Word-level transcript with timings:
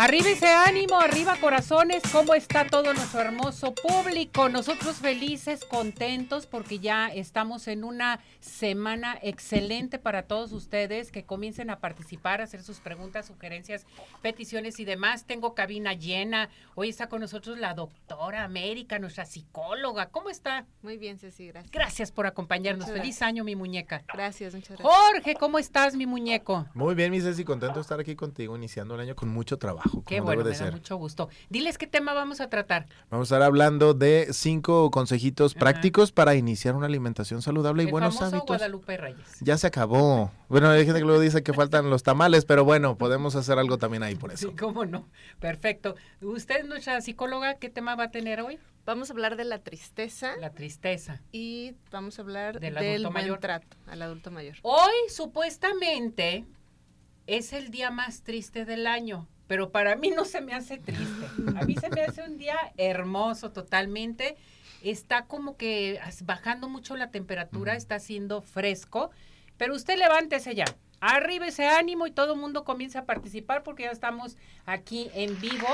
Arriba 0.00 0.28
ese 0.28 0.46
ánimo, 0.46 1.00
arriba 1.00 1.34
corazones, 1.40 2.04
¿cómo 2.12 2.32
está 2.34 2.64
todo 2.64 2.94
nuestro 2.94 3.18
hermoso 3.18 3.74
público? 3.74 4.48
Nosotros 4.48 4.98
felices, 4.98 5.64
contentos 5.64 6.46
porque 6.46 6.78
ya 6.78 7.08
estamos 7.08 7.66
en 7.66 7.82
una 7.82 8.20
semana 8.38 9.18
excelente 9.22 9.98
para 9.98 10.22
todos 10.22 10.52
ustedes 10.52 11.10
que 11.10 11.24
comiencen 11.24 11.68
a 11.70 11.80
participar, 11.80 12.40
a 12.40 12.44
hacer 12.44 12.62
sus 12.62 12.78
preguntas, 12.78 13.26
sugerencias, 13.26 13.86
peticiones 14.22 14.78
y 14.78 14.84
demás. 14.84 15.24
Tengo 15.24 15.56
cabina 15.56 15.94
llena. 15.94 16.48
Hoy 16.76 16.90
está 16.90 17.08
con 17.08 17.20
nosotros 17.20 17.58
la 17.58 17.74
doctora 17.74 18.44
América, 18.44 19.00
nuestra 19.00 19.26
psicóloga. 19.26 20.10
¿Cómo 20.10 20.30
está? 20.30 20.64
Muy 20.80 20.96
bien, 20.96 21.18
Ceci, 21.18 21.48
gracias. 21.48 21.72
Gracias 21.72 22.12
por 22.12 22.28
acompañarnos. 22.28 22.88
Feliz 22.88 23.20
año, 23.20 23.42
mi 23.42 23.56
muñeca. 23.56 24.04
Gracias, 24.14 24.54
muchas 24.54 24.78
gracias. 24.78 24.96
Jorge, 24.96 25.34
¿cómo 25.34 25.58
estás, 25.58 25.96
mi 25.96 26.06
muñeco? 26.06 26.68
Muy 26.74 26.94
bien, 26.94 27.10
mi 27.10 27.20
Ceci, 27.20 27.42
contento 27.42 27.74
de 27.74 27.80
estar 27.80 27.98
aquí 27.98 28.14
contigo, 28.14 28.54
iniciando 28.56 28.94
el 28.94 29.00
año 29.00 29.16
con 29.16 29.28
mucho 29.28 29.58
trabajo. 29.58 29.87
Qué 30.06 30.20
bueno, 30.20 30.44
me 30.44 30.56
da 30.56 30.70
mucho 30.70 30.96
gusto. 30.96 31.28
Diles 31.48 31.78
qué 31.78 31.86
tema 31.86 32.12
vamos 32.14 32.40
a 32.40 32.48
tratar. 32.48 32.86
Vamos 33.10 33.30
a 33.30 33.34
estar 33.36 33.42
hablando 33.42 33.94
de 33.94 34.28
cinco 34.32 34.90
consejitos 34.90 35.54
prácticos 35.54 36.12
para 36.12 36.34
iniciar 36.34 36.74
una 36.74 36.86
alimentación 36.86 37.42
saludable 37.42 37.82
y 37.82 37.86
buenos 37.90 38.20
hábitos. 38.22 38.46
Guadalupe 38.46 38.96
Reyes. 38.96 39.36
Ya 39.40 39.58
se 39.58 39.66
acabó. 39.66 40.30
Bueno, 40.48 40.70
hay 40.70 40.84
gente 40.84 41.00
que 41.00 41.06
luego 41.06 41.20
dice 41.20 41.42
que 41.42 41.52
faltan 41.52 41.90
los 41.90 42.02
tamales, 42.02 42.44
pero 42.44 42.64
bueno, 42.64 42.96
podemos 42.96 43.34
hacer 43.36 43.58
algo 43.58 43.78
también 43.78 44.02
ahí 44.02 44.14
por 44.14 44.32
eso. 44.32 44.48
Sí, 44.48 44.56
cómo 44.56 44.84
no. 44.86 45.06
Perfecto. 45.40 45.94
¿Usted, 46.20 46.64
nuestra 46.64 47.00
psicóloga, 47.00 47.54
qué 47.54 47.68
tema 47.68 47.94
va 47.96 48.04
a 48.04 48.10
tener 48.10 48.40
hoy? 48.40 48.58
Vamos 48.86 49.10
a 49.10 49.12
hablar 49.12 49.36
de 49.36 49.44
la 49.44 49.58
tristeza 49.58 50.32
La 50.40 50.48
tristeza. 50.50 51.20
y 51.30 51.74
vamos 51.90 52.18
a 52.18 52.22
hablar 52.22 52.58
Del 52.58 52.74
del, 52.74 53.02
buen 53.02 53.12
mayor. 53.12 53.38
trato 53.38 53.76
al 53.86 54.00
adulto 54.00 54.30
mayor. 54.30 54.56
Hoy, 54.62 54.94
supuestamente, 55.10 56.46
es 57.26 57.52
el 57.52 57.70
día 57.70 57.90
más 57.90 58.22
triste 58.22 58.64
del 58.64 58.86
año, 58.86 59.26
pero 59.48 59.72
para 59.72 59.96
mí 59.96 60.10
no 60.10 60.24
se 60.24 60.40
me 60.40 60.54
hace 60.54 60.78
triste. 60.78 61.26
A 61.56 61.64
mí 61.64 61.74
se 61.74 61.88
me 61.88 62.02
hace 62.02 62.22
un 62.22 62.36
día 62.38 62.56
hermoso 62.76 63.50
totalmente. 63.50 64.36
Está 64.84 65.24
como 65.24 65.56
que 65.56 65.98
bajando 66.22 66.68
mucho 66.68 66.96
la 66.96 67.10
temperatura, 67.10 67.74
está 67.74 67.96
haciendo 67.96 68.42
fresco, 68.42 69.10
pero 69.56 69.74
usted 69.74 69.98
levántese 69.98 70.54
ya. 70.54 70.66
Arriba 71.00 71.46
ese 71.46 71.66
ánimo 71.66 72.06
y 72.06 72.10
todo 72.10 72.34
el 72.34 72.40
mundo 72.40 72.64
comienza 72.64 73.00
a 73.00 73.04
participar 73.04 73.62
porque 73.62 73.84
ya 73.84 73.90
estamos 73.90 74.36
aquí 74.66 75.10
en 75.14 75.40
vivo 75.40 75.68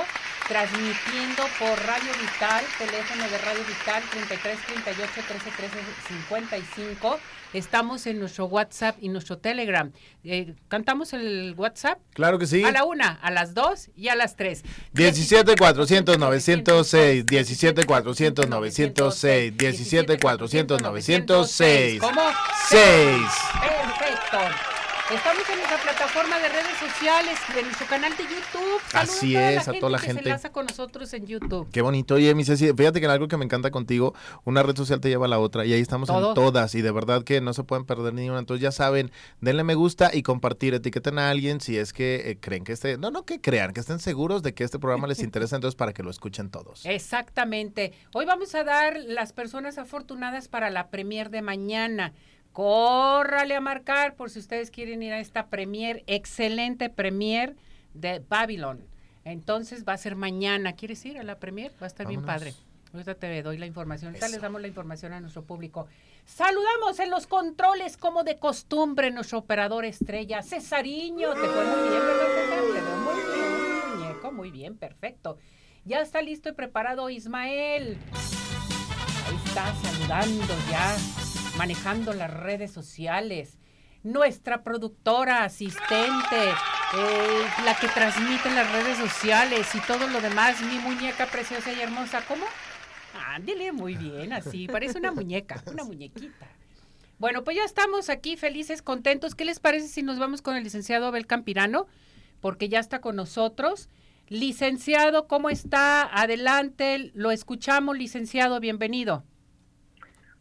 transmitiendo 0.49 1.43
por 1.59 1.71
Radio 1.87 2.13
Vital, 2.21 2.63
teléfono 2.79 3.23
de 3.31 3.39
Radio 3.39 3.63
Vital 3.67 4.03
33 4.11 4.59
38 4.67 5.13
13 5.27 5.51
13 5.57 5.77
55. 6.09 7.19
Estamos 7.55 8.07
en 8.07 8.19
nuestro 8.19 8.47
WhatsApp 8.47 8.97
y 9.01 9.09
nuestro 9.09 9.39
Telegram. 9.39 9.93
Eh, 10.25 10.55
¿Cantamos 10.69 11.13
el 11.13 11.55
WhatsApp? 11.57 12.01
Claro 12.13 12.39
que 12.39 12.47
sí. 12.47 12.65
A 12.65 12.73
la 12.73 12.85
una, 12.85 13.13
a 13.23 13.31
las 13.31 13.55
dos 13.55 13.91
y 13.97 14.09
a 14.09 14.17
las 14.17 14.37
tres. 14.37 14.65
17 14.93 15.55
400 15.57 16.19
906, 16.19 17.25
17 17.25 17.85
400 17.85 18.49
906, 18.49 19.57
17 19.57 20.19
400 20.19 20.83
906. 20.83 22.01
¿Cómo? 22.01 22.23
6. 22.69 22.81
Perfecto. 23.61 24.74
Estamos 25.13 25.43
en 25.51 25.57
nuestra 25.57 25.77
plataforma 25.83 26.39
de 26.39 26.49
redes 26.49 26.79
sociales, 26.81 27.39
en 27.55 27.67
nuestro 27.67 27.87
canal 27.87 28.17
de 28.17 28.23
YouTube. 28.23 28.81
Saludos 28.89 29.17
Así 29.17 29.37
a 29.37 29.53
es, 29.53 29.69
a 29.69 29.75
toda 29.75 29.91
la 29.91 29.99
que 29.99 30.07
gente. 30.07 30.23
se 30.23 30.29
enlaza 30.31 30.51
con 30.51 30.65
nosotros 30.65 31.13
en 31.13 31.27
YouTube. 31.27 31.69
Qué 31.71 31.83
bonito. 31.83 32.15
Oye, 32.15 32.35
mi 32.35 32.43
Ceci, 32.43 32.73
fíjate 32.73 33.01
que 33.01 33.05
en 33.05 33.13
algo 33.13 33.29
que 33.29 33.37
me 33.37 33.45
encanta 33.45 33.71
contigo, 33.71 34.15
una 34.45 34.63
red 34.63 34.75
social 34.75 35.01
te 35.01 35.11
lleva 35.11 35.27
a 35.27 35.29
la 35.29 35.39
otra 35.39 35.67
y 35.67 35.75
ahí 35.75 35.81
estamos 35.83 36.09
en 36.09 36.17
todas 36.33 36.75
y 36.75 36.81
de 36.81 36.91
verdad 36.91 37.23
que 37.23 37.43
no 37.43 37.53
se 37.53 37.65
pueden 37.65 37.85
perder 37.85 38.15
ni 38.15 38.31
una. 38.31 38.39
Entonces 38.39 38.63
ya 38.63 38.73
saben, 38.73 39.13
denle 39.43 39.63
me 39.63 39.75
gusta 39.75 40.11
y 40.11 40.23
compartir, 40.23 40.73
etiqueten 40.73 41.19
a 41.19 41.29
alguien 41.29 41.61
si 41.61 41.77
es 41.77 41.93
que 41.93 42.31
eh, 42.31 42.39
creen 42.41 42.65
que 42.65 42.73
este, 42.73 42.97
no, 42.97 43.11
no 43.11 43.27
que 43.27 43.43
crean, 43.43 43.75
que 43.75 43.81
estén 43.81 43.99
seguros 43.99 44.43
de 44.43 44.55
que 44.55 44.65
este 44.65 44.79
programa 44.79 45.07
les 45.07 45.19
interesa, 45.23 45.57
entonces 45.57 45.77
para 45.77 45.93
que 45.93 46.03
lo 46.03 46.11
escuchen 46.11 46.49
todos. 46.49 46.87
Exactamente. 46.87 47.93
Hoy 48.15 48.25
vamos 48.25 48.55
a 48.55 48.65
dar 48.65 48.99
las 49.01 49.35
personas 49.35 49.77
afortunadas 49.77 50.49
para 50.49 50.71
la 50.71 50.89
premier 50.89 51.29
de 51.29 51.43
mañana. 51.43 52.15
Córrale 52.55 53.57
a 53.57 53.61
marcar 53.61 54.15
por 54.15 54.31
si 54.31 54.39
ustedes 54.39 54.71
quieren 54.71 55.03
ir 55.03 55.13
a 55.13 55.19
esta 55.19 55.49
premier, 55.49 56.05
excelente 56.07 56.89
premier 56.89 57.57
de 57.95 58.21
Babylon. 58.21 58.87
Entonces 59.25 59.85
va 59.85 59.95
a 59.95 59.99
ser 59.99 60.15
mañana. 60.15 60.75
¿Quieres 60.75 61.05
ir 61.05 61.19
a 61.19 61.25
la 61.25 61.41
premier? 61.41 61.73
Va 61.83 61.87
a 61.87 61.89
estar 61.89 62.07
bien 62.07 62.25
padre. 62.25 62.55
Ahorita 62.93 63.17
te 63.17 63.43
doy 63.43 63.59
la 63.59 63.67
información. 63.67 64.11
Ahorita 64.11 64.29
les 64.29 64.41
damos 64.41 64.63
la 64.63 64.69
información 64.69 65.13
a 65.13 65.21
nuestro 65.21 65.43
público. 65.43 65.89
Saludamos 66.27 67.01
en 67.01 67.11
los 67.11 67.27
controles, 67.27 67.97
como 67.97 68.23
de 68.23 68.39
costumbre, 68.39 69.11
nuestro 69.11 69.39
operador 69.39 69.85
estrella, 69.85 70.41
Cesariño. 70.41 71.33
Te 71.35 71.41
fue 71.41 71.65
muy 71.65 71.89
bien, 71.89 72.03
muy 73.05 73.15
bien, 73.35 73.99
muñeco. 73.99 74.31
Muy 74.31 74.51
bien, 74.53 74.77
perfecto. 74.77 75.39
Ya 75.85 76.01
está 76.01 76.23
listo 76.23 76.51
y 76.51 76.53
preparado 76.53 77.11
Ismael. 77.11 77.99
Ahí 79.27 79.37
está 79.45 79.75
saludando 79.75 80.55
ya, 80.71 80.97
manejando 81.57 82.13
las 82.13 82.33
redes 82.33 82.73
sociales. 82.73 83.59
Nuestra 84.03 84.63
productora, 84.63 85.45
asistente, 85.45 86.51
eh, 86.97 87.45
la 87.65 87.75
que 87.77 87.89
transmite 87.89 88.49
en 88.49 88.55
las 88.55 88.71
redes 88.71 88.99
sociales 88.99 89.67
y 89.75 89.81
todo 89.81 90.07
lo 90.09 90.21
demás, 90.21 90.61
mi 90.61 90.79
muñeca 90.79 91.27
preciosa 91.27 91.73
y 91.73 91.81
hermosa. 91.81 92.23
¿Cómo? 92.29 92.45
Ándele, 93.29 93.73
muy 93.73 93.95
bien, 93.95 94.33
así, 94.33 94.67
parece 94.69 94.99
una 94.99 95.13
muñeca, 95.13 95.63
una 95.67 95.85
muñequita. 95.85 96.47
Bueno, 97.19 97.45
pues 97.45 97.57
ya 97.57 97.65
estamos 97.65 98.11
aquí 98.11 98.37
felices, 98.37 98.83
contentos. 98.83 99.35
¿Qué 99.35 99.45
les 99.45 99.61
parece 99.61 99.89
si 99.89 100.03
nos 100.03 100.19
vamos 100.19 100.43
con 100.43 100.57
el 100.57 100.65
licenciado 100.65 101.07
Abel 101.07 101.27
Campirano? 101.27 101.87
Porque 102.41 102.69
ya 102.69 102.81
está 102.81 103.01
con 103.01 103.17
nosotros. 103.17 103.89
Licenciado, 104.29 105.27
¿cómo 105.29 105.49
está? 105.49 106.03
Adelante, 106.03 107.13
lo 107.15 107.31
escuchamos, 107.31 107.97
licenciado, 107.97 108.61
bienvenido. 108.61 109.25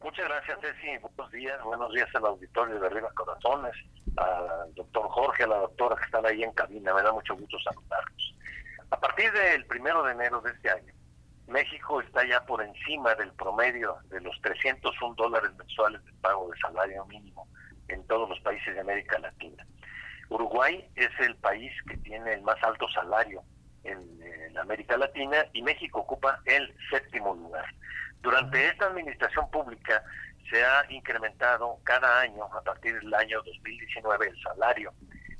Muchas 0.04 0.28
gracias, 0.28 0.60
Ceci. 0.60 0.98
Buenos 0.98 1.32
días. 1.32 1.64
Buenos 1.64 1.94
días 1.94 2.10
al 2.14 2.26
auditorio 2.26 2.78
de 2.78 2.88
Arriba 2.88 3.10
Corazones, 3.16 3.74
al 4.18 4.76
doctor 4.76 5.08
Jorge, 5.08 5.44
a 5.44 5.48
la 5.48 5.58
doctora 5.60 5.96
que 5.96 6.04
están 6.04 6.26
ahí 6.26 6.44
en 6.44 6.52
cabina. 6.52 6.94
Me 6.94 7.02
da 7.02 7.14
mucho 7.14 7.34
gusto 7.38 7.58
saludarlos. 7.60 8.36
A 8.90 9.00
partir 9.00 9.32
del 9.32 9.66
primero 9.66 10.04
de 10.04 10.12
enero 10.12 10.42
de 10.42 10.52
este 10.52 10.70
año, 10.72 10.94
México 11.48 12.02
está 12.02 12.28
ya 12.28 12.46
por 12.46 12.62
encima 12.62 13.16
del 13.16 13.32
promedio 13.32 13.96
de 14.10 14.20
los 14.20 14.40
301 14.42 15.16
dólares 15.16 15.52
mensuales 15.56 16.04
de 16.04 16.12
pago 16.20 16.50
de 16.52 16.58
salario 16.60 17.06
mínimo 17.06 17.48
en 17.88 18.06
todos 18.08 18.28
los 18.28 18.40
países 18.42 18.74
de 18.76 18.82
América 18.82 19.18
Latina. 19.20 19.66
Uruguay 20.30 20.86
es 20.96 21.12
el 21.20 21.38
país 21.38 21.72
que 21.88 21.96
tiene 21.98 22.34
el 22.34 22.42
más 22.42 22.62
alto 22.62 22.90
salario 22.90 23.42
en, 23.86 24.00
en 24.22 24.58
América 24.58 24.98
Latina 24.98 25.46
y 25.54 25.62
México 25.62 26.02
ocupa 26.02 26.42
el 26.44 26.76
séptimo 26.92 27.34
lugar. 27.36 27.66
Durante 28.24 28.68
esta 28.68 28.86
administración 28.86 29.52
pública 29.52 30.02
se 30.50 30.64
ha 30.64 30.86
incrementado 30.90 31.78
cada 31.84 32.22
año, 32.22 32.46
a 32.46 32.62
partir 32.62 32.98
del 32.98 33.14
año 33.14 33.44
2019, 33.44 34.30
el 34.30 34.42
salario. 34.42 34.94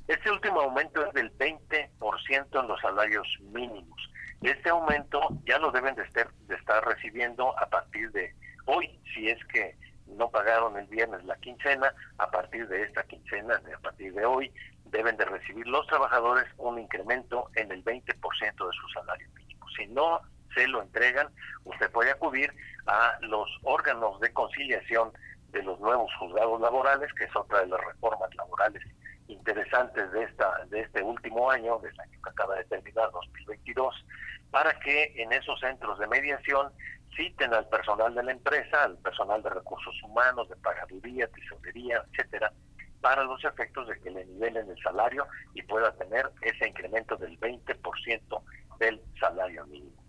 Este 0.06 0.30
último 0.30 0.60
aumento 0.60 1.06
es 1.06 1.14
del 1.14 1.32
20% 1.38 2.60
en 2.60 2.68
los 2.68 2.80
salarios 2.82 3.26
mínimos. 3.40 4.10
Este 4.42 4.68
aumento 4.68 5.18
ya 5.46 5.58
lo 5.58 5.72
deben 5.72 5.94
de 5.94 6.02
estar, 6.02 6.84
recibiendo 6.84 7.58
a 7.58 7.66
partir 7.70 8.12
de 8.12 8.34
hoy, 8.66 9.00
si 9.14 9.30
es 9.30 9.42
que 9.46 9.78
no 10.06 10.28
pagaron 10.28 10.76
el 10.76 10.86
viernes 10.86 11.24
la 11.24 11.36
quincena, 11.36 11.90
a 12.18 12.30
partir 12.30 12.68
de 12.68 12.82
esta 12.82 13.02
quincena, 13.04 13.62
a 13.74 13.80
partir 13.80 14.12
de 14.12 14.26
hoy, 14.26 14.52
deben 14.84 15.16
de 15.16 15.24
recibir 15.24 15.66
los 15.66 15.86
trabajadores 15.86 16.44
un 16.58 16.78
incremento 16.78 17.48
en 17.54 17.72
el 17.72 17.82
20% 17.82 18.04
de 18.04 18.72
su 18.72 18.88
salario 18.90 19.26
mínimo. 19.34 19.66
Si 19.74 19.86
no 19.86 20.20
se 20.54 20.66
lo 20.68 20.82
entregan, 20.82 21.28
usted 21.64 21.90
puede 21.90 22.10
acudir 22.10 22.52
a 22.86 23.16
los 23.20 23.48
órganos 23.62 24.20
de 24.20 24.32
conciliación 24.32 25.12
de 25.50 25.62
los 25.62 25.78
nuevos 25.80 26.10
juzgados 26.18 26.60
laborales, 26.60 27.12
que 27.14 27.24
es 27.24 27.36
otra 27.36 27.60
de 27.60 27.68
las 27.68 27.80
reformas 27.80 28.34
laborales 28.34 28.82
interesantes 29.28 30.10
de 30.12 30.24
esta 30.24 30.64
de 30.66 30.80
este 30.80 31.02
último 31.02 31.50
año, 31.50 31.78
del 31.78 31.98
año 31.98 32.18
que 32.22 32.30
acaba 32.30 32.56
de 32.56 32.64
terminar, 32.64 33.10
2022, 33.12 33.94
para 34.50 34.78
que 34.80 35.14
en 35.16 35.32
esos 35.32 35.58
centros 35.60 35.98
de 35.98 36.06
mediación 36.08 36.72
citen 37.16 37.54
al 37.54 37.68
personal 37.68 38.14
de 38.14 38.22
la 38.22 38.32
empresa, 38.32 38.84
al 38.84 38.98
personal 38.98 39.42
de 39.42 39.50
recursos 39.50 39.94
humanos, 40.02 40.48
de 40.48 40.56
pagaduría, 40.56 41.28
tesorería, 41.28 42.02
etcétera, 42.10 42.52
para 43.00 43.22
los 43.24 43.42
efectos 43.44 43.86
de 43.88 43.98
que 44.00 44.10
le 44.10 44.24
nivelen 44.24 44.68
el 44.68 44.82
salario 44.82 45.26
y 45.54 45.62
pueda 45.62 45.92
tener 45.92 46.30
ese 46.40 46.68
incremento 46.68 47.16
del 47.16 47.38
20% 47.38 48.42
del 48.78 49.00
salario 49.20 49.64
mínimo. 49.66 50.03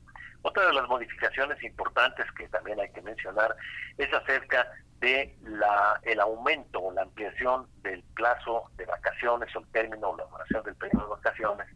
Otra 0.46 0.68
de 0.68 0.74
las 0.74 0.88
modificaciones 0.88 1.62
importantes 1.64 2.24
que 2.34 2.48
también 2.50 2.80
hay 2.80 2.92
que 2.92 3.02
mencionar 3.02 3.56
es 3.98 4.14
acerca 4.14 4.72
de 5.00 5.36
la, 5.42 6.00
el 6.04 6.20
aumento 6.20 6.82
o 6.82 6.94
la 6.94 7.02
ampliación 7.02 7.68
del 7.82 8.04
plazo 8.14 8.70
de 8.78 8.86
vacaciones 8.86 9.54
o 9.56 9.60
el 9.62 9.68
término 9.72 10.12
o 10.12 10.18
la 10.18 10.26
duración 10.26 10.64
del 10.64 10.76
periodo 10.76 11.06
de 11.06 11.10
vacaciones 11.16 11.68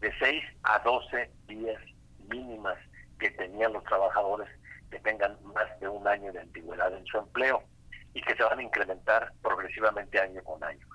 de 0.00 0.12
6 0.18 0.44
a 0.64 0.78
12 0.80 1.30
días 1.46 1.82
mínimas 2.28 2.76
que 3.18 3.30
tenían 3.30 3.72
los 3.72 3.82
trabajadores 3.84 4.50
que 4.90 5.00
tengan 5.00 5.38
más 5.44 5.80
de 5.80 5.88
un 5.88 6.06
año 6.06 6.30
de 6.30 6.40
antigüedad 6.40 6.94
en 6.94 7.06
su 7.06 7.16
empleo 7.16 7.62
y 8.12 8.20
que 8.20 8.36
se 8.36 8.42
van 8.42 8.58
a 8.58 8.62
incrementar 8.62 9.32
progresivamente 9.40 10.20
año 10.20 10.44
con 10.44 10.62
año. 10.62 10.86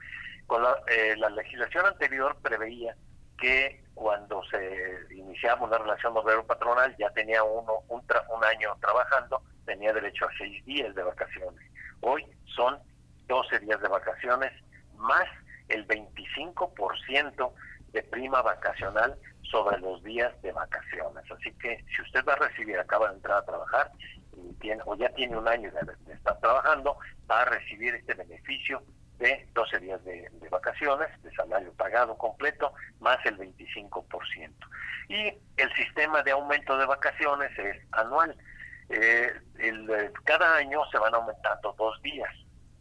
Con 0.45 0.61
la, 0.61 0.77
eh, 0.85 1.15
la 1.17 1.31
legislación 1.31 1.87
anterior 1.87 2.37
preveía 2.43 2.95
que 3.39 3.82
cuando 3.93 4.43
se 4.45 5.13
iniciaba 5.15 5.65
una 5.65 5.77
relación 5.77 6.15
obrero-patronal 6.17 6.95
ya 6.97 7.09
tenía 7.11 7.43
uno 7.43 7.83
un, 7.89 8.01
un 8.01 8.43
año 8.43 8.75
trabajando, 8.81 9.41
tenía 9.65 9.93
derecho 9.93 10.25
a 10.25 10.37
seis 10.37 10.63
días 10.65 10.93
de 10.95 11.03
vacaciones. 11.03 11.71
Hoy 12.01 12.25
son 12.55 12.79
12 13.27 13.59
días 13.59 13.81
de 13.81 13.87
vacaciones 13.87 14.51
más 14.97 15.25
el 15.69 15.87
25% 15.87 17.53
de 17.91 18.03
prima 18.03 18.41
vacacional 18.41 19.17
sobre 19.43 19.77
los 19.79 20.03
días 20.03 20.33
de 20.41 20.51
vacaciones. 20.51 21.23
Así 21.31 21.51
que 21.53 21.83
si 21.95 22.01
usted 22.01 22.25
va 22.25 22.33
a 22.33 22.47
recibir, 22.47 22.77
acaba 22.79 23.09
de 23.09 23.15
entrar 23.15 23.37
a 23.37 23.45
trabajar 23.45 23.91
y 24.35 24.53
tiene, 24.55 24.81
o 24.85 24.95
ya 24.95 25.09
tiene 25.09 25.37
un 25.37 25.47
año 25.47 25.71
de, 25.71 26.13
estar 26.13 26.39
trabajando, 26.39 26.97
va 27.29 27.41
a 27.41 27.45
recibir 27.45 27.93
este 27.93 28.15
beneficio 28.15 28.81
de 29.23 29.47
12 29.53 29.79
días 29.79 30.03
de, 30.03 30.29
vacaciones, 30.51 31.07
de 31.23 31.33
salario 31.33 31.71
pagado 31.73 32.17
completo, 32.17 32.73
más 32.99 33.17
el 33.25 33.37
25%. 33.37 34.51
Y 35.07 35.33
el 35.55 35.73
sistema 35.75 36.21
de 36.23 36.31
aumento 36.31 36.77
de 36.77 36.85
vacaciones 36.85 37.57
es 37.57 37.77
anual. 37.93 38.35
Eh, 38.89 39.31
el, 39.59 39.89
eh, 39.89 40.11
cada 40.25 40.57
año 40.57 40.81
se 40.91 40.97
van 40.97 41.15
aumentando 41.15 41.73
dos 41.77 42.01
días. 42.01 42.29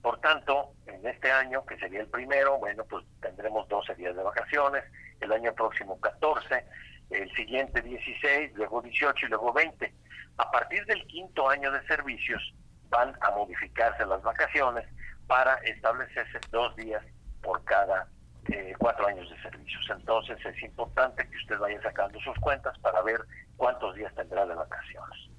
Por 0.02 0.20
tanto, 0.20 0.72
en 0.86 1.06
este 1.06 1.30
año, 1.30 1.64
que 1.64 1.78
sería 1.78 2.00
el 2.00 2.08
primero, 2.08 2.58
bueno, 2.58 2.84
pues 2.86 3.04
tendremos 3.20 3.68
12 3.68 3.94
días 3.94 4.16
de 4.16 4.22
vacaciones, 4.24 4.82
el 5.20 5.30
año 5.30 5.54
próximo 5.54 6.00
14, 6.00 6.64
el 7.10 7.32
siguiente 7.36 7.80
16, 7.82 8.52
luego 8.54 8.82
18 8.82 9.26
y 9.26 9.28
luego 9.28 9.52
20. 9.52 9.94
A 10.38 10.50
partir 10.50 10.84
del 10.86 11.06
quinto 11.06 11.48
año 11.48 11.70
de 11.70 11.86
servicios 11.86 12.42
van 12.88 13.16
a 13.20 13.30
modificarse 13.30 14.04
las 14.04 14.20
vacaciones 14.22 14.84
para 15.26 15.54
establecerse 15.64 16.40
dos 16.50 16.74
días 16.76 17.02
por 17.42 17.62
cada 17.64 18.08
eh, 18.48 18.74
cuatro 18.78 19.06
años 19.06 19.28
de 19.30 19.40
servicios. 19.42 19.84
Entonces 19.90 20.38
es 20.44 20.62
importante 20.62 21.28
que 21.28 21.36
usted 21.36 21.58
vaya 21.58 21.80
sacando 21.82 22.18
sus 22.20 22.36
cuentas 22.40 22.78
para 22.80 23.00
ver 23.02 23.20
cuántos 23.56 23.94
días 23.94 24.14
tendrá 24.14 24.46
de 24.46 24.54
vacaciones. 24.54 25.30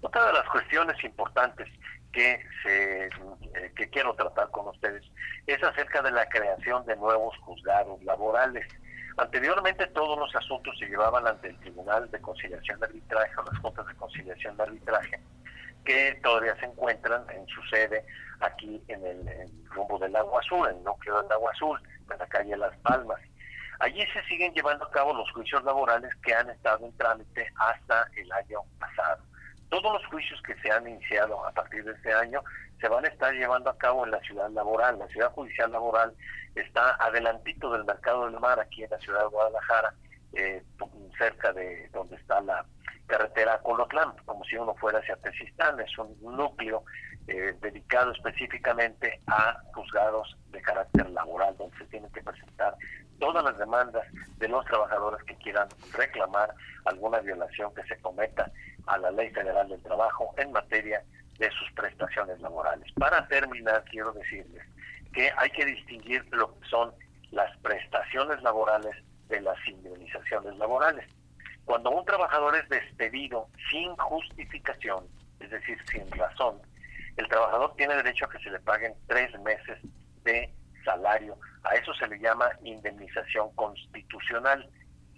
Otra 0.00 0.26
de 0.26 0.32
las 0.32 0.48
cuestiones 0.48 1.02
importantes 1.04 1.68
que, 2.12 2.40
se, 2.62 3.06
eh, 3.06 3.72
que 3.76 3.90
quiero 3.90 4.14
tratar 4.14 4.50
con 4.50 4.68
ustedes 4.68 5.04
es 5.46 5.62
acerca 5.62 6.02
de 6.02 6.10
la 6.12 6.28
creación 6.28 6.84
de 6.86 6.96
nuevos 6.96 7.36
juzgados 7.38 8.02
laborales. 8.02 8.66
Anteriormente 9.16 9.86
todos 9.88 10.18
los 10.18 10.34
asuntos 10.36 10.78
se 10.78 10.86
llevaban 10.86 11.26
ante 11.26 11.48
el 11.48 11.58
Tribunal 11.58 12.10
de 12.10 12.20
Conciliación 12.20 12.78
de 12.78 12.86
Arbitraje 12.86 13.32
o 13.36 13.42
las 13.42 13.58
Juntas 13.60 13.86
de 13.86 13.94
Conciliación 13.96 14.56
de 14.56 14.62
Arbitraje, 14.62 15.20
que 15.84 16.18
todavía 16.22 16.54
se 16.56 16.66
encuentran 16.66 17.24
en 17.30 17.46
su 17.46 17.62
sede 17.64 18.04
aquí 18.40 18.82
en 18.88 19.04
el, 19.04 19.50
rumbo 19.70 19.98
del 19.98 20.14
Agua 20.16 20.40
Azul, 20.40 20.68
en 20.68 20.76
el 20.76 20.84
núcleo 20.84 21.22
del 21.22 21.32
Agua 21.32 21.52
Azul, 21.52 21.80
en 22.10 22.18
la 22.18 22.26
calle 22.26 22.56
Las 22.56 22.76
Palmas. 22.78 23.20
Allí 23.80 24.04
se 24.12 24.22
siguen 24.24 24.52
llevando 24.54 24.84
a 24.84 24.90
cabo 24.90 25.14
los 25.14 25.30
juicios 25.32 25.62
laborales 25.64 26.12
que 26.22 26.34
han 26.34 26.50
estado 26.50 26.84
en 26.84 26.96
trámite 26.96 27.46
hasta 27.56 28.08
el 28.16 28.30
año 28.32 28.60
pasado. 28.78 29.22
Todos 29.68 29.92
los 29.92 30.06
juicios 30.06 30.40
que 30.42 30.54
se 30.60 30.70
han 30.70 30.88
iniciado 30.88 31.46
a 31.46 31.52
partir 31.52 31.84
de 31.84 31.92
este 31.92 32.12
año 32.12 32.42
se 32.80 32.88
van 32.88 33.04
a 33.04 33.08
estar 33.08 33.32
llevando 33.34 33.70
a 33.70 33.78
cabo 33.78 34.04
en 34.04 34.10
la 34.10 34.20
ciudad 34.20 34.50
laboral. 34.50 34.98
La 34.98 35.06
ciudad 35.08 35.30
judicial 35.32 35.70
laboral 35.70 36.14
está 36.54 36.96
adelantito 36.96 37.70
del 37.72 37.84
mercado 37.84 38.26
del 38.26 38.40
mar, 38.40 38.58
aquí 38.58 38.82
en 38.82 38.90
la 38.90 38.98
ciudad 38.98 39.20
de 39.20 39.26
Guadalajara, 39.26 39.94
eh, 40.32 40.62
cerca 41.16 41.52
de 41.52 41.88
donde 41.92 42.16
está 42.16 42.40
la 42.40 42.64
carretera 43.08 43.58
Colotlán, 43.62 44.12
como 44.24 44.44
si 44.44 44.56
uno 44.56 44.74
fuera 44.76 45.00
hacia 45.00 45.16
Tezistán. 45.16 45.80
Es 45.80 45.98
un 45.98 46.16
núcleo 46.22 46.84
eh, 47.26 47.54
dedicado 47.60 48.12
específicamente 48.12 49.20
a 49.26 49.60
juzgados 49.74 50.36
de 50.50 50.62
carácter 50.62 51.10
laboral, 51.10 51.56
donde 51.58 51.76
se 51.78 51.86
tienen 51.86 52.10
que 52.12 52.22
presentar 52.22 52.76
todas 53.18 53.42
las 53.42 53.58
demandas 53.58 54.06
de 54.36 54.48
los 54.48 54.64
trabajadores 54.66 55.22
que 55.24 55.34
quieran 55.36 55.68
reclamar 55.92 56.54
alguna 56.84 57.18
violación 57.18 57.74
que 57.74 57.82
se 57.84 58.00
cometa 58.00 58.50
a 58.86 58.98
la 58.98 59.10
Ley 59.10 59.30
Federal 59.30 59.68
del 59.68 59.82
Trabajo 59.82 60.32
en 60.36 60.52
materia 60.52 61.02
de 61.38 61.50
sus 61.50 61.70
prestaciones 61.72 62.40
laborales. 62.40 62.90
Para 62.92 63.26
terminar, 63.28 63.84
quiero 63.90 64.12
decirles 64.12 64.62
que 65.12 65.30
hay 65.36 65.50
que 65.50 65.64
distinguir 65.64 66.24
lo 66.30 66.58
que 66.58 66.68
son 66.68 66.92
las 67.30 67.56
prestaciones 67.58 68.42
laborales 68.42 68.96
de 69.28 69.40
las 69.40 69.56
indemnizaciones 69.66 70.56
laborales. 70.56 71.06
Cuando 71.68 71.90
un 71.90 72.02
trabajador 72.06 72.56
es 72.56 72.66
despedido 72.70 73.46
sin 73.70 73.94
justificación, 73.96 75.04
es 75.38 75.50
decir, 75.50 75.76
sin 75.90 76.10
razón, 76.12 76.62
el 77.18 77.28
trabajador 77.28 77.76
tiene 77.76 77.94
derecho 77.94 78.24
a 78.24 78.30
que 78.30 78.38
se 78.38 78.48
le 78.48 78.58
paguen 78.60 78.94
tres 79.06 79.38
meses 79.40 79.78
de 80.24 80.50
salario. 80.82 81.36
A 81.64 81.74
eso 81.74 81.92
se 81.92 82.08
le 82.08 82.18
llama 82.20 82.48
indemnización 82.62 83.54
constitucional. 83.54 84.66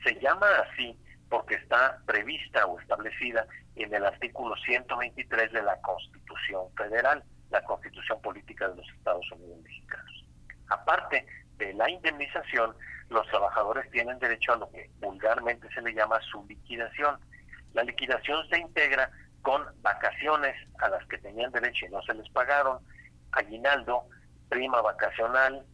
Se 0.03 0.19
llama 0.19 0.49
así 0.69 0.99
porque 1.29 1.55
está 1.55 2.01
prevista 2.05 2.67
o 2.67 2.81
establecida 2.81 3.47
en 3.77 3.95
el 3.95 4.05
artículo 4.05 4.57
123 4.57 5.53
de 5.53 5.63
la 5.63 5.81
Constitución 5.83 6.65
Federal, 6.77 7.23
la 7.51 7.63
Constitución 7.63 8.21
Política 8.23 8.67
de 8.67 8.75
los 8.75 8.89
Estados 8.89 9.31
Unidos 9.31 9.61
Mexicanos. 9.63 10.25
Aparte 10.69 11.25
de 11.59 11.75
la 11.75 11.89
indemnización, 11.89 12.75
los 13.11 13.27
trabajadores 13.29 13.91
tienen 13.91 14.19
derecho 14.19 14.53
a 14.53 14.57
lo 14.57 14.71
que 14.71 14.91
vulgarmente 15.01 15.69
se 15.75 15.83
le 15.83 15.93
llama 15.93 16.21
su 16.31 16.45
liquidación. 16.47 17.19
La 17.75 17.83
liquidación 17.83 18.49
se 18.49 18.59
integra 18.59 19.11
con 19.43 19.65
vacaciones 19.83 20.55
a 20.79 20.89
las 20.89 21.05
que 21.07 21.19
tenían 21.19 21.51
derecho 21.53 21.87
y 21.87 21.91
no 21.91 22.03
se 22.03 22.15
les 22.15 22.29
pagaron, 22.31 22.79
aguinaldo, 23.33 24.05
prima 24.49 24.81
vacacional, 24.81 25.65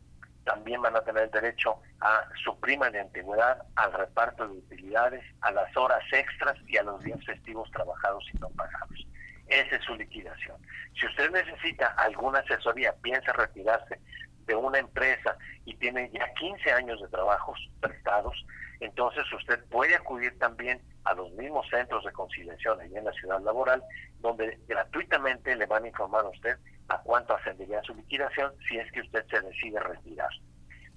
también 0.44 0.80
van 0.80 0.96
a 0.96 1.00
tener 1.00 1.30
derecho 1.30 1.80
a 2.00 2.24
su 2.44 2.58
prima 2.60 2.88
de 2.90 3.00
antigüedad, 3.00 3.62
al 3.74 3.92
reparto 3.92 4.46
de 4.46 4.58
utilidades, 4.58 5.22
a 5.40 5.50
las 5.50 5.76
horas 5.76 6.02
extras 6.12 6.56
y 6.68 6.76
a 6.76 6.84
los 6.84 7.02
días 7.02 7.22
festivos 7.24 7.70
trabajados 7.72 8.24
y 8.32 8.38
no 8.38 8.48
pagados. 8.50 9.06
Esa 9.48 9.76
es 9.76 9.84
su 9.84 9.94
liquidación. 9.94 10.56
Si 10.98 11.06
usted 11.06 11.30
necesita 11.30 11.88
alguna 11.98 12.38
asesoría, 12.38 12.94
piensa 13.02 13.32
retirarse 13.32 14.00
de 14.46 14.54
una 14.54 14.78
empresa 14.78 15.36
y 15.64 15.74
tiene 15.76 16.10
ya 16.12 16.32
15 16.34 16.72
años 16.72 17.00
de 17.00 17.08
trabajos 17.08 17.58
prestados, 17.80 18.34
entonces 18.80 19.24
usted 19.32 19.64
puede 19.70 19.94
acudir 19.94 20.38
también 20.38 20.80
a 21.04 21.14
los 21.14 21.30
mismos 21.32 21.66
centros 21.70 22.04
de 22.04 22.12
conciliación 22.12 22.80
allí 22.80 22.96
en 22.96 23.04
la 23.04 23.12
ciudad 23.12 23.40
laboral, 23.40 23.82
donde 24.20 24.58
gratuitamente 24.66 25.56
le 25.56 25.66
van 25.66 25.84
a 25.84 25.88
informar 25.88 26.24
a 26.24 26.28
usted 26.28 26.56
a 26.88 26.98
cuánto 26.98 27.34
ascendería 27.34 27.82
su 27.82 27.94
liquidación 27.94 28.52
si 28.68 28.78
es 28.78 28.90
que 28.92 29.00
usted 29.00 29.24
se 29.28 29.40
decide 29.40 29.80
retirar. 29.80 30.30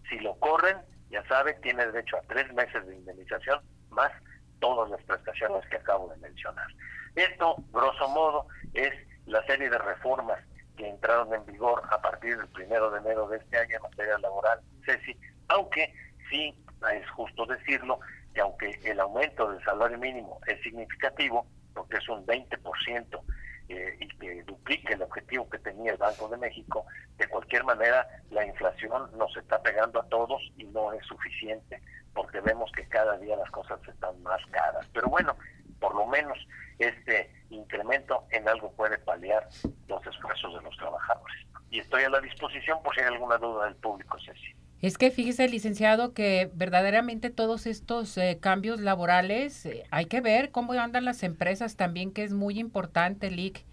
Si 0.10 0.20
lo 0.20 0.36
corren, 0.40 0.78
ya 1.10 1.26
sabe, 1.28 1.54
tiene 1.56 1.86
derecho 1.88 2.18
a 2.18 2.22
tres 2.22 2.52
meses 2.54 2.86
de 2.86 2.96
indemnización 2.96 3.62
más 3.90 4.12
todas 4.60 4.90
las 4.90 5.02
prestaciones 5.04 5.66
que 5.70 5.78
acabo 5.78 6.10
de 6.10 6.18
mencionar. 6.18 6.68
Esto, 7.16 7.56
grosso 7.72 8.08
modo, 8.10 8.48
es 8.74 8.94
la 9.26 9.44
serie 9.46 9.70
de 9.70 9.78
reformas 9.78 10.40
que 10.80 10.88
entraron 10.88 11.34
en 11.34 11.46
vigor 11.46 11.84
a 11.92 12.02
partir 12.02 12.38
del 12.38 12.48
primero 12.48 12.90
de 12.90 13.00
enero 13.00 13.28
de 13.28 13.38
este 13.38 13.58
año 13.58 13.76
en 13.76 13.82
materia 13.82 14.18
laboral, 14.20 14.62
Ceci, 14.86 15.16
aunque 15.50 15.94
sí 16.30 16.56
es 16.94 17.10
justo 17.12 17.46
decirlo 17.46 18.00
que 18.34 18.40
aunque 18.40 18.80
el 18.86 18.98
aumento 19.02 19.52
del 19.52 19.62
salario 19.66 19.98
mínimo 19.98 20.40
es 20.48 20.62
significativo, 20.62 21.46
porque 21.74 21.98
es 21.98 22.08
un 22.08 22.26
20%, 22.26 23.22
eh, 23.68 23.98
y 24.00 24.08
que 24.08 24.44
duplique 24.44 24.94
el 24.94 25.02
objetivo 25.02 25.50
que 25.50 25.60
tenía 25.60 25.92
el 25.92 25.98
Banco 25.98 26.30
de 26.30 26.38
México, 26.38 26.86
de 27.18 27.28
cualquier 27.28 27.66
manera 27.66 28.08
la 28.32 28.46
inflación 28.46 29.12
nos 29.18 29.36
está 29.36 29.62
pegando 29.62 30.00
a 30.00 30.08
todos 30.08 30.42
y 30.58 30.64
no 30.64 30.94
es 30.94 31.06
suficiente 31.06 31.82
porque 32.14 32.40
vemos 32.40 32.72
que 32.72 32.88
cada 32.88 33.18
día 33.18 33.36
las 33.36 33.52
cosas 33.52 33.80
están 33.86 34.24
más 34.24 34.42
caras. 34.48 34.88
Pero 34.94 35.10
bueno, 35.10 35.36
por 35.80 35.96
lo 35.96 36.06
menos 36.06 36.38
este 36.78 37.32
incremento 37.50 38.24
en 38.32 38.48
algo 38.48 38.72
puede 38.74 38.98
paliar 39.00 39.48
los 39.88 40.06
esfuerzos 40.06 40.56
de 40.56 40.62
los 40.62 40.76
trabajadores. 40.78 41.38
Y 41.72 41.80
estoy 41.80 42.04
a 42.04 42.10
la 42.10 42.20
disposición 42.20 42.82
por 42.84 42.94
si 42.96 43.02
hay 43.02 43.08
alguna 43.08 43.38
duda 43.38 43.66
del 43.66 43.76
público, 43.76 44.18
Ceci. 44.26 44.56
Es 44.82 44.98
que 44.98 45.12
fíjese, 45.12 45.50
licenciado, 45.50 46.14
que 46.14 46.50
verdaderamente 46.54 47.30
todos 47.30 47.68
estos 47.68 48.18
eh, 48.18 48.38
cambios 48.40 48.80
laborales, 48.80 49.66
eh, 49.66 49.84
hay 49.92 50.06
que 50.06 50.22
ver 50.22 50.52
cómo 50.52 50.72
andan 50.74 51.04
las 51.04 51.24
empresas 51.24 51.76
también, 51.76 52.12
que 52.12 52.24
es 52.24 52.32
muy 52.32 52.60
importante, 52.60 53.30
Lic. 53.30 53.66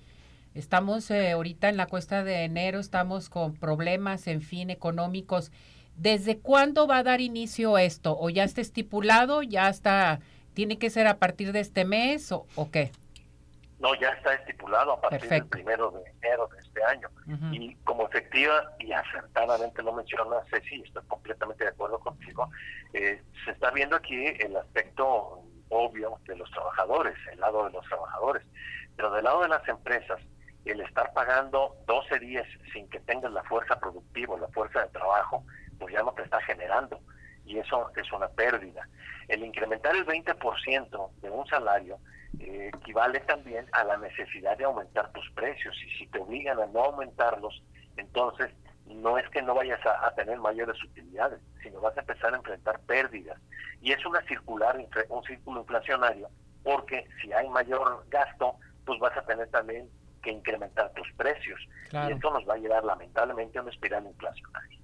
Estamos 0.55 1.11
eh, 1.11 1.31
ahorita 1.31 1.69
en 1.69 1.77
la 1.77 1.87
cuesta 1.87 2.25
de 2.25 2.43
enero, 2.43 2.81
estamos 2.81 3.29
con 3.29 3.55
problemas, 3.55 4.27
en 4.27 4.43
fin, 4.43 4.69
económicos. 4.69 5.53
¿Desde 5.97 6.39
cuándo 6.39 6.89
va 6.89 6.99
a 6.99 7.03
dar 7.05 7.21
inicio 7.21 7.79
esto? 7.79 8.19
¿O 8.19 8.29
ya 8.29 8.43
está 8.43 8.61
estipulado? 8.61 9.43
¿Ya 9.43 9.69
está? 9.69 10.21
¿Tiene 10.57 10.79
que 10.79 10.89
ser 10.89 11.07
a 11.07 11.19
partir 11.19 11.53
de 11.53 11.61
este 11.61 11.85
mes 11.85 12.33
o, 12.33 12.47
o 12.55 12.71
qué? 12.71 12.91
No, 13.79 13.95
ya 13.97 14.09
está 14.09 14.33
estipulado 14.33 14.95
a 14.95 15.01
partir 15.03 15.21
Perfecto. 15.21 15.45
del 15.45 15.51
primero 15.51 15.91
de 15.91 16.11
enero 16.23 16.49
de 16.49 16.59
este 16.61 16.83
año. 16.83 17.11
Y 17.53 17.75
como 17.85 18.09
efectiva 18.09 18.73
y 18.79 18.91
acertadamente 18.91 19.83
lo 19.83 19.93
menciona 19.93 20.37
Ceci, 20.49 20.81
estoy 20.81 21.05
completamente 21.09 21.63
de 21.63 21.69
acuerdo 21.69 21.99
contigo, 21.99 22.49
eh, 22.95 23.21
se 23.45 23.51
está 23.51 23.71
viendo 23.71 23.97
aquí 23.97 24.29
el 24.39 24.57
aspecto 24.57 25.43
obvio 25.69 26.19
de 26.27 26.37
los 26.37 26.51
trabajadores, 26.51 27.15
el 27.31 27.39
lado 27.39 27.67
de 27.67 27.73
los 27.73 27.85
trabajadores. 27.85 28.43
Pero 28.97 29.11
del 29.11 29.25
lado 29.25 29.43
de 29.43 29.49
las 29.49 29.69
empresas, 29.69 30.23
el 30.65 30.81
estar 30.81 31.13
pagando 31.13 31.77
12 31.87 32.19
días 32.19 32.47
sin 32.73 32.89
que 32.89 33.01
tengas 33.01 33.31
la 33.31 33.43
fuerza 33.43 33.79
productiva, 33.79 34.39
la 34.39 34.49
fuerza 34.49 34.85
de 34.85 34.89
trabajo, 34.89 35.45
pues 35.79 35.93
ya 35.93 36.03
no 36.03 36.13
te 36.13 36.23
está 36.23 36.41
generando. 36.41 36.99
Y 37.47 37.59
eso 37.59 37.91
es 37.97 38.13
una 38.13 38.29
pérdida. 38.29 38.89
El 39.29 39.45
incrementar 39.45 39.95
el 39.97 40.05
20% 40.05 41.11
de 41.21 41.31
un 41.31 41.47
salario 41.47 41.99
eh, 42.41 42.71
equivale 42.75 43.21
también 43.21 43.67
a 43.73 43.85
la 43.85 43.97
necesidad 43.97 44.59
de 44.59 44.65
aumentar 44.65 45.11
tus 45.13 45.31
precios. 45.31 45.75
Y 45.85 45.91
si 45.99 46.07
te 46.09 46.19
obligan 46.19 46.59
a 46.61 46.67
no 46.67 46.85
aumentarlos, 46.85 47.63
entonces 47.97 48.51
no 48.87 49.19
es 49.19 49.29
que 49.31 49.43
no 49.43 49.55
vayas 49.55 49.85
a, 49.87 50.07
a 50.07 50.15
tener 50.15 50.39
mayores 50.39 50.83
utilidades, 50.83 51.41
sino 51.63 51.81
vas 51.81 51.97
a 51.97 52.01
empezar 52.01 52.35
a 52.35 52.37
enfrentar 52.37 52.81
pérdidas. 52.81 53.41
Y 53.81 53.93
es 53.93 54.05
una 54.05 54.21
circular, 54.23 54.77
un 55.09 55.25
círculo 55.25 55.61
inflacionario, 55.61 56.29
porque 56.63 57.07
si 57.23 57.33
hay 57.33 57.49
mayor 57.49 58.05
gasto, 58.09 58.57
pues 58.85 58.99
vas 59.01 59.17
a 59.17 59.23
tener 59.23 59.49
también 59.51 59.89
que 60.23 60.31
incrementar 60.33 60.93
tus 60.95 61.11
precios. 61.13 61.61
Claro. 61.91 62.11
Y 62.11 62.15
esto 62.15 62.31
nos 62.31 62.49
va 62.49 62.55
a 62.55 62.59
llevar 62.59 62.85
lamentablemente 62.85 63.59
a 63.59 63.63
una 63.63 63.71
espiral 63.71 64.05
inflacionaria. 64.07 64.76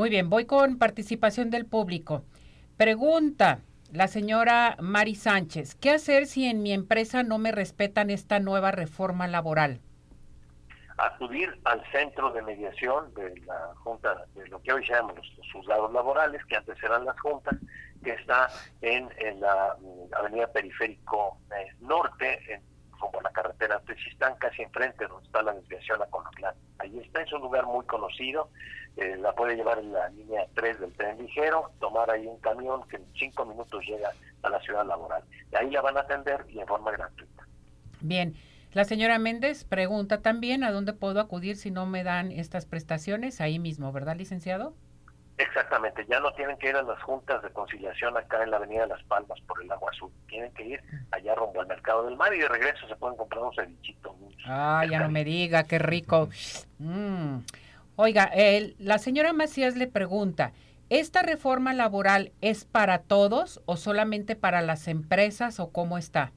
Muy 0.00 0.08
bien, 0.08 0.30
voy 0.30 0.46
con 0.46 0.78
participación 0.78 1.50
del 1.50 1.66
público. 1.66 2.24
Pregunta 2.78 3.58
la 3.92 4.08
señora 4.08 4.78
Mari 4.80 5.14
Sánchez, 5.14 5.74
¿qué 5.74 5.90
hacer 5.90 6.24
si 6.24 6.46
en 6.46 6.62
mi 6.62 6.72
empresa 6.72 7.22
no 7.22 7.36
me 7.36 7.52
respetan 7.52 8.08
esta 8.08 8.40
nueva 8.40 8.70
reforma 8.70 9.28
laboral? 9.28 9.82
acudir 10.96 11.54
al 11.64 11.82
centro 11.92 12.32
de 12.32 12.40
mediación 12.40 13.12
de 13.12 13.40
la 13.40 13.74
Junta, 13.76 14.24
de 14.34 14.48
lo 14.48 14.62
que 14.62 14.72
hoy 14.72 14.86
se 14.86 14.94
llaman 14.94 15.16
los, 15.16 15.50
juzgados 15.52 15.92
laborales, 15.92 16.42
que 16.46 16.56
antes 16.56 16.82
eran 16.82 17.04
las 17.04 17.20
juntas, 17.20 17.58
que 18.02 18.12
está 18.12 18.48
en, 18.80 19.06
en 19.18 19.38
la 19.40 19.76
mm, 19.80 20.14
avenida 20.14 20.46
Periférico 20.46 21.36
eh, 21.54 21.74
Norte, 21.80 22.38
en, 22.50 22.62
como 23.00 23.20
la 23.22 23.30
carretera 23.30 23.80
Texistán, 23.80 24.34
casi 24.38 24.62
enfrente 24.62 25.06
donde 25.06 25.26
está 25.26 25.42
la 25.42 25.52
desviación 25.54 26.00
a 26.02 26.06
Colotlán. 26.06 26.54
Ahí 26.78 26.98
está, 27.00 27.22
es 27.22 27.32
un 27.32 27.40
lugar 27.40 27.66
muy 27.66 27.84
conocido, 27.86 28.50
eh, 28.96 29.16
la 29.18 29.32
puede 29.34 29.56
llevar 29.56 29.78
en 29.78 29.92
la 29.92 30.08
línea 30.10 30.46
3 30.54 30.80
del 30.80 30.92
tren 30.94 31.18
ligero, 31.18 31.70
tomar 31.80 32.10
ahí 32.10 32.26
un 32.26 32.38
camión 32.40 32.86
que 32.88 32.96
en 32.96 33.04
cinco 33.18 33.44
minutos 33.46 33.84
llega 33.86 34.10
a 34.42 34.48
la 34.50 34.60
ciudad 34.60 34.86
laboral. 34.86 35.22
De 35.50 35.58
ahí 35.58 35.70
la 35.70 35.80
van 35.80 35.96
a 35.96 36.00
atender 36.00 36.44
y 36.48 36.60
en 36.60 36.66
forma 36.66 36.90
gratuita. 36.92 37.44
Bien, 38.00 38.34
la 38.72 38.84
señora 38.84 39.18
Méndez 39.18 39.64
pregunta 39.64 40.22
también 40.22 40.64
a 40.64 40.70
dónde 40.72 40.92
puedo 40.92 41.20
acudir 41.20 41.56
si 41.56 41.70
no 41.70 41.86
me 41.86 42.04
dan 42.04 42.30
estas 42.32 42.66
prestaciones, 42.66 43.40
ahí 43.40 43.58
mismo, 43.58 43.92
¿verdad, 43.92 44.16
licenciado? 44.16 44.74
Exactamente, 45.38 46.04
ya 46.06 46.20
no 46.20 46.32
tienen 46.34 46.58
que 46.58 46.68
ir 46.68 46.76
a 46.76 46.82
las 46.82 47.02
juntas 47.02 47.42
de 47.42 47.48
conciliación 47.50 48.14
acá 48.14 48.42
en 48.42 48.50
la 48.50 48.58
Avenida 48.58 48.86
Las 48.86 49.02
Palmas 49.04 49.40
por 49.46 49.62
el 49.62 49.72
Agua 49.72 49.90
Azul, 49.90 50.10
tienen 50.28 50.52
que 50.52 50.64
ir 50.66 50.80
allá 51.12 51.34
rumbo 51.34 51.62
al 51.62 51.66
Mercado 51.66 52.04
del 52.04 52.16
Mar 52.16 52.34
y 52.34 52.40
de 52.40 52.48
regreso 52.48 52.86
se 52.86 52.94
pueden 52.96 53.16
comprar 53.16 53.42
un 53.44 53.54
cevichito. 53.54 54.12
un- 54.12 54.34
Ah, 54.46 54.84
ya 54.90 54.98
no 55.00 55.08
me 55.08 55.24
diga, 55.24 55.64
qué 55.64 55.78
rico. 55.78 56.28
Mm. 56.78 57.38
Oiga, 58.02 58.24
el- 58.32 58.76
la 58.78 58.96
señora 58.96 59.34
Macías 59.34 59.76
le 59.76 59.86
pregunta, 59.86 60.52
¿esta 60.88 61.20
reforma 61.20 61.74
laboral 61.74 62.32
es 62.40 62.64
para 62.64 63.02
todos 63.02 63.60
o 63.66 63.76
solamente 63.76 64.36
para 64.36 64.62
las 64.62 64.88
empresas 64.88 65.60
o 65.60 65.70
cómo 65.70 65.98
está? 65.98 66.32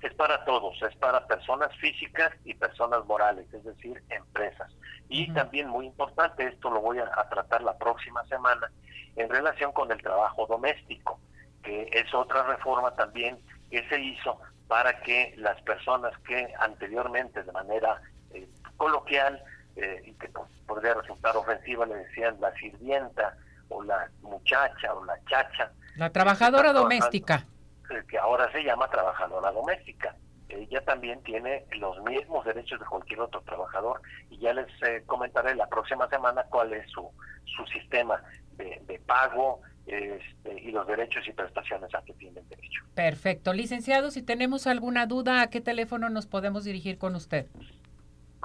Es 0.00 0.14
para 0.14 0.44
todos, 0.44 0.80
es 0.82 0.94
para 0.98 1.26
personas 1.26 1.74
físicas 1.78 2.30
y 2.44 2.54
personas 2.54 3.04
morales, 3.06 3.52
es 3.52 3.64
decir, 3.64 4.00
empresas. 4.10 4.72
Y 5.08 5.32
también 5.32 5.66
muy 5.68 5.86
importante, 5.86 6.46
esto 6.46 6.70
lo 6.70 6.80
voy 6.80 6.98
a, 7.00 7.10
a 7.16 7.28
tratar 7.30 7.62
la 7.62 7.76
próxima 7.76 8.24
semana, 8.26 8.70
en 9.16 9.28
relación 9.28 9.72
con 9.72 9.90
el 9.90 10.00
trabajo 10.00 10.46
doméstico, 10.46 11.18
que 11.64 11.90
es 11.92 12.14
otra 12.14 12.44
reforma 12.44 12.94
también 12.94 13.40
que 13.72 13.84
se 13.88 13.98
hizo 14.00 14.38
para 14.68 15.00
que 15.00 15.34
las 15.36 15.60
personas 15.62 16.12
que 16.28 16.54
anteriormente 16.60 17.42
de 17.42 17.50
manera 17.50 18.00
eh, 18.34 18.46
coloquial 18.76 19.42
eh, 19.76 20.02
y 20.06 20.12
que 20.14 20.28
po- 20.28 20.48
podría 20.66 20.94
resultar 20.94 21.36
ofensiva 21.36 21.86
le 21.86 21.96
decían 21.96 22.36
la 22.40 22.52
sirvienta 22.54 23.36
o 23.68 23.82
la 23.82 24.08
muchacha 24.22 24.94
o 24.94 25.04
la 25.04 25.14
chacha, 25.28 25.72
La 25.96 26.10
trabajadora 26.10 26.72
doméstica. 26.72 27.44
eh, 27.90 28.02
que 28.08 28.18
ahora 28.18 28.50
se 28.52 28.62
llama 28.62 28.88
trabajadora 28.90 29.50
doméstica. 29.52 30.14
Ella 30.48 30.80
también 30.84 31.20
tiene 31.24 31.64
los 31.78 32.00
mismos 32.04 32.44
derechos 32.44 32.78
de 32.78 32.86
cualquier 32.86 33.20
otro 33.20 33.40
trabajador 33.42 34.00
y 34.30 34.38
ya 34.38 34.52
les 34.52 34.66
eh, 34.82 35.02
comentaré 35.06 35.54
la 35.56 35.66
próxima 35.68 36.08
semana 36.08 36.44
cuál 36.44 36.72
es 36.72 36.88
su, 36.92 37.10
su 37.56 37.66
sistema 37.66 38.22
de, 38.56 38.80
de 38.86 38.98
pago 39.00 39.60
este, 39.86 40.60
y 40.62 40.70
los 40.70 40.86
derechos 40.86 41.26
y 41.26 41.32
prestaciones 41.32 41.92
a 41.94 42.02
que 42.02 42.12
tienen 42.14 42.48
derecho. 42.48 42.82
Perfecto. 42.94 43.52
Licenciado, 43.52 44.10
si 44.12 44.22
tenemos 44.22 44.66
alguna 44.68 45.06
duda, 45.06 45.42
¿a 45.42 45.50
qué 45.50 45.60
teléfono 45.60 46.08
nos 46.10 46.26
podemos 46.26 46.62
dirigir 46.64 46.96
con 46.98 47.16
usted? 47.16 47.46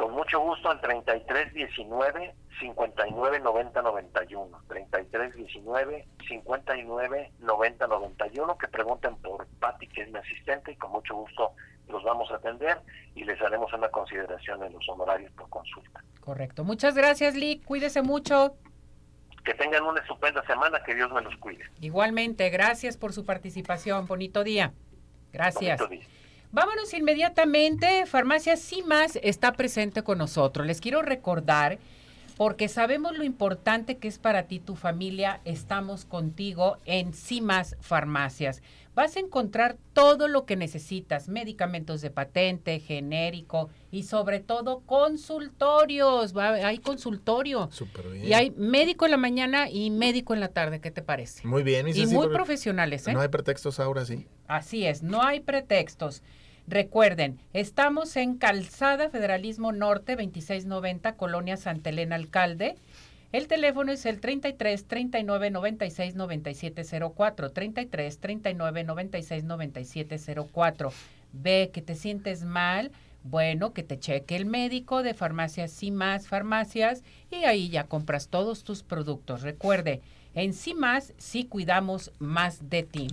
Con 0.02 0.14
mucho 0.14 0.40
gusto 0.40 0.68
al 0.72 0.82
3319 0.82 2.34
59 2.60 3.40
90 3.40 3.82
91. 3.84 4.62
3319 4.68 6.08
59 6.28 7.32
90 7.38 7.88
91. 7.88 8.58
Que 8.58 8.68
pregunten 8.68 9.16
por 9.18 9.46
Patti, 9.60 9.88
que 9.88 10.02
es 10.02 10.12
mi 10.12 10.18
asistente, 10.18 10.72
y 10.72 10.76
con 10.78 10.92
mucho 10.92 11.14
gusto 11.14 11.52
los 11.88 12.04
vamos 12.04 12.32
a 12.32 12.38
atender 12.38 12.80
y 13.14 13.26
les 13.26 13.40
haremos 13.44 13.72
una 13.74 13.90
consideración 13.90 14.64
en 14.64 14.74
los 14.74 14.90
honorarios 14.90 15.32
por 15.34 15.48
consulta. 15.50 16.04
Correcto. 16.22 16.64
Muchas 16.64 16.96
gracias, 16.96 17.36
Lick. 17.36 17.64
Cuídese 17.64 18.02
mucho. 18.02 18.56
Que 19.46 19.54
tengan 19.54 19.84
una 19.84 20.02
estupenda 20.02 20.44
semana, 20.48 20.82
que 20.84 20.96
Dios 20.96 21.12
me 21.12 21.22
los 21.22 21.36
cuide. 21.38 21.66
Igualmente, 21.80 22.50
gracias 22.50 22.98
por 22.98 23.14
su 23.14 23.24
participación. 23.24 24.08
Bonito 24.08 24.44
día. 24.44 24.74
Gracias. 25.32 25.80
Bonito 25.80 25.88
día. 25.88 26.11
Vámonos 26.52 26.94
inmediatamente. 26.94 28.06
Farmacia 28.06 28.58
CIMAS 28.58 29.18
está 29.24 29.54
presente 29.54 30.04
con 30.04 30.18
nosotros. 30.18 30.68
Les 30.68 30.82
quiero 30.82 31.02
recordar, 31.02 31.80
porque 32.38 32.68
sabemos 32.68 33.18
lo 33.18 33.24
importante 33.24 33.98
que 33.98 34.08
es 34.10 34.18
para 34.18 34.44
ti, 34.44 34.60
tu 34.60 34.76
familia, 34.76 35.40
estamos 35.46 36.04
contigo 36.06 36.78
en 36.86 37.14
CIMAS 37.14 37.78
Farmacias. 37.80 38.62
Vas 38.94 39.16
a 39.16 39.22
encontrar 39.22 39.78
todo 39.94 40.28
lo 40.28 40.46
que 40.46 40.58
necesitas, 40.58 41.30
medicamentos 41.30 42.02
de 42.02 42.10
patente, 42.10 42.82
genérico 42.82 43.70
y 43.90 44.04
sobre 44.04 44.42
todo 44.42 44.82
consultorios. 44.82 46.36
Va- 46.36 46.56
hay 46.56 46.80
consultorio. 46.80 47.70
Súper 47.72 48.10
bien. 48.10 48.26
Y 48.26 48.34
hay 48.34 48.52
médico 48.58 49.06
en 49.06 49.12
la 49.12 49.18
mañana 49.18 49.70
y 49.70 49.90
médico 49.92 50.34
en 50.34 50.42
la 50.42 50.50
tarde. 50.50 50.82
¿Qué 50.82 50.92
te 50.92 51.02
parece? 51.02 51.48
Muy 51.48 51.64
bien. 51.64 51.88
Y 51.88 51.94
Ceci, 51.94 52.08
muy 52.08 52.24
porque 52.26 52.36
profesionales, 52.36 53.08
¿eh? 53.08 53.14
No 53.14 53.22
hay 53.22 53.30
pretextos 53.30 53.80
ahora, 53.80 54.04
sí. 54.04 54.28
Así 54.48 54.86
es, 54.86 55.02
no 55.04 55.24
hay 55.24 55.40
pretextos. 55.40 56.22
Recuerden, 56.68 57.40
estamos 57.54 58.16
en 58.16 58.38
Calzada 58.38 59.10
Federalismo 59.10 59.72
Norte 59.72 60.16
2690, 60.16 61.18
Colonia 61.18 61.58
Santa 61.58 61.90
Elena 61.90 62.16
Alcalde. 62.16 62.76
El 63.32 63.48
teléfono 63.48 63.92
es 63.92 64.06
el 64.06 64.20
33 64.20 64.86
39 64.86 65.52
96 65.52 66.16
97 66.16 66.84
04, 67.16 67.52
33 67.52 68.20
39 68.20 68.84
96 68.84 69.44
97 69.44 70.18
04. 70.54 70.94
Ve 71.34 71.72
que 71.74 71.82
te 71.82 71.96
sientes 71.96 72.44
mal, 72.44 72.92
bueno, 73.24 73.74
que 73.74 73.84
te 73.84 74.00
cheque 74.00 74.36
el 74.36 74.46
médico 74.46 75.04
de 75.04 75.14
farmacias 75.14 75.82
y 75.84 75.92
más 75.92 76.28
farmacias 76.28 77.04
y 77.30 77.44
ahí 77.46 77.70
ya 77.70 77.86
compras 77.86 78.28
todos 78.28 78.64
tus 78.64 78.84
productos. 78.84 79.42
Recuerde, 79.42 80.02
en 80.34 80.54
sí 80.54 80.74
más, 80.74 81.14
sí 81.18 81.46
cuidamos 81.46 82.12
más 82.20 82.70
de 82.70 82.84
ti. 82.84 83.08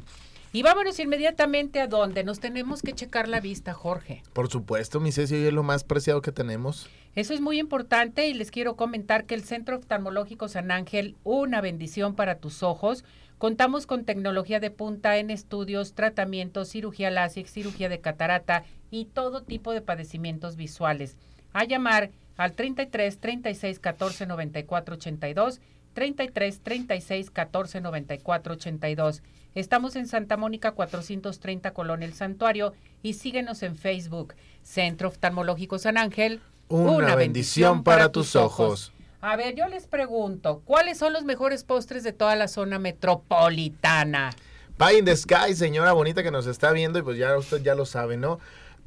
Y 0.51 0.63
vámonos 0.63 0.99
inmediatamente 0.99 1.79
a 1.81 1.87
donde 1.87 2.25
nos 2.25 2.41
tenemos 2.41 2.81
que 2.81 2.95
checar 2.95 3.29
la 3.29 3.41
vista, 3.41 3.75
Jorge. 3.75 4.23
Por 4.33 4.49
supuesto, 4.49 4.99
mi 4.99 5.13
Ceci, 5.13 5.35
hoy 5.35 5.47
es 5.47 5.53
lo 5.53 5.63
más 5.63 5.85
preciado 5.85 6.23
que 6.23 6.33
tenemos. 6.33 6.89
Eso 7.15 7.35
es 7.35 7.43
muy 7.43 7.59
importante 7.59 8.29
y 8.29 8.35
les 8.35 8.51
quiero 8.51 8.75
comentar 8.75 9.25
que 9.27 9.35
el 9.35 9.45
Centro 9.45 9.77
Oftalmológico 9.77 10.49
San 10.49 10.71
Ángel, 10.71 11.17
una 11.23 11.61
bendición 11.61 12.15
para 12.15 12.37
tus 12.37 12.63
ojos. 12.63 13.05
Contamos 13.37 13.87
con 13.87 14.05
tecnología 14.05 14.59
de 14.59 14.71
punta 14.71 15.19
en 15.19 15.31
estudios, 15.31 15.93
tratamientos, 15.93 16.71
cirugía 16.71 17.11
láser, 17.11 17.47
cirugía 17.47 17.91
de 17.91 18.01
catarata 18.01 18.65
y 18.91 19.05
todo 19.05 19.43
tipo 19.43 19.73
de 19.73 19.83
padecimientos 19.83 20.57
visuales. 20.57 21.17
A 21.53 21.65
llamar 21.65 22.11
al 22.39 22.53
33 22.53 23.19
36 23.19 23.79
14 23.81 24.27
94 24.27 24.95
82, 24.95 25.61
33 25.93 26.61
36 26.61 27.31
14 27.31 27.81
94 27.83 28.55
82. 28.55 29.23
Estamos 29.55 29.97
en 29.97 30.07
Santa 30.07 30.37
Mónica 30.37 30.73
430 30.73 31.73
Colón 31.73 32.03
El 32.03 32.15
Santuario 32.15 32.75
y 33.03 33.15
síguenos 33.15 33.63
en 33.63 33.77
Facebook, 33.77 34.35
Centro 34.63 35.09
Oftalmológico 35.09 35.79
San 35.79 35.99
Ángel. 35.99 36.41
Una, 36.69 37.15
bendición 37.15 37.83
para 37.83 38.13
tus 38.13 38.37
ojos. 38.37 38.93
A 39.21 39.37
ver, 39.37 39.55
yo 39.55 39.67
les 39.69 39.87
pregunto, 39.87 40.63
¿cuáles 40.65 40.99
son 40.99 41.13
los 41.13 41.25
mejores 41.25 41.65
postres 41.65 42.05
de 42.05 42.13
toda 42.13 42.37
la 42.37 42.47
zona 42.47 42.79
metropolitana? 42.79 44.31
Pie 44.77 44.99
in 44.99 45.05
the 45.05 45.17
Sky, 45.17 45.55
señora 45.55 45.93
bonita 45.93 46.23
que 46.23 46.31
nos 46.31 46.47
está 46.47 46.71
viendo, 46.71 47.01
y 47.01 47.03
pues 47.03 47.19
ya 47.19 47.37
usted 47.37 47.63
ya 47.63 47.75
lo 47.75 47.85
sabe, 47.85 48.17
¿no? 48.17 48.39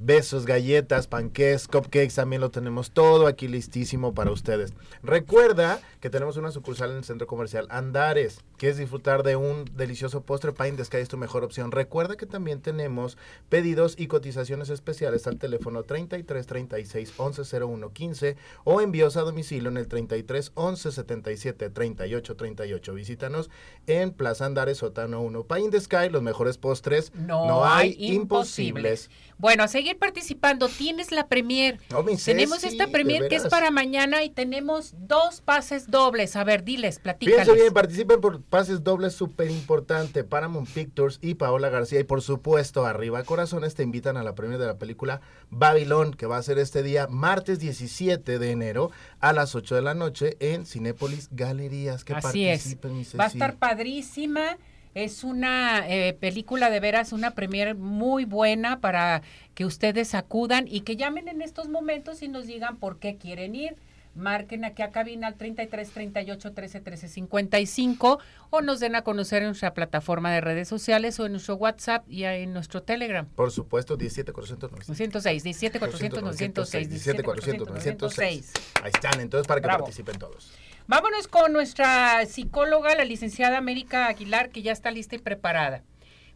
besos, 0.02 0.46
galletas, 0.46 1.08
panqués, 1.08 1.68
cupcakes, 1.68 2.16
también 2.16 2.42
lo 2.42 2.50
tenemos 2.50 2.92
todo 2.92 3.28
aquí 3.28 3.48
listísimo 3.48 4.14
para 4.14 4.32
ustedes. 4.32 4.74
Recuerda 5.04 5.80
que 6.02 6.10
tenemos 6.10 6.36
una 6.36 6.52
sucursal 6.52 6.90
en 6.92 6.98
el 6.98 7.04
centro 7.04 7.28
comercial 7.28 7.68
Andares. 7.70 8.42
¿Quieres 8.58 8.78
disfrutar 8.78 9.22
de 9.22 9.36
un 9.36 9.66
delicioso 9.76 10.22
postre? 10.22 10.52
Pine 10.52 10.72
the 10.72 10.84
Sky 10.84 10.98
es 10.98 11.10
tu 11.10 11.18
mejor 11.18 11.44
opción. 11.44 11.72
Recuerda 11.72 12.18
que 12.18 12.26
también 12.26 12.60
tenemos 12.60 13.20
pedidos 13.50 13.96
y 14.00 14.08
cotizaciones 14.08 14.70
especiales 14.70 15.28
al 15.28 15.38
teléfono 15.38 15.84
33 15.84 16.48
36 16.48 17.14
11 17.18 17.64
01 17.64 17.94
15 17.94 18.36
o 18.64 18.82
envíos 18.82 19.16
a 19.16 19.22
domicilio 19.22 19.70
en 19.70 19.78
el 19.78 19.88
33 19.88 20.52
11 20.56 20.92
77 20.92 21.70
38 21.70 22.36
38. 22.36 22.94
Visítanos 22.96 23.52
en 23.86 24.12
Plaza 24.12 24.48
Andares 24.48 24.80
Sótano 24.80 25.22
1. 25.22 25.44
Pine 25.44 25.70
the 25.70 25.80
Sky, 25.80 26.10
los 26.10 26.24
mejores 26.24 26.58
postres. 26.58 27.14
No, 27.14 27.64
hay 27.64 27.96
imposibles. 28.00 29.12
Bueno, 29.38 29.64
a 29.64 29.68
seguir 29.68 30.00
participando. 30.00 30.68
Tienes 30.68 31.12
la 31.12 31.28
premier. 31.28 31.80
Mi 32.06 32.18
tenemos 32.18 32.64
esta 32.64 32.88
premier 32.88 33.28
que 33.28 33.36
es 33.36 33.48
para 33.48 33.70
mañana 33.70 34.24
y 34.24 34.32
tenemos 34.32 34.96
dos 34.98 35.42
pases 35.42 35.91
dobles. 35.92 36.36
A 36.36 36.44
ver, 36.44 36.64
diles, 36.64 37.00
platícales. 37.00 37.42
Fíjense 37.42 37.62
bien, 37.62 37.74
participen 37.74 38.22
por 38.22 38.42
pases 38.42 38.84
dobles 38.84 39.14
súper 39.14 39.52
importante. 39.52 40.24
Paramount 40.24 40.70
Pictures 40.70 41.20
y 41.22 41.36
Paola 41.36 41.70
García. 41.70 42.00
Y 42.00 42.04
por 42.04 42.22
supuesto, 42.22 42.86
Arriba 42.86 43.24
Corazones 43.24 43.76
te 43.76 43.84
invitan 43.84 44.18
a 44.18 44.24
la 44.24 44.34
premio 44.34 44.58
de 44.58 44.66
la 44.66 44.78
película 44.78 45.22
Babilón, 45.50 46.14
que 46.14 46.26
va 46.26 46.38
a 46.38 46.44
ser 46.44 46.58
este 46.58 46.82
día, 46.82 47.08
martes 47.08 47.60
17 47.60 48.40
de 48.40 48.52
enero, 48.52 48.92
a 49.20 49.34
las 49.34 49.54
8 49.54 49.76
de 49.76 49.82
la 49.82 49.94
noche, 49.94 50.38
en 50.40 50.66
Cinépolis 50.66 51.30
Galerías. 51.32 52.04
Que 52.04 52.14
Así 52.14 52.48
es. 52.48 52.78
Va 53.20 53.26
a 53.26 53.28
estar 53.28 53.58
padrísima. 53.58 54.58
Es 54.94 55.24
una 55.24 55.88
eh, 55.88 56.14
película 56.14 56.70
de 56.70 56.82
veras, 56.82 57.14
una 57.14 57.32
premier 57.32 57.76
muy 57.76 58.26
buena 58.26 58.82
para 58.82 59.22
que 59.54 59.64
ustedes 59.64 60.14
acudan 60.16 60.68
y 60.68 60.82
que 60.82 60.98
llamen 60.98 61.30
en 61.30 61.42
estos 61.42 61.70
momentos 61.70 62.22
y 62.22 62.28
nos 62.28 62.46
digan 62.46 62.76
por 62.76 63.00
qué 63.00 63.16
quieren 63.16 63.56
ir. 63.56 63.78
Marquen 64.14 64.66
aquí 64.66 64.82
a 64.82 64.92
cabina 64.92 65.28
al 65.28 65.36
33 65.36 65.90
38 65.90 66.54
13 66.54 66.82
13 66.82 67.08
55 67.08 68.20
o 68.50 68.62
nos 68.62 68.82
den 68.82 68.96
a 68.96 69.04
conocer 69.04 69.42
en 69.42 69.50
nuestra 69.50 69.74
plataforma 69.74 70.32
de 70.32 70.42
redes 70.42 70.68
sociales 70.68 71.18
o 71.20 71.26
en 71.26 71.32
nuestro 71.32 71.56
WhatsApp 71.56 72.04
y 72.10 72.26
en 72.26 72.52
nuestro 72.52 72.84
Telegram. 72.84 73.26
Por 73.26 73.52
supuesto, 73.52 73.96
17 73.96 74.34
400 74.34 74.72
906, 74.72 75.44
17 75.44 75.80
400 75.80 76.24
906, 76.24 76.90
17 76.90 77.24
400 77.24 77.68
906. 77.70 78.54
Ahí 78.84 78.92
están, 78.94 79.22
entonces 79.22 79.48
para 79.48 79.62
que 79.62 79.68
Bravo. 79.68 79.86
participen 79.86 80.20
todos. 80.20 80.52
Vámonos 80.88 81.30
con 81.30 81.54
nuestra 81.54 82.26
psicóloga, 82.26 82.96
la 82.96 83.06
licenciada 83.06 83.58
América 83.58 84.08
Aguilar, 84.08 84.50
que 84.50 84.62
ya 84.62 84.74
está 84.74 84.92
lista 84.92 85.16
y 85.16 85.20
preparada. 85.20 85.84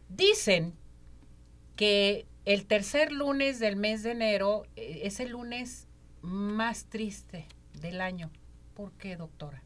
Dicen 0.08 0.72
que 1.74 2.26
el 2.46 2.64
tercer 2.64 3.12
lunes 3.12 3.58
del 3.58 3.76
mes 3.76 4.02
de 4.02 4.12
enero 4.12 4.62
eh, 4.76 5.00
es 5.02 5.20
el 5.20 5.30
lunes 5.30 5.88
más 6.22 6.86
triste 6.86 7.46
del 7.80 8.00
año. 8.00 8.30
¿Por 8.74 8.92
qué, 8.92 9.16
doctora? 9.16 9.62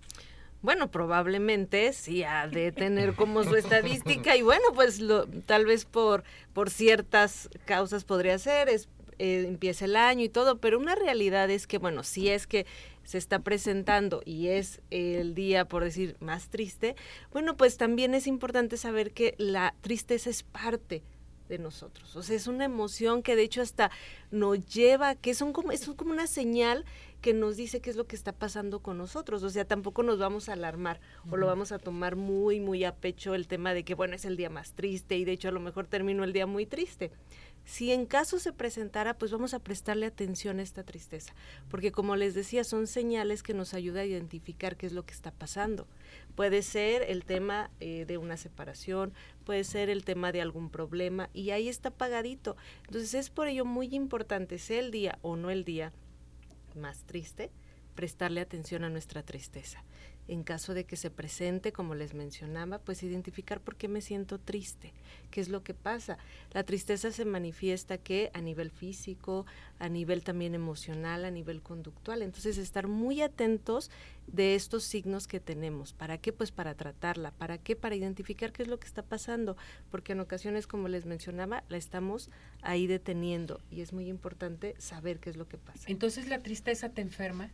Bueno, 0.63 0.91
probablemente 0.91 1.93
sí 1.93 2.23
ha 2.23 2.47
de 2.47 2.73
tener 2.73 3.15
como 3.15 3.45
su 3.45 3.57
estadística 3.57 4.37
y 4.37 4.43
bueno, 4.43 4.65
pues 4.75 5.01
lo, 5.01 5.27
tal 5.27 5.67
vez 5.67 5.85
por, 5.85 6.23
por 6.53 6.71
ciertas 6.71 7.49
causas 7.65 8.05
podría 8.05 8.39
ser, 8.39 8.69
es, 8.69 8.89
eh, 9.19 9.45
empieza 9.47 9.87
el 9.87 9.97
año 9.97 10.25
y 10.25 10.29
todo, 10.29 10.59
pero 10.59 10.79
una 10.79 10.95
realidad 10.95 11.51
es 11.51 11.67
que, 11.67 11.79
bueno, 11.79 12.03
si 12.05 12.29
es 12.29 12.47
que 12.47 12.67
se 13.05 13.19
está 13.19 13.41
presentando 13.41 14.23
y 14.25 14.49
es 14.49 14.81
el 14.91 15.35
día, 15.35 15.65
por 15.65 15.83
decir, 15.83 16.17
más 16.21 16.49
triste, 16.49 16.95
bueno, 17.33 17.57
pues 17.57 17.77
también 17.77 18.15
es 18.15 18.27
importante 18.27 18.77
saber 18.77 19.13
que 19.13 19.35
la 19.39 19.75
tristeza 19.81 20.31
es 20.31 20.43
parte 20.43 21.03
de 21.51 21.59
nosotros. 21.59 22.17
O 22.17 22.23
sea, 22.23 22.37
es 22.37 22.47
una 22.47 22.65
emoción 22.65 23.23
que 23.23 23.37
de 23.37 23.43
hecho 23.43 23.61
hasta 23.61 23.91
nos 24.31 24.65
lleva, 24.67 25.17
que 25.17 25.35
son 25.35 25.53
como, 25.53 25.73
es 25.73 25.85
como 25.97 26.13
una 26.13 26.27
señal 26.27 26.85
que 27.21 27.35
nos 27.35 27.57
dice 27.57 27.81
qué 27.81 27.91
es 27.91 27.97
lo 27.97 28.07
que 28.07 28.17
está 28.17 28.33
pasando 28.33 28.81
con 28.81 28.99
nosotros. 28.99 29.43
O 29.43 29.51
sea, 29.51 29.65
tampoco 29.65 30.03
nos 30.03 30.19
vamos 30.19 30.49
a 30.49 30.55
alarmar 30.55 31.01
o 31.31 31.37
lo 31.37 31.47
vamos 31.47 31.73
a 31.73 31.79
tomar 31.79 32.17
muy, 32.17 32.61
muy 32.61 32.85
a 32.85 32.95
pecho 32.95 33.35
el 33.35 33.47
tema 33.47 33.75
de 33.75 33.85
que, 33.85 33.95
bueno, 33.95 34.15
es 34.15 34.25
el 34.25 34.37
día 34.37 34.51
más 34.51 34.73
triste 34.73 35.17
y 35.17 35.25
de 35.25 35.33
hecho 35.33 35.49
a 35.49 35.53
lo 35.53 35.61
mejor 35.61 35.87
terminó 35.87 36.25
el 36.25 36.33
día 36.33 36.47
muy 36.47 36.67
triste. 36.67 37.11
Si 37.65 37.93
en 37.93 38.07
caso 38.07 38.39
se 38.39 38.53
presentara, 38.53 39.17
pues 39.19 39.31
vamos 39.31 39.55
a 39.55 39.59
prestarle 39.59 40.07
atención 40.07 40.59
a 40.59 40.63
esta 40.63 40.83
tristeza, 40.83 41.35
porque 41.69 41.93
como 41.93 42.17
les 42.17 42.35
decía, 42.35 42.65
son 42.65 42.87
señales 42.87 43.43
que 43.43 43.55
nos 43.55 43.75
ayuda 43.75 44.01
a 44.01 44.07
identificar 44.07 44.77
qué 44.77 44.87
es 44.87 44.93
lo 44.93 45.05
que 45.05 45.13
está 45.13 45.31
pasando. 45.31 45.87
Puede 46.35 46.63
ser 46.63 47.03
el 47.03 47.25
tema 47.25 47.71
eh, 47.79 48.07
de 48.07 48.17
una 48.17 48.37
separación, 48.39 49.13
puede 49.45 49.65
ser 49.65 49.91
el 49.91 50.05
tema 50.05 50.33
de 50.33 50.41
algún 50.41 50.71
problema 50.71 51.29
y 51.33 51.51
ahí 51.51 51.69
está 51.69 51.91
pagadito. 51.91 52.57
Entonces 52.87 53.15
es 53.15 53.31
por 53.31 53.47
ello 53.47 53.65
muy 53.65 53.95
importante, 53.95 54.59
sea 54.59 54.81
el 54.81 54.91
día 54.91 55.19
o 55.23 55.37
no 55.37 55.51
el 55.51 55.65
día 55.65 55.93
más 56.77 57.05
triste, 57.05 57.51
prestarle 57.95 58.41
atención 58.41 58.85
a 58.85 58.91
nuestra 58.91 59.23
tristeza. 59.23 59.83
En 60.31 60.45
caso 60.45 60.75
de 60.75 60.85
que 60.85 60.95
se 60.95 61.11
presente, 61.11 61.73
como 61.73 61.97
les 61.97 62.15
mencionaba, 62.15 62.79
pues 62.79 63.03
identificar 63.03 63.61
por 63.61 63.75
qué 63.75 63.89
me 63.89 64.01
siento 64.01 64.39
triste, 64.39 64.93
qué 65.33 65.41
es 65.41 65.49
lo 65.49 65.65
que 65.65 65.75
pasa. 65.75 66.19
La 66.53 66.63
tristeza 66.63 67.11
se 67.11 67.25
manifiesta 67.25 67.99
que 67.99 68.31
a 68.33 68.41
nivel 68.41 68.71
físico, 68.71 69.45
a 69.81 69.89
nivel 69.89 70.23
también 70.23 70.55
emocional, 70.55 71.25
a 71.25 71.33
nivel 71.33 71.63
conductual. 71.63 72.23
Entonces, 72.23 72.59
estar 72.59 72.87
muy 72.87 73.23
atentos 73.23 73.91
de 74.29 74.55
estos 74.55 74.85
signos 74.85 75.27
que 75.27 75.41
tenemos. 75.41 75.95
¿Para 75.95 76.17
qué? 76.19 76.33
Pues 76.33 76.53
para 76.53 76.77
tratarla. 76.77 77.33
¿Para 77.33 77.59
qué? 77.59 77.75
Para 77.75 77.97
identificar 77.97 78.53
qué 78.53 78.63
es 78.63 78.69
lo 78.69 78.79
que 78.79 78.87
está 78.87 79.03
pasando. 79.03 79.57
Porque 79.91 80.13
en 80.13 80.21
ocasiones, 80.21 80.69
como 80.69 80.87
les 80.87 81.07
mencionaba, 81.07 81.65
la 81.69 81.77
estamos 81.77 82.31
ahí 82.63 82.87
deteniendo 82.87 83.61
y 83.69 83.81
es 83.81 83.93
muy 83.93 84.07
importante 84.07 84.77
saber 84.79 85.19
qué 85.19 85.31
es 85.31 85.37
lo 85.37 85.49
que 85.49 85.59
pasa. 85.59 85.91
Entonces 85.91 86.29
la 86.29 86.39
tristeza 86.39 86.91
te 86.91 87.03
enferma. 87.03 87.51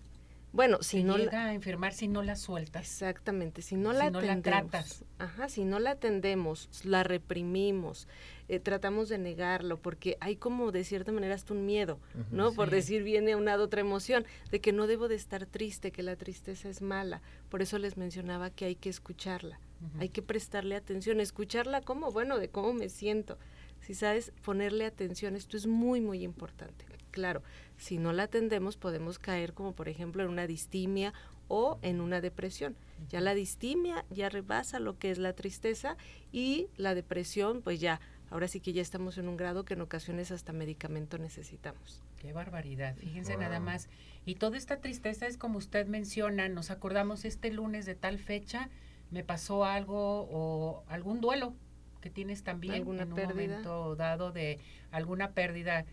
Bueno, 0.56 0.78
si 0.80 0.96
Si 0.98 1.04
no 1.04 1.18
la- 1.18 1.24
llega 1.24 1.44
a 1.46 1.54
enfermar 1.54 1.92
si 1.92 2.08
no 2.08 2.22
la 2.22 2.34
sueltas. 2.34 2.82
Exactamente, 2.82 3.60
si 3.60 3.76
no 3.76 3.92
Si 3.92 3.98
la 3.98 4.10
no 4.10 4.20
la 4.22 4.32
atendemos, 4.32 4.70
tratas. 4.70 5.04
ajá, 5.18 5.48
si 5.50 5.64
no 5.64 5.78
la 5.78 5.90
atendemos, 5.92 6.70
la 6.82 7.02
reprimimos, 7.02 8.08
eh, 8.48 8.58
tratamos 8.58 9.10
de 9.10 9.18
negarlo, 9.18 9.76
porque 9.76 10.16
hay 10.20 10.36
como 10.36 10.72
de 10.72 10.82
cierta 10.84 11.12
manera 11.12 11.34
hasta 11.34 11.52
un 11.52 11.66
miedo, 11.66 12.00
¿no? 12.30 12.52
Por 12.52 12.70
decir 12.70 13.02
viene 13.02 13.36
una 13.36 13.56
otra 13.56 13.82
emoción, 13.82 14.24
de 14.50 14.60
que 14.60 14.72
no 14.72 14.86
debo 14.86 15.08
de 15.08 15.16
estar 15.16 15.44
triste, 15.44 15.92
que 15.92 16.02
la 16.02 16.16
tristeza 16.16 16.70
es 16.70 16.80
mala. 16.80 17.20
Por 17.50 17.60
eso 17.60 17.78
les 17.78 17.98
mencionaba 17.98 18.48
que 18.48 18.64
hay 18.64 18.76
que 18.76 18.88
escucharla, 18.88 19.60
hay 19.98 20.08
que 20.08 20.22
prestarle 20.22 20.74
atención, 20.74 21.20
escucharla 21.20 21.82
como, 21.82 22.10
bueno, 22.12 22.38
de 22.38 22.48
cómo 22.48 22.72
me 22.72 22.88
siento. 22.88 23.36
Si 23.82 23.94
sabes, 23.94 24.32
ponerle 24.42 24.86
atención, 24.86 25.36
esto 25.36 25.56
es 25.58 25.66
muy, 25.66 26.00
muy 26.00 26.22
importante. 26.24 26.86
Claro, 27.16 27.42
si 27.78 27.96
no 27.96 28.12
la 28.12 28.24
atendemos 28.24 28.76
podemos 28.76 29.18
caer 29.18 29.54
como 29.54 29.72
por 29.72 29.88
ejemplo 29.88 30.22
en 30.22 30.28
una 30.28 30.46
distimia 30.46 31.14
o 31.48 31.78
en 31.80 32.02
una 32.02 32.20
depresión. 32.20 32.76
Ya 33.08 33.22
la 33.22 33.32
distimia 33.32 34.04
ya 34.10 34.28
rebasa 34.28 34.80
lo 34.80 34.98
que 34.98 35.10
es 35.10 35.16
la 35.16 35.32
tristeza 35.32 35.96
y 36.30 36.68
la 36.76 36.94
depresión 36.94 37.62
pues 37.62 37.80
ya, 37.80 38.02
ahora 38.28 38.48
sí 38.48 38.60
que 38.60 38.74
ya 38.74 38.82
estamos 38.82 39.16
en 39.16 39.28
un 39.28 39.38
grado 39.38 39.64
que 39.64 39.72
en 39.72 39.80
ocasiones 39.80 40.30
hasta 40.30 40.52
medicamento 40.52 41.16
necesitamos. 41.16 42.02
Qué 42.18 42.34
barbaridad, 42.34 42.94
fíjense 42.96 43.38
nada 43.38 43.60
más. 43.60 43.88
Y 44.26 44.34
toda 44.34 44.58
esta 44.58 44.82
tristeza 44.82 45.26
es 45.26 45.38
como 45.38 45.56
usted 45.56 45.86
menciona, 45.86 46.50
nos 46.50 46.70
acordamos 46.70 47.24
este 47.24 47.50
lunes 47.50 47.86
de 47.86 47.94
tal 47.94 48.18
fecha, 48.18 48.68
me 49.10 49.24
pasó 49.24 49.64
algo 49.64 50.28
o 50.30 50.84
algún 50.88 51.22
duelo 51.22 51.54
que 52.02 52.10
tienes 52.10 52.42
también 52.42 52.74
¿Alguna 52.74 53.04
en 53.04 53.08
un 53.08 53.14
pérdida? 53.14 53.34
momento 53.34 53.96
dado 53.96 54.32
de 54.32 54.60
alguna 54.90 55.32
pérdida, 55.32 55.84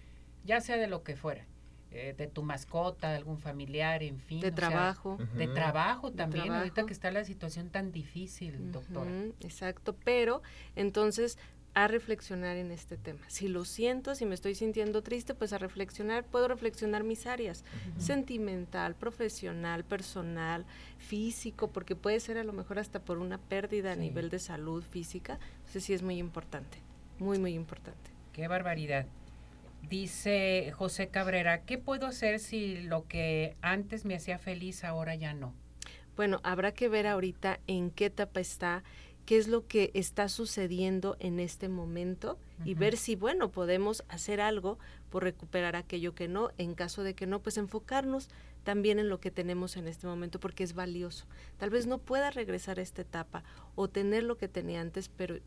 ya 0.43 0.61
sea 0.61 0.77
de 0.77 0.87
lo 0.87 1.03
que 1.03 1.15
fuera, 1.15 1.45
eh, 1.91 2.13
de 2.17 2.27
tu 2.27 2.43
mascota, 2.43 3.11
de 3.11 3.17
algún 3.17 3.37
familiar, 3.37 4.03
en 4.03 4.19
fin. 4.19 4.41
De 4.41 4.47
sea, 4.47 4.55
trabajo. 4.55 5.17
de 5.35 5.47
trabajo 5.47 6.11
también, 6.11 6.51
ahorita 6.51 6.73
trabajo. 6.73 6.87
que 6.87 6.93
está 6.93 7.11
la 7.11 7.23
situación 7.23 7.69
tan 7.69 7.91
difícil, 7.91 8.71
doctora. 8.71 9.11
Exacto, 9.41 9.95
pero 10.03 10.41
entonces 10.75 11.37
a 11.75 11.87
reflexionar 11.87 12.57
en 12.57 12.71
este 12.71 12.97
tema. 12.97 13.21
Si 13.27 13.47
lo 13.47 13.65
siento, 13.65 14.13
si 14.15 14.25
me 14.25 14.35
estoy 14.35 14.53
sintiendo 14.55 15.01
triste, 15.01 15.33
pues 15.33 15.53
a 15.53 15.57
reflexionar, 15.57 16.23
puedo 16.23 16.47
reflexionar 16.47 17.03
mis 17.03 17.25
áreas, 17.25 17.63
sentimental, 17.97 18.95
profesional, 18.95 19.83
personal, 19.83 20.65
físico, 20.99 21.69
porque 21.69 21.95
puede 21.95 22.19
ser 22.19 22.37
a 22.37 22.43
lo 22.43 22.53
mejor 22.53 22.77
hasta 22.77 22.99
por 22.99 23.17
una 23.17 23.39
pérdida 23.39 23.93
a 23.93 23.95
nivel 23.95 24.29
de 24.29 24.39
salud 24.39 24.83
física. 24.83 25.39
Entonces 25.57 25.83
sí 25.83 25.93
es 25.93 26.03
muy 26.03 26.17
importante, 26.19 26.77
muy, 27.17 27.39
muy 27.39 27.53
importante. 27.53 28.11
Qué 28.33 28.47
barbaridad. 28.47 29.07
Dice 29.89 30.71
José 30.75 31.09
Cabrera, 31.09 31.65
¿qué 31.65 31.77
puedo 31.77 32.07
hacer 32.07 32.39
si 32.39 32.81
lo 32.81 33.07
que 33.07 33.55
antes 33.61 34.05
me 34.05 34.15
hacía 34.15 34.39
feliz 34.39 34.83
ahora 34.83 35.15
ya 35.15 35.33
no? 35.33 35.53
Bueno, 36.15 36.39
habrá 36.43 36.73
que 36.73 36.89
ver 36.89 37.05
ahorita 37.05 37.59
en 37.67 37.91
qué 37.91 38.05
etapa 38.05 38.39
está, 38.39 38.83
qué 39.25 39.37
es 39.37 39.47
lo 39.47 39.67
que 39.67 39.91
está 39.93 40.29
sucediendo 40.29 41.15
en 41.19 41.39
este 41.39 41.69
momento 41.69 42.39
y 42.65 42.75
ver 42.75 42.97
si, 42.97 43.15
bueno, 43.15 43.49
podemos 43.49 44.03
hacer 44.07 44.39
algo 44.39 44.79
por 45.09 45.23
recuperar 45.23 45.75
aquello 45.75 46.15
que 46.15 46.27
no. 46.27 46.51
En 46.57 46.75
caso 46.75 47.03
de 47.03 47.13
que 47.13 47.27
no, 47.27 47.41
pues 47.41 47.57
enfocarnos 47.57 48.29
también 48.63 48.99
en 48.99 49.09
lo 49.09 49.19
que 49.19 49.31
tenemos 49.31 49.75
en 49.75 49.87
este 49.87 50.07
momento 50.07 50.39
porque 50.39 50.63
es 50.63 50.73
valioso. 50.73 51.25
Tal 51.57 51.69
vez 51.69 51.87
no 51.87 51.97
pueda 51.97 52.31
regresar 52.31 52.79
a 52.79 52.83
esta 52.83 53.01
etapa 53.01 53.43
o 53.75 53.89
tener 53.89 54.23
lo 54.23 54.37
que 54.37 54.47
tenía 54.47 54.81
antes, 54.81 55.09
pero 55.09 55.39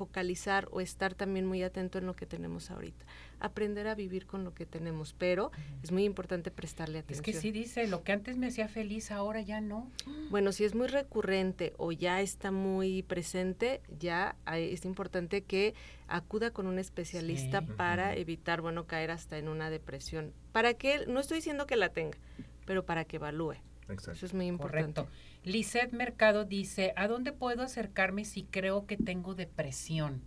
focalizar 0.00 0.66
o 0.70 0.80
estar 0.80 1.14
también 1.14 1.44
muy 1.44 1.62
atento 1.62 1.98
en 1.98 2.06
lo 2.06 2.16
que 2.16 2.24
tenemos 2.24 2.70
ahorita. 2.70 3.04
Aprender 3.38 3.86
a 3.86 3.94
vivir 3.94 4.24
con 4.26 4.44
lo 4.44 4.54
que 4.54 4.64
tenemos, 4.64 5.12
pero 5.12 5.50
es 5.82 5.92
muy 5.92 6.04
importante 6.04 6.50
prestarle 6.50 7.00
Es 7.00 7.04
atención. 7.04 7.24
que 7.24 7.34
sí 7.34 7.50
dice, 7.50 7.86
lo 7.86 8.02
que 8.02 8.12
antes 8.12 8.38
me 8.38 8.46
hacía 8.46 8.66
feliz, 8.66 9.10
ahora 9.10 9.42
ya 9.42 9.60
no. 9.60 9.90
Bueno, 10.30 10.52
si 10.52 10.64
es 10.64 10.74
muy 10.74 10.86
recurrente 10.88 11.74
o 11.76 11.92
ya 11.92 12.22
está 12.22 12.50
muy 12.50 13.02
presente, 13.02 13.82
ya 13.98 14.36
hay- 14.46 14.72
es 14.72 14.86
importante 14.86 15.42
que 15.42 15.74
acuda 16.08 16.50
con 16.50 16.66
un 16.66 16.78
especialista 16.78 17.60
Sí. 17.60 17.66
para 17.76 18.16
evitar, 18.16 18.62
bueno, 18.62 18.86
caer 18.86 19.10
hasta 19.10 19.36
en 19.36 19.48
una 19.48 19.68
depresión. 19.68 20.32
Para 20.52 20.72
que, 20.72 21.04
no 21.06 21.20
estoy 21.20 21.36
diciendo 21.38 21.66
que 21.66 21.76
la 21.76 21.90
tenga, 21.90 22.16
pero 22.64 22.86
para 22.86 23.04
que 23.04 23.16
evalúe. 23.16 23.56
Eso 23.92 24.10
Exacto. 24.10 24.26
es 24.26 24.34
muy 24.34 24.46
importante. 24.46 25.00
Correcto. 25.02 25.08
Lisette 25.44 25.92
Mercado 25.92 26.44
dice, 26.44 26.92
¿a 26.96 27.08
dónde 27.08 27.32
puedo 27.32 27.62
acercarme 27.62 28.24
si 28.24 28.44
creo 28.44 28.86
que 28.86 28.96
tengo 28.96 29.34
depresión? 29.34 30.22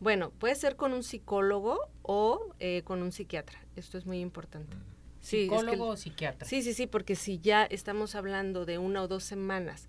Bueno, 0.00 0.30
puede 0.30 0.54
ser 0.54 0.76
con 0.76 0.92
un 0.92 1.02
psicólogo 1.02 1.78
o 2.02 2.54
eh, 2.58 2.82
con 2.84 3.02
un 3.02 3.12
psiquiatra. 3.12 3.58
Esto 3.76 3.98
es 3.98 4.06
muy 4.06 4.20
importante. 4.20 4.76
Sí, 5.20 5.42
es 5.44 5.48
que- 5.50 5.56
¿Psicólogo 5.58 5.88
o 5.88 5.96
psiquiatra? 5.96 6.46
Sí, 6.46 6.62
sí, 6.62 6.72
sí, 6.74 6.86
porque 6.86 7.14
si 7.16 7.38
ya 7.40 7.64
estamos 7.64 8.14
hablando 8.14 8.64
de 8.66 8.78
una 8.78 9.02
o 9.02 9.08
dos 9.08 9.24
semanas 9.24 9.88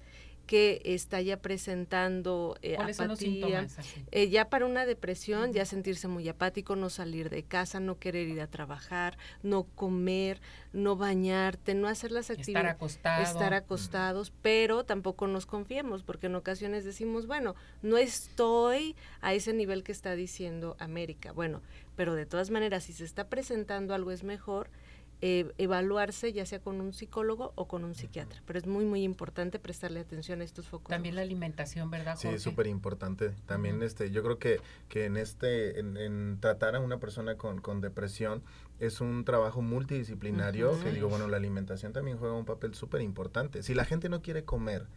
que 0.49 0.81
está 0.83 1.21
ya 1.21 1.37
presentando 1.37 2.57
eh, 2.63 2.73
¿Cuáles 2.75 2.97
son 2.97 3.09
los 3.09 3.19
apatía, 3.19 3.67
eh, 4.09 4.29
ya 4.29 4.49
para 4.49 4.65
una 4.65 4.87
depresión, 4.87 5.53
ya 5.53 5.63
sentirse 5.63 6.07
muy 6.07 6.27
apático, 6.27 6.75
no 6.75 6.89
salir 6.89 7.29
de 7.29 7.43
casa, 7.43 7.79
no 7.79 7.99
querer 7.99 8.27
ir 8.27 8.41
a 8.41 8.47
trabajar, 8.47 9.15
no 9.43 9.65
comer, 9.75 10.41
no 10.73 10.95
bañarte, 10.95 11.75
no 11.75 11.87
hacer 11.87 12.11
las 12.11 12.31
Estar 12.31 12.39
actividades. 12.39 12.71
acostado. 12.71 13.21
Estar 13.21 13.53
acostados, 13.53 14.33
pero 14.41 14.85
tampoco 14.85 15.27
nos 15.27 15.45
confiemos, 15.45 16.01
porque 16.01 16.25
en 16.25 16.33
ocasiones 16.33 16.83
decimos, 16.83 17.27
bueno, 17.27 17.53
no 17.83 17.97
estoy 17.97 18.95
a 19.21 19.35
ese 19.35 19.53
nivel 19.53 19.83
que 19.83 19.91
está 19.91 20.15
diciendo 20.15 20.75
América. 20.79 21.31
Bueno, 21.31 21.61
pero 21.95 22.15
de 22.15 22.25
todas 22.25 22.49
maneras, 22.49 22.85
si 22.85 22.93
se 22.93 23.05
está 23.05 23.27
presentando 23.27 23.93
algo 23.93 24.09
es 24.09 24.23
mejor 24.23 24.71
eh, 25.21 25.51
evaluarse 25.57 26.31
ya 26.31 26.45
sea 26.45 26.59
con 26.59 26.79
un 26.79 26.93
psicólogo 26.93 27.51
o 27.55 27.67
con 27.67 27.83
un 27.83 27.95
psiquiatra. 27.95 28.41
Pero 28.45 28.59
es 28.59 28.67
muy, 28.67 28.85
muy 28.85 29.03
importante 29.03 29.59
prestarle 29.59 29.99
atención 29.99 30.41
a 30.41 30.43
estos 30.43 30.67
focos. 30.67 30.89
También 30.89 31.15
la 31.15 31.21
alimentación, 31.21 31.91
¿verdad, 31.91 32.15
Sí, 32.17 32.29
es 32.29 32.41
súper 32.41 32.67
importante. 32.67 33.31
También 33.45 33.83
este, 33.83 34.11
yo 34.11 34.23
creo 34.23 34.39
que, 34.39 34.61
que 34.87 35.05
en 35.05 35.17
este, 35.17 35.79
en, 35.79 35.97
en 35.97 36.37
tratar 36.39 36.75
a 36.75 36.79
una 36.79 36.99
persona 36.99 37.35
con, 37.35 37.59
con 37.61 37.81
depresión 37.81 38.43
es 38.79 39.01
un 39.01 39.25
trabajo 39.25 39.61
multidisciplinario, 39.61 40.79
que 40.81 40.91
digo, 40.91 41.09
bueno, 41.09 41.27
la 41.27 41.37
alimentación 41.37 41.91
también 41.91 42.17
juega 42.17 42.33
un 42.35 42.45
papel 42.45 42.73
súper 42.73 43.01
importante. 43.01 43.61
Si 43.61 43.73
la 43.73 43.85
gente 43.85 44.07
no 44.07 44.21
quiere 44.21 44.45
comer, 44.45 44.87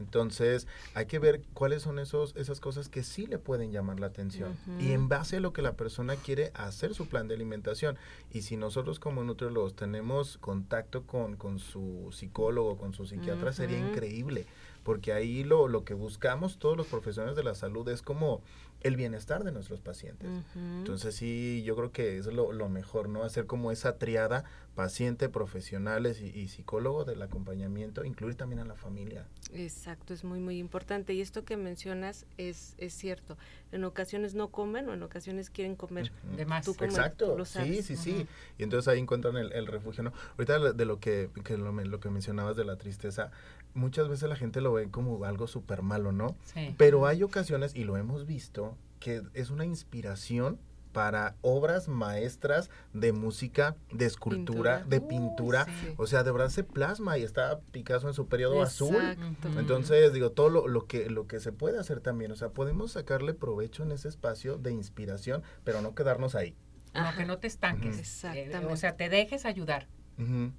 entonces 0.00 0.66
hay 0.94 1.06
que 1.06 1.18
ver 1.18 1.42
cuáles 1.52 1.82
son 1.82 1.98
esos, 1.98 2.34
esas 2.34 2.58
cosas 2.58 2.88
que 2.88 3.02
sí 3.02 3.26
le 3.26 3.38
pueden 3.38 3.70
llamar 3.70 4.00
la 4.00 4.06
atención. 4.06 4.56
Y 4.80 4.92
en 4.92 5.08
base 5.08 5.36
a 5.36 5.40
lo 5.40 5.52
que 5.52 5.62
la 5.62 5.74
persona 5.74 6.16
quiere 6.16 6.50
hacer 6.54 6.94
su 6.94 7.06
plan 7.06 7.28
de 7.28 7.34
alimentación. 7.34 7.98
Y 8.32 8.42
si 8.42 8.56
nosotros 8.56 8.98
como 8.98 9.22
nutriólogos 9.22 9.74
tenemos 9.74 10.38
contacto 10.38 11.02
con, 11.02 11.36
con 11.36 11.58
su 11.58 12.08
psicólogo, 12.12 12.78
con 12.78 12.94
su 12.94 13.06
psiquiatra, 13.06 13.52
sería 13.52 13.78
increíble. 13.78 14.46
Porque 14.82 15.12
ahí 15.12 15.44
lo, 15.44 15.68
lo 15.68 15.84
que 15.84 15.92
buscamos 15.92 16.58
todos 16.58 16.76
los 16.76 16.86
profesionales 16.86 17.36
de 17.36 17.44
la 17.44 17.54
salud 17.54 17.86
es 17.90 18.00
como 18.00 18.40
el 18.82 18.96
bienestar 18.96 19.44
de 19.44 19.52
nuestros 19.52 19.80
pacientes. 19.80 20.28
Entonces 20.54 21.14
sí, 21.14 21.62
yo 21.64 21.76
creo 21.76 21.92
que 21.92 22.16
es 22.18 22.26
lo, 22.26 22.52
lo 22.52 22.68
mejor, 22.68 23.08
¿no? 23.08 23.24
Hacer 23.24 23.46
como 23.46 23.70
esa 23.72 23.98
triada 23.98 24.44
paciente, 24.74 25.28
profesionales 25.28 26.20
y, 26.22 26.26
y 26.28 26.48
psicólogo 26.48 27.04
del 27.04 27.20
acompañamiento, 27.22 28.04
incluir 28.04 28.36
también 28.36 28.60
a 28.60 28.64
la 28.64 28.74
familia. 28.76 29.26
Exacto, 29.52 30.14
es 30.14 30.24
muy, 30.24 30.38
muy 30.40 30.58
importante. 30.58 31.12
Y 31.12 31.20
esto 31.20 31.44
que 31.44 31.56
mencionas 31.56 32.24
es, 32.38 32.74
es 32.78 32.94
cierto. 32.94 33.36
En 33.72 33.84
ocasiones 33.84 34.34
no 34.34 34.48
comen 34.48 34.88
o 34.88 34.94
en 34.94 35.02
ocasiones 35.02 35.50
quieren 35.50 35.76
comer. 35.76 36.10
Ujú. 36.26 36.36
De 36.36 36.46
más. 36.46 36.64
Tú 36.64 36.74
Exacto, 36.80 37.36
lo 37.36 37.44
sí, 37.44 37.52
sabes. 37.52 37.84
sí, 37.86 37.96
sí. 37.96 38.26
Y 38.58 38.62
entonces 38.62 38.88
ahí 38.88 38.98
encuentran 39.00 39.36
el, 39.36 39.52
el 39.52 39.66
refugio, 39.66 40.02
¿no? 40.04 40.12
Ahorita 40.38 40.58
de 40.58 40.72
de 40.72 40.84
lo 40.86 41.00
que, 41.00 41.28
que 41.44 41.58
lo, 41.58 41.72
me- 41.72 41.84
lo 41.84 42.00
que 42.00 42.08
mencionabas 42.10 42.56
de 42.56 42.64
la 42.64 42.76
tristeza, 42.76 43.30
muchas 43.74 44.08
veces 44.08 44.28
la 44.28 44.36
gente 44.36 44.60
lo 44.60 44.72
ve 44.72 44.90
como 44.90 45.24
algo 45.24 45.46
súper 45.46 45.82
malo, 45.82 46.12
¿no? 46.12 46.36
Sí. 46.44 46.74
Pero 46.78 47.06
hay 47.06 47.22
ocasiones, 47.22 47.74
y 47.74 47.84
lo 47.84 47.96
hemos 47.96 48.26
visto, 48.26 48.76
que 48.98 49.22
es 49.34 49.50
una 49.50 49.64
inspiración 49.64 50.58
para 50.92 51.36
obras 51.40 51.86
maestras 51.86 52.68
de 52.92 53.12
música, 53.12 53.76
de 53.92 54.06
escultura, 54.06 54.78
Pintura. 54.80 54.84
de 54.88 54.98
Uh, 54.98 55.08
pintura. 55.08 55.64
sí. 55.66 55.94
O 55.98 56.06
sea, 56.08 56.24
de 56.24 56.32
verdad 56.32 56.48
se 56.48 56.64
plasma 56.64 57.16
y 57.16 57.22
está 57.22 57.60
Picasso 57.70 58.08
en 58.08 58.14
su 58.14 58.26
periodo 58.26 58.60
azul. 58.60 58.96
Exacto. 58.96 59.48
Ujú. 59.50 59.58
Entonces, 59.60 60.12
digo, 60.12 60.32
todo 60.32 60.48
lo, 60.48 60.66
lo 60.66 60.86
que 60.86 61.08
lo 61.08 61.28
que 61.28 61.38
se 61.38 61.52
puede 61.52 61.78
hacer 61.78 62.00
también, 62.00 62.32
o 62.32 62.36
sea, 62.36 62.48
podemos 62.48 62.90
sacarle 62.92 63.34
provecho 63.34 63.84
en 63.84 63.92
ese 63.92 64.08
espacio 64.08 64.58
de 64.58 64.72
inspiración, 64.72 65.44
pero 65.62 65.80
no 65.80 65.94
quedarnos 65.94 66.34
ahí. 66.34 66.56
No, 66.92 67.04
que 67.16 67.24
no 67.24 67.38
te 67.38 67.46
estanques. 67.46 67.96
Eh, 67.96 68.00
Exactamente. 68.00 68.66
o 68.72 68.76
sea, 68.76 68.96
te 68.96 69.08
dejes 69.08 69.44
ayudar, 69.44 69.86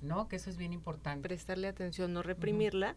¿no? 0.02 0.28
Que 0.28 0.36
eso 0.38 0.50
es 0.50 0.58
bien 0.58 0.74
importante. 0.74 1.28
Prestarle 1.28 1.68
atención, 1.68 2.14
no 2.14 2.24
reprimirla, 2.24 2.96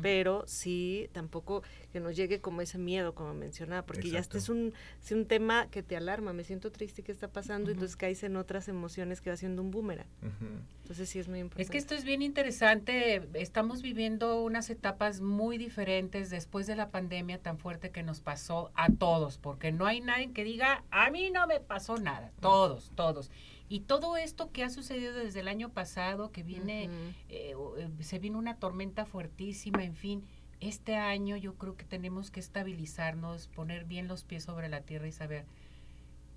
pero 0.00 0.44
sí 0.46 1.08
tampoco 1.12 1.62
que 1.92 2.00
nos 2.00 2.16
llegue 2.16 2.40
como 2.40 2.62
ese 2.62 2.78
miedo, 2.78 3.14
como 3.14 3.34
mencionaba, 3.34 3.84
porque 3.84 4.08
ya 4.08 4.18
este 4.18 4.38
es 4.38 4.48
un, 4.48 4.72
es 5.02 5.12
un 5.12 5.26
tema 5.26 5.68
que 5.70 5.82
te 5.82 5.96
alarma, 5.96 6.32
me 6.32 6.44
siento 6.44 6.72
triste, 6.72 7.02
¿qué 7.02 7.12
está 7.12 7.28
pasando? 7.28 7.64
Ujú. 7.64 7.72
Entonces 7.72 7.96
caes 7.96 8.22
en 8.22 8.36
otras 8.36 8.68
emociones 8.68 9.20
que 9.20 9.30
va 9.30 9.36
siendo 9.36 9.62
un 9.62 9.70
boomerang. 9.70 10.06
Entonces 10.82 11.08
sí 11.08 11.18
es 11.18 11.28
muy 11.28 11.40
importante. 11.40 11.62
Es 11.62 11.70
que 11.70 11.78
esto 11.78 11.94
es 11.94 12.04
bien 12.04 12.22
interesante. 12.22 13.28
Estamos 13.34 13.82
viviendo 13.82 14.42
unas 14.42 14.70
etapas 14.70 15.20
muy 15.20 15.58
diferentes 15.58 16.30
después 16.30 16.66
de 16.66 16.76
la 16.76 16.90
pandemia 16.90 17.38
tan 17.38 17.58
fuerte 17.58 17.90
que 17.90 18.02
nos 18.02 18.20
pasó 18.20 18.70
a 18.74 18.90
todos, 18.90 19.38
porque 19.38 19.72
no 19.72 19.84
hay 19.84 20.00
nadie 20.00 20.32
que 20.32 20.44
diga, 20.44 20.84
a 20.90 21.10
mí 21.10 21.30
no 21.30 21.46
me 21.46 21.60
pasó 21.60 21.98
nada. 21.98 22.32
Todos, 22.40 22.92
todos. 22.94 23.30
Y 23.68 23.80
todo 23.80 24.16
esto 24.16 24.52
que 24.52 24.62
ha 24.62 24.70
sucedido 24.70 25.12
desde 25.14 25.40
el 25.40 25.48
año 25.48 25.70
pasado, 25.70 26.30
que 26.30 26.42
viene, 26.42 26.84
eh, 27.28 27.54
eh, 27.78 27.88
se 28.00 28.18
vino 28.18 28.38
una 28.38 28.56
tormenta 28.56 29.04
fuertísima, 29.06 29.82
en 29.84 29.94
fin. 29.96 30.24
Este 30.60 30.96
año 30.96 31.36
yo 31.36 31.54
creo 31.56 31.76
que 31.76 31.84
tenemos 31.84 32.30
que 32.30 32.40
estabilizarnos, 32.40 33.48
poner 33.48 33.84
bien 33.84 34.08
los 34.08 34.24
pies 34.24 34.44
sobre 34.44 34.68
la 34.68 34.80
tierra 34.82 35.06
y 35.08 35.12
saber 35.12 35.44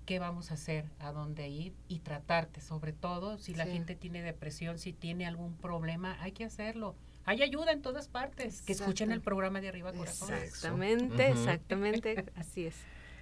qué 0.06 0.18
vamos 0.18 0.50
a 0.50 0.54
hacer, 0.54 0.86
a 0.98 1.12
dónde 1.12 1.48
ir 1.48 1.72
y 1.86 2.00
tratarte, 2.00 2.60
sobre 2.60 2.92
todo 2.92 3.38
si 3.38 3.54
la 3.54 3.64
Sí. 3.64 3.72
gente 3.72 3.94
tiene 3.94 4.22
depresión, 4.22 4.78
si 4.78 4.92
tiene 4.92 5.24
algún 5.24 5.54
problema, 5.56 6.16
hay 6.20 6.32
que 6.32 6.44
hacerlo. 6.44 6.96
Hay 7.26 7.42
ayuda 7.42 7.70
en 7.70 7.80
todas 7.80 8.08
partes. 8.08 8.62
Que 8.62 8.72
escuchen 8.72 9.12
el 9.12 9.20
programa 9.20 9.60
de 9.60 9.68
Arriba 9.68 9.92
Corazón. 9.92 10.34
Exactamente, 10.34 11.28
exactamente, 11.30 12.24
así 12.34 12.66
es. 12.66 12.74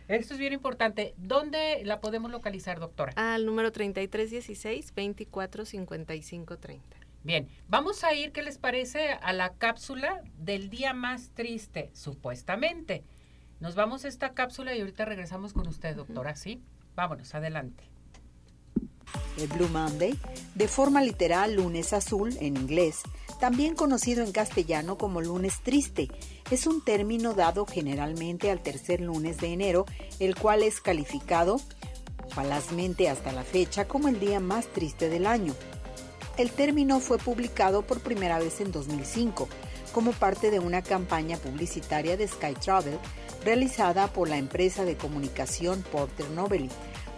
Esto 0.08 0.32
es 0.32 0.40
bien 0.40 0.54
importante. 0.54 1.14
¿Dónde 1.18 1.82
la 1.84 2.00
podemos 2.00 2.30
localizar, 2.30 2.80
doctora? 2.80 3.12
Al 3.16 3.44
número 3.44 3.72
3316 3.72 4.94
24 4.94 5.66
55 5.66 6.56
30. 6.58 6.96
Bien, 7.24 7.46
vamos 7.68 8.04
a 8.04 8.14
ir, 8.14 8.32
¿qué 8.32 8.42
les 8.42 8.56
parece? 8.56 9.10
A 9.10 9.34
la 9.34 9.52
cápsula 9.52 10.22
del 10.38 10.70
día 10.70 10.94
más 10.94 11.30
triste, 11.34 11.90
supuestamente. 11.92 13.04
Nos 13.60 13.74
vamos 13.74 14.06
a 14.06 14.08
esta 14.08 14.32
cápsula 14.32 14.74
y 14.74 14.80
ahorita 14.80 15.04
regresamos 15.04 15.52
con 15.52 15.68
usted, 15.68 15.94
doctora, 15.94 16.36
¿sí? 16.36 16.62
Vámonos, 16.94 17.34
adelante. 17.34 17.84
El 19.36 19.48
Blue 19.48 19.68
Monday, 19.68 20.18
de 20.54 20.68
forma 20.68 21.02
literal 21.02 21.54
lunes 21.56 21.92
azul 21.92 22.34
en 22.40 22.56
inglés, 22.56 23.02
también 23.38 23.74
conocido 23.74 24.24
en 24.24 24.32
castellano 24.32 24.98
como 24.98 25.20
lunes 25.20 25.60
triste, 25.62 26.08
es 26.50 26.66
un 26.66 26.84
término 26.84 27.34
dado 27.34 27.66
generalmente 27.66 28.50
al 28.50 28.60
tercer 28.60 29.00
lunes 29.00 29.38
de 29.38 29.52
enero, 29.52 29.86
el 30.18 30.34
cual 30.34 30.62
es 30.62 30.80
calificado 30.80 31.60
falazmente 32.30 33.08
hasta 33.08 33.32
la 33.32 33.42
fecha 33.42 33.86
como 33.86 34.08
el 34.08 34.20
día 34.20 34.40
más 34.40 34.66
triste 34.66 35.08
del 35.08 35.26
año. 35.26 35.54
El 36.36 36.50
término 36.50 37.00
fue 37.00 37.18
publicado 37.18 37.82
por 37.82 38.00
primera 38.00 38.38
vez 38.38 38.60
en 38.60 38.70
2005 38.70 39.48
como 39.92 40.12
parte 40.12 40.50
de 40.50 40.60
una 40.60 40.82
campaña 40.82 41.36
publicitaria 41.36 42.16
de 42.16 42.28
Sky 42.28 42.54
Travel 42.54 42.98
realizada 43.44 44.08
por 44.08 44.28
la 44.28 44.36
empresa 44.36 44.84
de 44.84 44.96
comunicación 44.96 45.82
Porter 45.90 46.28
Novelty 46.30 46.70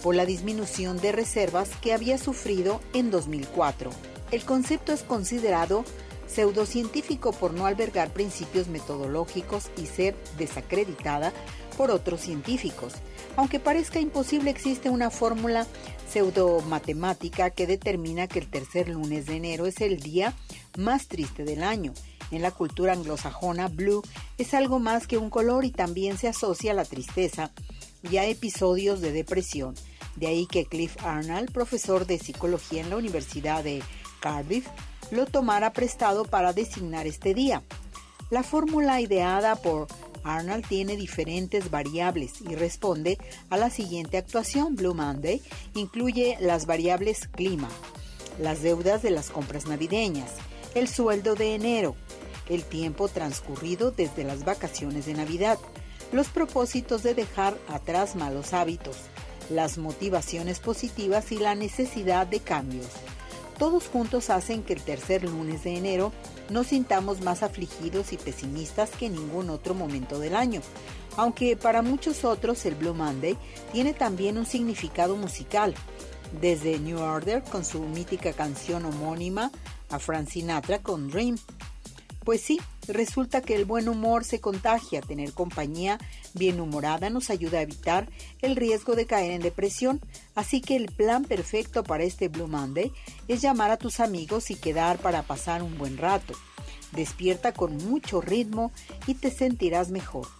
por 0.02 0.14
la 0.14 0.24
disminución 0.24 0.98
de 0.98 1.12
reservas 1.12 1.70
que 1.82 1.92
había 1.92 2.16
sufrido 2.16 2.80
en 2.94 3.10
2004. 3.10 3.90
El 4.30 4.44
concepto 4.44 4.92
es 4.92 5.02
considerado 5.02 5.84
pseudocientífico 6.32 7.32
por 7.32 7.52
no 7.52 7.66
albergar 7.66 8.12
principios 8.12 8.68
metodológicos 8.68 9.70
y 9.76 9.86
ser 9.86 10.16
desacreditada 10.38 11.32
por 11.76 11.90
otros 11.90 12.20
científicos. 12.20 12.94
Aunque 13.36 13.60
parezca 13.60 14.00
imposible, 14.00 14.50
existe 14.50 14.90
una 14.90 15.10
fórmula 15.10 15.66
pseudomatemática 16.10 17.50
que 17.50 17.66
determina 17.66 18.26
que 18.26 18.40
el 18.40 18.48
tercer 18.48 18.88
lunes 18.88 19.26
de 19.26 19.36
enero 19.36 19.66
es 19.66 19.80
el 19.80 20.00
día 20.00 20.34
más 20.76 21.08
triste 21.08 21.44
del 21.44 21.62
año. 21.62 21.92
En 22.30 22.42
la 22.42 22.50
cultura 22.50 22.92
anglosajona, 22.92 23.68
blue 23.68 24.02
es 24.38 24.54
algo 24.54 24.78
más 24.78 25.06
que 25.06 25.18
un 25.18 25.30
color 25.30 25.64
y 25.64 25.70
también 25.70 26.16
se 26.16 26.28
asocia 26.28 26.72
a 26.72 26.74
la 26.74 26.84
tristeza 26.84 27.50
y 28.08 28.18
a 28.18 28.26
episodios 28.26 29.00
de 29.00 29.12
depresión. 29.12 29.74
De 30.16 30.26
ahí 30.26 30.46
que 30.46 30.66
Cliff 30.66 30.96
Arnold, 31.02 31.52
profesor 31.52 32.06
de 32.06 32.18
psicología 32.18 32.82
en 32.82 32.90
la 32.90 32.96
Universidad 32.96 33.64
de 33.64 33.82
Cardiff, 34.20 34.66
lo 35.10 35.26
tomara 35.26 35.72
prestado 35.72 36.24
para 36.24 36.52
designar 36.52 37.06
este 37.06 37.34
día. 37.34 37.62
La 38.30 38.42
fórmula 38.42 39.00
ideada 39.00 39.56
por 39.56 39.88
Arnold 40.22 40.66
tiene 40.66 40.96
diferentes 40.96 41.70
variables 41.70 42.40
y 42.40 42.54
responde 42.54 43.18
a 43.48 43.56
la 43.56 43.70
siguiente 43.70 44.18
actuación. 44.18 44.76
Blue 44.76 44.94
Monday 44.94 45.42
incluye 45.74 46.36
las 46.40 46.66
variables 46.66 47.28
clima, 47.28 47.68
las 48.38 48.62
deudas 48.62 49.02
de 49.02 49.10
las 49.10 49.30
compras 49.30 49.66
navideñas, 49.66 50.30
el 50.74 50.88
sueldo 50.88 51.34
de 51.34 51.54
enero, 51.54 51.96
el 52.48 52.64
tiempo 52.64 53.08
transcurrido 53.08 53.90
desde 53.90 54.24
las 54.24 54.44
vacaciones 54.44 55.06
de 55.06 55.14
Navidad, 55.14 55.58
los 56.12 56.28
propósitos 56.28 57.02
de 57.02 57.14
dejar 57.14 57.56
atrás 57.68 58.16
malos 58.16 58.52
hábitos, 58.52 58.96
las 59.48 59.78
motivaciones 59.78 60.60
positivas 60.60 61.32
y 61.32 61.38
la 61.38 61.54
necesidad 61.54 62.26
de 62.26 62.40
cambios. 62.40 62.88
Todos 63.60 63.88
juntos 63.88 64.30
hacen 64.30 64.62
que 64.62 64.72
el 64.72 64.80
tercer 64.80 65.22
lunes 65.22 65.64
de 65.64 65.76
enero 65.76 66.12
nos 66.48 66.68
sintamos 66.68 67.20
más 67.20 67.42
afligidos 67.42 68.14
y 68.14 68.16
pesimistas 68.16 68.88
que 68.88 69.04
en 69.04 69.12
ningún 69.12 69.50
otro 69.50 69.74
momento 69.74 70.18
del 70.18 70.34
año, 70.34 70.62
aunque 71.18 71.58
para 71.58 71.82
muchos 71.82 72.24
otros 72.24 72.64
el 72.64 72.74
Blue 72.74 72.94
Monday 72.94 73.36
tiene 73.70 73.92
también 73.92 74.38
un 74.38 74.46
significado 74.46 75.14
musical, 75.14 75.74
desde 76.40 76.78
New 76.78 77.00
Order 77.00 77.42
con 77.42 77.66
su 77.66 77.80
mítica 77.80 78.32
canción 78.32 78.86
homónima 78.86 79.52
a 79.90 79.98
Frank 79.98 80.28
Sinatra 80.28 80.78
con 80.78 81.10
Dream. 81.10 81.36
Pues 82.24 82.42
sí, 82.42 82.60
resulta 82.86 83.40
que 83.40 83.54
el 83.54 83.64
buen 83.64 83.88
humor 83.88 84.24
se 84.24 84.40
contagia, 84.40 85.00
tener 85.00 85.32
compañía 85.32 85.98
bien 86.34 86.60
humorada 86.60 87.10
nos 87.10 87.30
ayuda 87.30 87.58
a 87.58 87.62
evitar 87.62 88.08
el 88.42 88.56
riesgo 88.56 88.94
de 88.94 89.06
caer 89.06 89.32
en 89.32 89.42
depresión, 89.42 90.00
así 90.34 90.60
que 90.60 90.76
el 90.76 90.86
plan 90.86 91.24
perfecto 91.24 91.82
para 91.82 92.04
este 92.04 92.28
Blue 92.28 92.46
Monday 92.46 92.92
es 93.28 93.40
llamar 93.40 93.70
a 93.70 93.78
tus 93.78 94.00
amigos 94.00 94.50
y 94.50 94.54
quedar 94.54 94.98
para 94.98 95.22
pasar 95.22 95.62
un 95.62 95.78
buen 95.78 95.96
rato. 95.96 96.34
Despierta 96.92 97.52
con 97.52 97.76
mucho 97.76 98.20
ritmo 98.20 98.72
y 99.06 99.14
te 99.14 99.30
sentirás 99.30 99.90
mejor. 99.90 100.39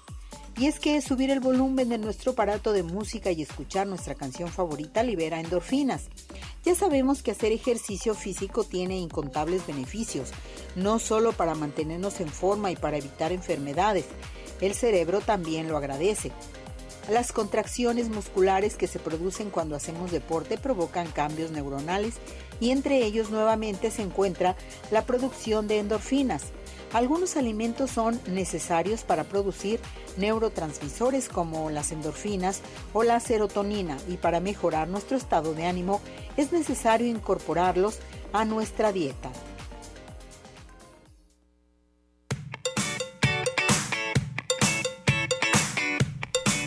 Y 0.58 0.66
es 0.66 0.78
que 0.78 1.00
subir 1.00 1.30
el 1.30 1.40
volumen 1.40 1.88
de 1.88 1.98
nuestro 1.98 2.32
aparato 2.32 2.72
de 2.72 2.82
música 2.82 3.30
y 3.30 3.42
escuchar 3.42 3.86
nuestra 3.86 4.14
canción 4.14 4.48
favorita 4.50 5.02
libera 5.02 5.40
endorfinas. 5.40 6.08
Ya 6.64 6.74
sabemos 6.74 7.22
que 7.22 7.30
hacer 7.30 7.52
ejercicio 7.52 8.14
físico 8.14 8.64
tiene 8.64 8.98
incontables 8.98 9.66
beneficios, 9.66 10.30
no 10.76 10.98
solo 10.98 11.32
para 11.32 11.54
mantenernos 11.54 12.20
en 12.20 12.28
forma 12.28 12.70
y 12.70 12.76
para 12.76 12.98
evitar 12.98 13.32
enfermedades, 13.32 14.04
el 14.60 14.74
cerebro 14.74 15.20
también 15.20 15.68
lo 15.68 15.76
agradece. 15.76 16.32
Las 17.10 17.32
contracciones 17.32 18.08
musculares 18.08 18.76
que 18.76 18.86
se 18.86 18.98
producen 18.98 19.50
cuando 19.50 19.74
hacemos 19.74 20.12
deporte 20.12 20.58
provocan 20.58 21.10
cambios 21.10 21.50
neuronales 21.50 22.14
y 22.60 22.70
entre 22.70 23.04
ellos 23.04 23.30
nuevamente 23.30 23.90
se 23.90 24.02
encuentra 24.02 24.54
la 24.90 25.06
producción 25.06 25.66
de 25.66 25.78
endorfinas. 25.78 26.44
Algunos 26.92 27.37
alimentos 27.37 27.92
son 27.92 28.20
necesarios 28.26 29.03
para 29.05 29.22
producir 29.22 29.79
neurotransmisores 30.16 31.29
como 31.29 31.70
las 31.70 31.92
endorfinas 31.92 32.62
o 32.92 33.05
la 33.05 33.20
serotonina 33.20 33.96
y 34.09 34.16
para 34.16 34.40
mejorar 34.40 34.88
nuestro 34.88 35.16
estado 35.16 35.55
de 35.55 35.66
ánimo 35.66 36.00
es 36.37 36.53
necesario 36.53 37.07
incorporarlos 37.07 38.00
a 38.33 38.44
nuestra 38.44 38.92
dieta. 38.92 39.31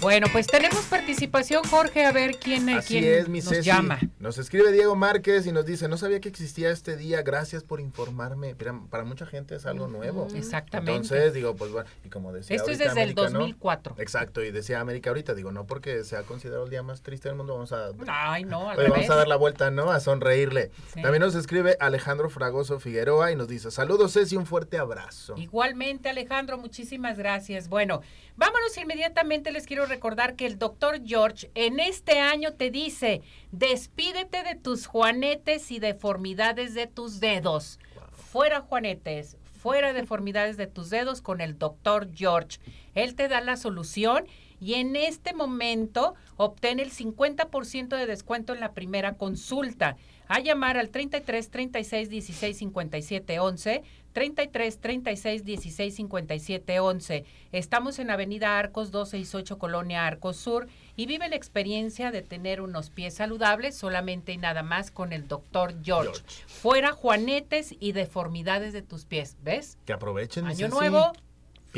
Bueno, 0.04 0.28
pues 0.34 0.48
tenemos 0.48 0.84
participación, 0.88 1.64
Jorge, 1.64 2.06
a 2.06 2.12
ver 2.12 2.36
quién, 2.36 2.68
eh, 2.68 2.76
Así 2.76 3.00
quién 3.00 3.06
es, 3.06 3.30
mi 3.30 3.40
nos 3.40 3.48
Ceci. 3.48 3.62
llama. 3.62 4.00
Nos 4.20 4.38
escribe 4.38 4.74
Diego 4.74 4.98
Márquez 4.98 5.48
y 5.48 5.54
nos 5.54 5.66
dice, 5.66 5.88
no 5.88 5.96
sabía 5.98 6.20
que 6.20 6.28
existía 6.28 6.72
este 6.72 6.98
día, 6.98 7.22
gracias 7.22 7.64
por 7.64 7.80
informarme. 7.80 8.54
Pero 8.54 8.86
para 8.90 9.06
mucha 9.06 9.26
gente 9.26 9.56
es 9.56 9.66
algo 9.66 9.88
nuevo. 9.88 10.28
Exactamente. 10.36 11.04
Entonces, 11.04 11.34
digo, 11.34 11.56
pues 11.56 11.72
bueno, 11.72 11.90
y 12.04 12.10
como 12.10 12.34
decía 12.34 12.58
Esto 12.58 12.72
es 12.72 12.80
desde 12.80 12.92
el 12.92 13.12
América, 13.12 13.30
¿no? 13.30 13.40
2004. 13.40 13.96
Exacto, 14.00 14.44
y 14.44 14.52
decía 14.52 14.82
América 14.82 15.10
ahorita, 15.10 15.34
digo, 15.36 15.54
no 15.54 15.66
porque 15.66 16.04
sea 16.04 16.24
considerado 16.24 16.66
el 16.66 16.70
día 16.70 16.84
más 16.84 17.02
triste 17.02 17.30
del 17.30 17.38
mundo, 17.38 17.54
vamos 17.54 17.72
a... 17.72 17.92
Ay, 18.08 18.44
no, 18.44 18.70
al 18.70 18.90
vamos 18.90 19.10
a 19.10 19.16
dar 19.16 19.30
la 19.30 19.38
vuelta, 19.38 19.72
¿no? 19.72 19.90
A 19.90 20.02
sonreírle. 20.02 20.72
Sí. 20.94 21.02
También 21.02 21.22
nos 21.22 21.36
escribe 21.36 21.78
Alejandro 21.80 22.30
Fragoso 22.30 22.82
Figueroa 22.82 23.32
y 23.32 23.38
nos 23.38 23.48
dice, 23.48 23.72
saludos 23.72 24.12
Ceci, 24.12 24.36
un 24.36 24.46
fuerte 24.46 24.78
abrazo. 24.78 25.36
Igualmente, 25.38 26.10
Alejandro, 26.10 26.58
muchísimas 26.58 27.18
gracias. 27.18 27.70
Bueno, 27.70 28.02
vámonos 28.36 28.78
inmediatamente. 28.78 29.52
Les 29.52 29.66
quiero 29.66 29.86
recordar 29.86 30.36
que 30.36 30.46
el 30.46 30.58
doctor 30.58 31.02
George 31.06 31.52
en 31.56 31.80
este 31.80 32.20
año 32.20 32.54
te 32.54 32.72
dice, 32.72 33.22
despídete 33.52 34.44
de 34.44 34.56
tus 34.56 34.88
juanetes 34.88 35.72
y 35.72 35.80
deformidades 35.80 36.74
de 36.74 36.88
tus 36.88 37.20
dedos. 37.20 37.80
Fuera 38.12 38.62
juanetes, 38.62 39.38
fuera 39.62 39.94
deformidades 39.94 40.58
de 40.58 40.68
tus 40.68 40.90
dedos 40.90 41.22
con 41.22 41.42
el 41.42 41.58
doctor 41.58 42.10
George. 42.14 42.60
Él 42.96 43.16
te 43.16 43.28
da 43.28 43.42
la 43.42 43.58
solución 43.58 44.26
y 44.60 44.76
en 44.76 44.96
este 44.96 45.34
momento 45.34 46.16
obtén 46.38 46.80
el 46.80 46.92
50% 46.92 47.98
de 47.98 48.06
descuento 48.06 48.54
en 48.54 48.60
la 48.62 48.74
primera 48.74 49.14
consulta. 49.16 49.98
A 50.34 50.40
llamar 50.40 50.78
al 50.78 50.90
33 50.90 51.52
36 51.52 52.10
16 52.10 52.58
57 52.58 53.40
11, 53.40 53.84
33 54.14 54.78
36 54.80 55.46
16 55.46 55.96
57 55.96 56.80
11. 56.80 57.26
Estamos 57.52 58.00
en 58.00 58.10
Avenida 58.10 58.58
Arcos 58.58 58.90
268 58.90 59.60
Colonia 59.60 60.08
Arcos 60.08 60.38
Sur 60.38 60.66
y 60.96 61.06
vive 61.06 61.30
la 61.30 61.36
experiencia 61.36 62.10
de 62.10 62.24
tener 62.24 62.62
unos 62.62 62.90
pies 62.90 63.14
saludables 63.14 63.76
solamente 63.76 64.32
y 64.32 64.38
nada 64.38 64.64
más 64.64 64.90
con 64.90 65.14
el 65.14 65.28
doctor 65.28 65.76
George. 65.84 66.14
George. 66.14 66.44
Fuera 66.48 66.94
juanetes 66.94 67.76
y 67.80 67.92
deformidades 67.92 68.74
de 68.74 68.82
tus 68.82 69.06
pies, 69.06 69.38
¿ves? 69.44 69.78
Que 69.86 69.94
aprovechen. 69.94 70.48
Año 70.48 70.68
nuevo, 70.68 71.14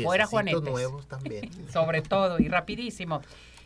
fuera 0.02 0.24
juanetes. 0.24 0.62
nuevos 0.62 1.06
también. 1.06 1.50
Sobre 1.70 2.00
todo 2.00 2.38
y 2.38 2.48
rapidísimo. 2.48 3.20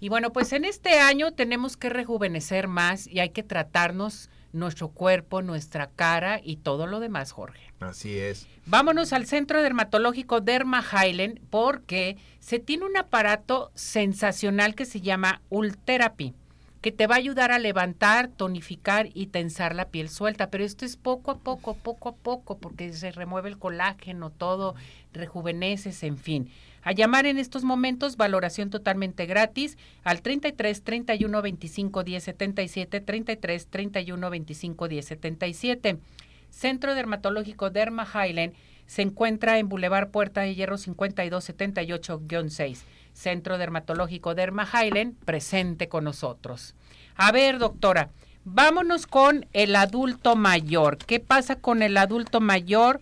Y 0.00 0.10
bueno, 0.10 0.32
pues 0.32 0.52
en 0.52 0.64
este 0.64 0.98
año 0.98 1.32
tenemos 1.32 1.76
que 1.76 1.88
rejuvenecer 1.88 2.66
más 2.68 3.06
y 3.06 3.20
hay 3.20 3.30
que 3.30 3.42
tratarnos 3.42 4.30
nuestro 4.52 4.88
cuerpo, 4.88 5.42
nuestra 5.42 5.88
cara 5.88 6.40
y 6.42 6.56
todo 6.56 6.86
lo 6.86 7.00
demás, 7.00 7.32
Jorge. 7.32 7.72
Así 7.80 8.18
es. 8.18 8.46
Vámonos 8.66 9.12
al 9.12 9.26
centro 9.26 9.62
dermatológico 9.62 10.40
Derma 10.40 10.82
Highland 10.82 11.40
porque 11.50 12.16
se 12.38 12.60
tiene 12.60 12.84
un 12.84 12.96
aparato 12.96 13.72
sensacional 13.74 14.74
que 14.74 14.84
se 14.84 15.00
llama 15.00 15.42
Ultherapy, 15.48 16.34
que 16.84 16.92
te 16.92 17.06
va 17.06 17.14
a 17.14 17.18
ayudar 17.18 17.50
a 17.50 17.58
levantar, 17.58 18.28
tonificar 18.28 19.08
y 19.14 19.28
tensar 19.28 19.74
la 19.74 19.86
piel 19.86 20.10
suelta. 20.10 20.50
Pero 20.50 20.64
esto 20.64 20.84
es 20.84 20.98
poco 20.98 21.30
a 21.30 21.38
poco, 21.38 21.72
poco 21.72 22.10
a 22.10 22.14
poco, 22.14 22.58
porque 22.58 22.92
se 22.92 23.10
remueve 23.10 23.48
el 23.48 23.56
colágeno, 23.56 24.28
todo, 24.28 24.74
rejuveneces, 25.14 26.02
en 26.02 26.18
fin. 26.18 26.50
A 26.82 26.92
llamar 26.92 27.24
en 27.24 27.38
estos 27.38 27.64
momentos, 27.64 28.18
valoración 28.18 28.68
totalmente 28.68 29.24
gratis 29.24 29.78
al 30.02 30.20
33 30.20 30.82
31 30.82 31.40
25 31.40 32.04
10 32.04 32.22
77, 32.22 33.00
33 33.00 33.66
31 33.68 34.28
25 34.28 34.86
10 34.86 35.06
77. 35.06 35.98
Centro 36.50 36.94
Dermatológico 36.94 37.70
Derma 37.70 38.06
Highland 38.06 38.52
se 38.84 39.00
encuentra 39.00 39.58
en 39.58 39.70
Boulevard 39.70 40.10
Puerta 40.10 40.42
de 40.42 40.54
Hierro 40.54 40.76
5278-6. 40.76 42.82
Centro 43.14 43.56
Dermatológico 43.56 44.34
Derma 44.34 44.68
Highland, 44.70 45.16
presente 45.24 45.88
con 45.88 46.04
nosotros. 46.04 46.74
A 47.16 47.32
ver, 47.32 47.58
doctora, 47.58 48.10
vámonos 48.44 49.06
con 49.06 49.46
el 49.54 49.74
adulto 49.76 50.36
mayor. 50.36 50.98
¿Qué 50.98 51.20
pasa 51.20 51.56
con 51.56 51.82
el 51.82 51.96
adulto 51.96 52.40
mayor 52.40 53.00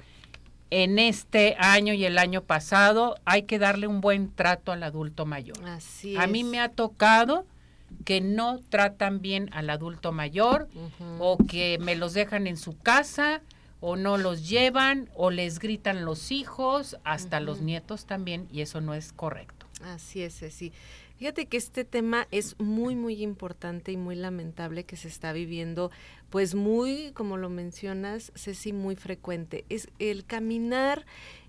en 0.71 0.99
este 0.99 1.57
año 1.59 1.95
y 1.95 2.05
el 2.05 2.19
año 2.19 2.43
pasado? 2.43 3.17
Hay 3.25 3.43
que 3.45 3.59
darle 3.59 3.87
un 3.87 4.01
buen 4.01 4.31
trato 4.31 4.71
al 4.71 4.83
adulto 4.85 5.27
mayor. 5.27 5.59
Así 5.65 6.17
A 6.17 6.27
mí 6.27 6.41
es. 6.41 6.47
me 6.47 6.61
ha 6.61 6.69
tocado 6.69 7.47
que 8.05 8.21
no 8.21 8.59
tratan 8.69 9.21
bien 9.21 9.49
al 9.53 9.71
adulto 9.71 10.13
mayor 10.13 10.69
o 11.19 11.37
que 11.39 11.79
me 11.81 11.95
los 11.95 12.15
dejan 12.15 12.47
en 12.47 12.57
su 12.57 12.79
casa 12.79 13.41
o 13.81 13.97
no 13.97 14.17
los 14.17 14.49
llevan 14.49 15.11
o 15.15 15.31
les 15.31 15.59
gritan 15.59 16.05
los 16.05 16.31
hijos, 16.31 16.97
hasta 17.05 17.41
los 17.41 17.61
nietos 17.61 18.07
también 18.07 18.47
y 18.53 18.61
eso 18.61 18.81
no 18.81 18.95
es 18.95 19.13
correcto. 19.13 19.62
Así 19.83 20.23
es, 20.23 20.35
sí. 20.35 20.73
Fíjate 21.19 21.47
que 21.47 21.57
este 21.57 21.85
tema 21.85 22.27
es 22.31 22.59
muy, 22.59 22.97
muy 22.97 23.23
importante 23.23 23.93
y 23.93 23.97
muy 23.97 24.17
lamentable 24.17 24.85
que 24.85 24.97
se 24.97 25.09
está 25.09 25.33
viviendo, 25.33 25.91
pues 26.31 26.55
muy, 26.55 27.13
como 27.13 27.37
lo 27.37 27.49
mencionas, 27.49 28.33
Ceci, 28.35 28.73
muy 28.73 28.97
frecuente. 28.97 29.65
Es 29.69 29.89
el 29.99 30.25
caminar 30.25 31.05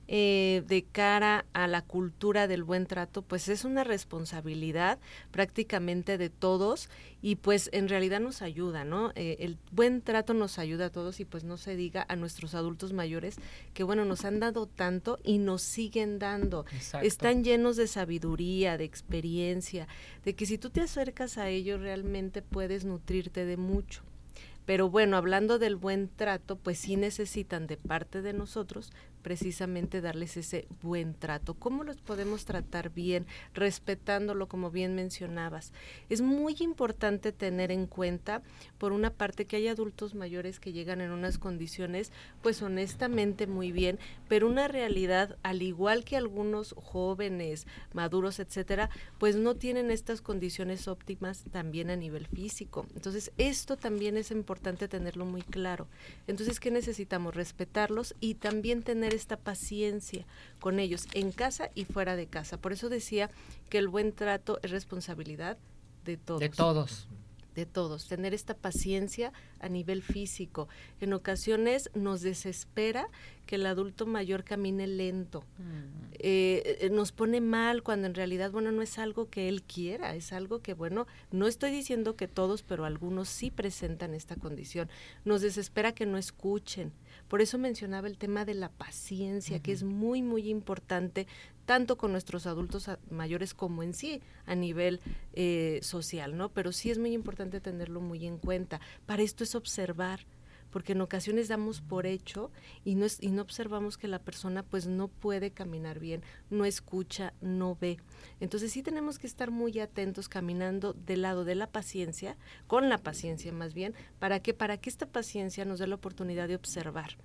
eh, 0.07 0.63
de 0.67 0.83
cara 0.83 1.45
a 1.53 1.67
la 1.67 1.81
cultura 1.81 2.47
del 2.47 2.63
buen 2.63 2.85
trato, 2.85 3.21
pues 3.21 3.47
es 3.47 3.63
una 3.63 3.83
responsabilidad 3.83 4.99
prácticamente 5.31 6.17
de 6.17 6.29
todos 6.29 6.89
y 7.21 7.37
pues 7.37 7.69
en 7.71 7.87
realidad 7.87 8.19
nos 8.19 8.41
ayuda, 8.41 8.83
¿no? 8.83 9.11
Eh, 9.15 9.37
el 9.39 9.57
buen 9.71 10.01
trato 10.01 10.33
nos 10.33 10.59
ayuda 10.59 10.87
a 10.87 10.89
todos 10.89 11.21
y 11.21 11.25
pues 11.25 11.45
no 11.45 11.55
se 11.55 11.77
diga 11.77 12.05
a 12.09 12.17
nuestros 12.17 12.53
adultos 12.53 12.91
mayores 12.91 13.37
que 13.73 13.83
bueno, 13.83 14.03
nos 14.03 14.25
han 14.25 14.41
dado 14.41 14.67
tanto 14.67 15.19
y 15.23 15.37
nos 15.37 15.61
siguen 15.61 16.19
dando. 16.19 16.65
Están 17.01 17.43
llenos 17.45 17.77
de 17.77 17.87
sabiduría, 17.87 18.77
de 18.77 18.83
experiencia, 18.83 19.87
de 20.25 20.35
que 20.35 20.45
si 20.45 20.57
tú 20.57 20.69
te 20.69 20.81
acercas 20.81 21.37
a 21.37 21.47
ellos 21.47 21.79
realmente 21.79 22.41
puedes 22.41 22.83
nutrirte 22.83 23.45
de 23.45 23.55
mucho. 23.55 24.03
Pero 24.65 24.89
bueno, 24.89 25.17
hablando 25.17 25.59
del 25.59 25.75
buen 25.75 26.07
trato, 26.07 26.55
pues 26.55 26.79
sí 26.79 26.95
necesitan 26.95 27.67
de 27.67 27.77
parte 27.77 28.21
de 28.21 28.33
nosotros 28.33 28.91
precisamente 29.23 30.01
darles 30.01 30.37
ese 30.37 30.67
buen 30.81 31.15
trato. 31.15 31.55
¿Cómo 31.55 31.83
los 31.83 32.01
podemos 32.01 32.45
tratar 32.45 32.91
bien, 32.91 33.25
respetándolo 33.53 34.47
como 34.47 34.69
bien 34.69 34.93
mencionabas? 34.93 35.73
Es 36.09 36.21
muy 36.21 36.55
importante 36.59 37.31
tener 37.31 37.71
en 37.71 37.87
cuenta, 37.87 38.43
por 38.77 38.91
una 38.91 39.09
parte, 39.09 39.45
que 39.45 39.55
hay 39.55 39.67
adultos 39.67 40.13
mayores 40.13 40.59
que 40.59 40.73
llegan 40.73 41.01
en 41.01 41.11
unas 41.11 41.37
condiciones, 41.37 42.11
pues 42.41 42.61
honestamente 42.61 43.47
muy 43.47 43.71
bien, 43.71 43.97
pero 44.27 44.47
una 44.47 44.67
realidad, 44.67 45.37
al 45.41 45.61
igual 45.61 46.03
que 46.03 46.17
algunos 46.17 46.75
jóvenes, 46.77 47.65
maduros, 47.93 48.39
etcétera, 48.39 48.89
pues 49.17 49.35
no 49.35 49.55
tienen 49.55 49.89
estas 49.89 50.21
condiciones 50.21 50.87
óptimas 50.87 51.45
también 51.51 51.89
a 51.89 51.95
nivel 51.95 52.27
físico. 52.27 52.85
Entonces, 52.95 53.31
esto 53.37 53.77
también 53.77 54.17
es 54.17 54.31
importante 54.31 54.87
tenerlo 54.87 55.25
muy 55.25 55.41
claro. 55.41 55.87
Entonces, 56.27 56.59
¿qué 56.59 56.71
necesitamos? 56.71 57.35
Respetarlos 57.35 58.15
y 58.19 58.35
también 58.35 58.83
tener 58.83 59.12
esta 59.15 59.37
paciencia 59.37 60.25
con 60.59 60.79
ellos 60.79 61.07
en 61.13 61.31
casa 61.31 61.69
y 61.75 61.85
fuera 61.85 62.15
de 62.15 62.27
casa. 62.27 62.57
Por 62.57 62.73
eso 62.73 62.89
decía 62.89 63.29
que 63.69 63.77
el 63.77 63.87
buen 63.87 64.13
trato 64.13 64.59
es 64.63 64.71
responsabilidad 64.71 65.57
de 66.05 66.17
todos. 66.17 66.39
De 66.39 66.49
todos 66.49 67.07
de 67.53 67.65
todos, 67.65 68.07
tener 68.07 68.33
esta 68.33 68.55
paciencia 68.55 69.31
a 69.59 69.69
nivel 69.69 70.01
físico. 70.01 70.67
En 70.99 71.13
ocasiones 71.13 71.89
nos 71.93 72.21
desespera 72.21 73.07
que 73.45 73.55
el 73.55 73.65
adulto 73.65 74.05
mayor 74.05 74.43
camine 74.43 74.87
lento. 74.87 75.43
Eh, 76.13 76.77
eh, 76.81 76.89
nos 76.89 77.11
pone 77.11 77.41
mal 77.41 77.83
cuando 77.83 78.07
en 78.07 78.15
realidad, 78.15 78.51
bueno, 78.51 78.71
no 78.71 78.81
es 78.81 78.97
algo 78.97 79.29
que 79.29 79.49
él 79.49 79.63
quiera, 79.63 80.15
es 80.15 80.33
algo 80.33 80.61
que, 80.61 80.73
bueno, 80.73 81.07
no 81.31 81.47
estoy 81.47 81.71
diciendo 81.71 82.15
que 82.15 82.27
todos, 82.27 82.63
pero 82.63 82.85
algunos 82.85 83.29
sí 83.29 83.51
presentan 83.51 84.13
esta 84.13 84.35
condición. 84.35 84.89
Nos 85.25 85.41
desespera 85.41 85.93
que 85.93 86.05
no 86.05 86.17
escuchen. 86.17 86.91
Por 87.33 87.41
eso 87.41 87.57
mencionaba 87.57 88.07
el 88.07 88.19
tema 88.19 88.45
de 88.45 88.53
la 88.53 88.69
paciencia, 88.69 89.59
que 89.59 89.71
es 89.71 89.81
muy, 89.81 90.21
muy 90.21 90.51
importante 90.51 91.25
tanto 91.65 91.97
con 91.97 92.11
nuestros 92.11 92.45
adultos 92.45 92.87
mayores 93.09 93.55
como 93.55 93.81
en 93.81 93.95
sí 93.95 94.21
a 94.45 94.53
nivel 94.53 95.01
eh, 95.33 95.79
social, 95.81 96.37
¿no? 96.37 96.49
Pero 96.49 96.71
sí 96.71 96.91
es 96.91 96.99
muy 96.99 97.11
importante 97.11 97.59
tenerlo 97.59 98.01
muy 98.01 98.27
en 98.27 98.37
cuenta. 98.37 98.81
Para 99.07 99.23
esto 99.23 99.43
es 99.43 99.55
observar, 99.55 100.27
porque 100.73 100.93
en 100.93 101.01
ocasiones 101.01 101.47
damos 101.47 101.81
por 101.81 102.07
hecho 102.07 102.51
y 102.83 102.95
no, 102.95 103.05
y 103.21 103.29
no 103.29 103.43
observamos 103.43 103.97
que 103.97 104.07
la 104.07 104.17
persona 104.17 104.63
pues 104.63 104.87
no 104.87 105.07
puede 105.07 105.51
caminar 105.51 105.99
bien, 105.99 106.23
no 106.49 106.65
escucha, 106.65 107.33
no 107.41 107.77
ve. 107.79 107.99
Entonces 108.39 108.71
sí 108.71 108.81
tenemos 108.81 109.19
que 109.19 109.27
estar 109.27 109.51
muy 109.51 109.79
atentos 109.79 110.27
caminando 110.27 110.93
del 110.93 111.21
lado 111.21 111.45
de 111.45 111.53
la 111.53 111.67
paciencia, 111.67 112.37
con 112.65 112.89
la 112.89 112.97
paciencia 112.97 113.51
más 113.51 113.75
bien, 113.75 113.93
para 114.17 114.41
que 114.41 114.55
para 114.55 114.77
que 114.77 114.89
esta 114.89 115.05
paciencia 115.05 115.63
nos 115.63 115.77
dé 115.77 115.85
la 115.85 115.95
oportunidad 115.95 116.47
de 116.47 116.55
observar 116.55 117.17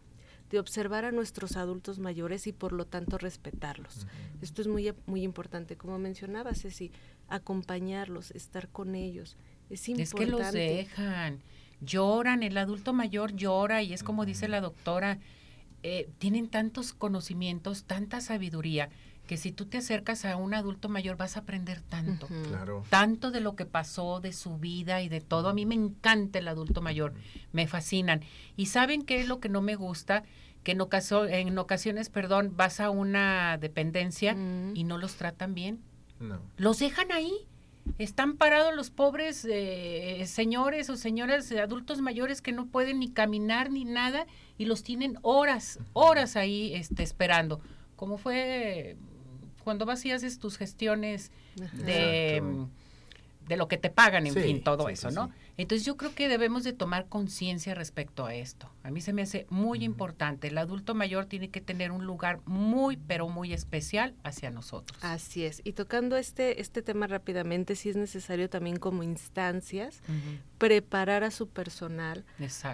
de 0.50 0.58
observar 0.58 1.04
a 1.04 1.12
nuestros 1.12 1.56
adultos 1.56 1.98
mayores 1.98 2.46
y 2.46 2.52
por 2.52 2.72
lo 2.72 2.87
tanto 2.87 3.18
respetarlos. 3.18 4.06
Esto 4.40 4.62
es 4.62 4.68
muy, 4.68 4.94
muy 5.04 5.22
importante. 5.22 5.76
Como 5.76 5.98
mencionaba 5.98 6.54
Ceci, 6.54 6.90
acompañarlos, 7.28 8.30
estar 8.30 8.68
con 8.68 8.94
ellos. 8.94 9.37
Es 9.68 9.88
importante. 9.88 10.22
Es 10.22 10.26
que 10.26 10.26
los 10.26 10.52
dejan, 10.52 11.42
lloran, 11.81 12.43
el 12.43 12.57
adulto 12.57 12.93
mayor 12.93 13.35
llora 13.35 13.83
y 13.83 13.93
es 13.93 14.03
como 14.03 14.25
dice 14.25 14.49
la 14.49 14.61
doctora, 14.61 15.19
eh, 15.83 16.09
tienen 16.19 16.49
tantos 16.49 16.93
conocimientos, 16.93 17.85
tanta 17.85 18.21
sabiduría 18.21 18.91
que 19.29 19.37
si 19.37 19.53
tú 19.53 19.67
te 19.67 19.77
acercas 19.77 20.25
a 20.25 20.37
un 20.37 20.55
adulto 20.55 20.88
mayor 20.88 21.17
vas 21.17 21.37
a 21.37 21.41
aprender 21.41 21.83
tanto, 21.83 22.27
tanto 22.88 23.31
de 23.31 23.41
lo 23.41 23.55
que 23.57 23.67
pasó, 23.67 24.21
de 24.21 24.33
su 24.33 24.57
vida 24.57 25.03
y 25.03 25.11
de 25.11 25.21
todo. 25.21 25.51
A 25.51 25.55
mí 25.55 25.67
me 25.67 25.75
encanta 25.75 26.38
el 26.38 26.49
adulto 26.49 26.81
mayor, 26.81 27.12
me 27.53 27.69
fascinan. 27.69 28.23
Y 28.57 28.67
saben 28.67 29.03
qué 29.03 29.21
es 29.21 29.29
lo 29.29 29.38
que 29.38 29.51
no 29.51 29.61
me 29.61 29.77
gusta, 29.77 30.25
que 30.64 30.73
en, 30.73 30.81
en 30.81 31.59
ocasiones, 31.59 32.09
perdón, 32.09 32.55
vas 32.57 32.81
a 32.81 32.88
una 32.88 33.59
dependencia 33.59 34.33
y 34.75 34.85
no 34.85 34.97
los 34.97 35.17
tratan 35.17 35.55
bien. 35.55 35.81
No. 36.19 36.41
Los 36.57 36.79
dejan 36.79 37.12
ahí. 37.12 37.47
Están 37.98 38.37
parados 38.37 38.74
los 38.74 38.90
pobres 38.90 39.46
eh, 39.48 40.22
señores 40.27 40.90
o 40.90 40.96
señoras 40.96 41.51
adultos 41.53 42.01
mayores 42.01 42.42
que 42.42 42.53
no 42.53 42.66
pueden 42.66 43.01
ni 43.01 43.11
caminar 43.11 43.70
ni 43.70 43.85
nada 43.85 44.27
y 44.59 44.66
los 44.66 44.83
tienen 44.83 45.18
horas, 45.22 45.79
horas 45.92 46.37
ahí 46.37 46.74
este, 46.74 47.03
esperando. 47.03 47.61
Como 47.96 48.18
fue 48.18 48.96
cuando 49.64 49.85
haces 49.90 50.38
tus 50.38 50.57
gestiones 50.57 51.31
de, 51.74 52.42
de, 53.48 53.56
lo 53.56 53.68
que 53.68 53.78
te 53.78 53.90
pagan, 53.90 54.26
en 54.26 54.34
fin, 54.34 54.62
todo 54.62 54.88
eso, 54.88 55.11
¿no? 55.11 55.30
Entonces 55.56 55.84
yo 55.84 55.96
creo 55.96 56.14
que 56.14 56.28
debemos 56.28 56.62
de 56.62 56.72
tomar 56.72 57.06
conciencia 57.08 57.74
respecto 57.74 58.26
a 58.26 58.34
esto. 58.34 58.70
A 58.84 58.92
mí 58.92 59.00
se 59.00 59.12
me 59.12 59.22
hace 59.22 59.46
muy 59.50 59.82
importante. 59.82 60.48
El 60.48 60.58
adulto 60.58 60.94
mayor 60.94 61.26
tiene 61.26 61.50
que 61.50 61.61
tener 61.61 61.90
un 61.90 62.06
lugar 62.06 62.38
muy, 62.46 62.96
pero 62.96 63.28
muy 63.28 63.52
especial 63.52 64.14
hacia 64.22 64.50
nosotros. 64.50 64.96
Así 65.02 65.44
es. 65.44 65.61
Y 65.64 65.72
tocando 65.72 66.16
este, 66.16 66.61
este 66.61 66.80
tema 66.80 67.08
rápidamente, 67.08 67.74
sí 67.74 67.88
es 67.88 67.96
necesario 67.96 68.48
también 68.48 68.76
como 68.76 69.02
instancias 69.02 70.00
preparar 70.58 71.24
a 71.24 71.30
su 71.32 71.48
personal, 71.48 72.24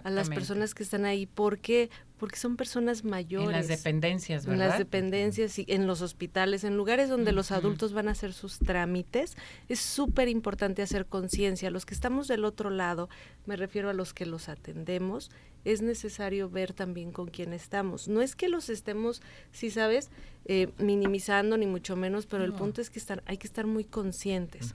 a 0.03 0.11
las 0.11 0.29
personas 0.29 0.75
que 0.75 0.83
están 0.83 1.07
ahí, 1.07 1.27
porque 1.27 1.89
porque 2.25 2.39
son 2.39 2.57
personas 2.57 3.05
mayores. 3.05 3.49
En 3.49 3.53
las 3.53 3.69
dependencias, 3.69 4.47
¿verdad? 4.47 4.65
En 4.65 4.69
las 4.71 4.79
dependencias 4.79 5.59
y 5.59 5.67
en 5.69 5.87
los 5.87 6.01
hospitales, 6.01 6.65
en 6.65 6.75
lugares 6.75 7.11
donde 7.11 7.33
los 7.33 7.51
adultos 7.51 7.93
van 7.93 8.09
a 8.09 8.13
hacer 8.13 8.33
sus 8.33 8.61
trámites, 8.61 9.37
es 9.69 9.79
súper 9.79 10.29
importante 10.29 10.81
hacer 10.81 11.05
conciencia. 11.05 11.71
Los 11.71 11.85
que 11.85 11.93
estamos 11.93 12.27
del 12.27 12.47
otro 12.47 12.71
lado, 12.71 13.11
me 13.45 13.57
refiero 13.57 13.91
a 13.91 13.93
los 13.93 14.15
que 14.15 14.25
los 14.25 14.49
atendemos, 14.49 15.31
es 15.67 15.83
necesario 15.83 16.49
ver 16.49 16.73
también 16.73 17.13
con 17.13 17.29
quién 17.29 17.53
estamos. 17.53 18.09
No 18.09 18.23
es 18.23 18.37
que 18.37 18.49
los 18.49 18.71
estemos, 18.71 19.21
si 19.53 19.69
sabes, 19.69 20.09
eh, 20.47 20.69
minimizando 20.77 21.57
ni 21.57 21.67
mucho 21.67 21.97
menos, 21.97 22.27
pero 22.27 22.45
el 22.45 22.53
punto 22.53 22.83
es 22.83 22.91
que 22.91 22.99
estar, 22.99 23.23
hay 23.25 23.39
que 23.39 23.47
estar 23.47 23.67
muy 23.67 23.85
conscientes. 23.85 24.75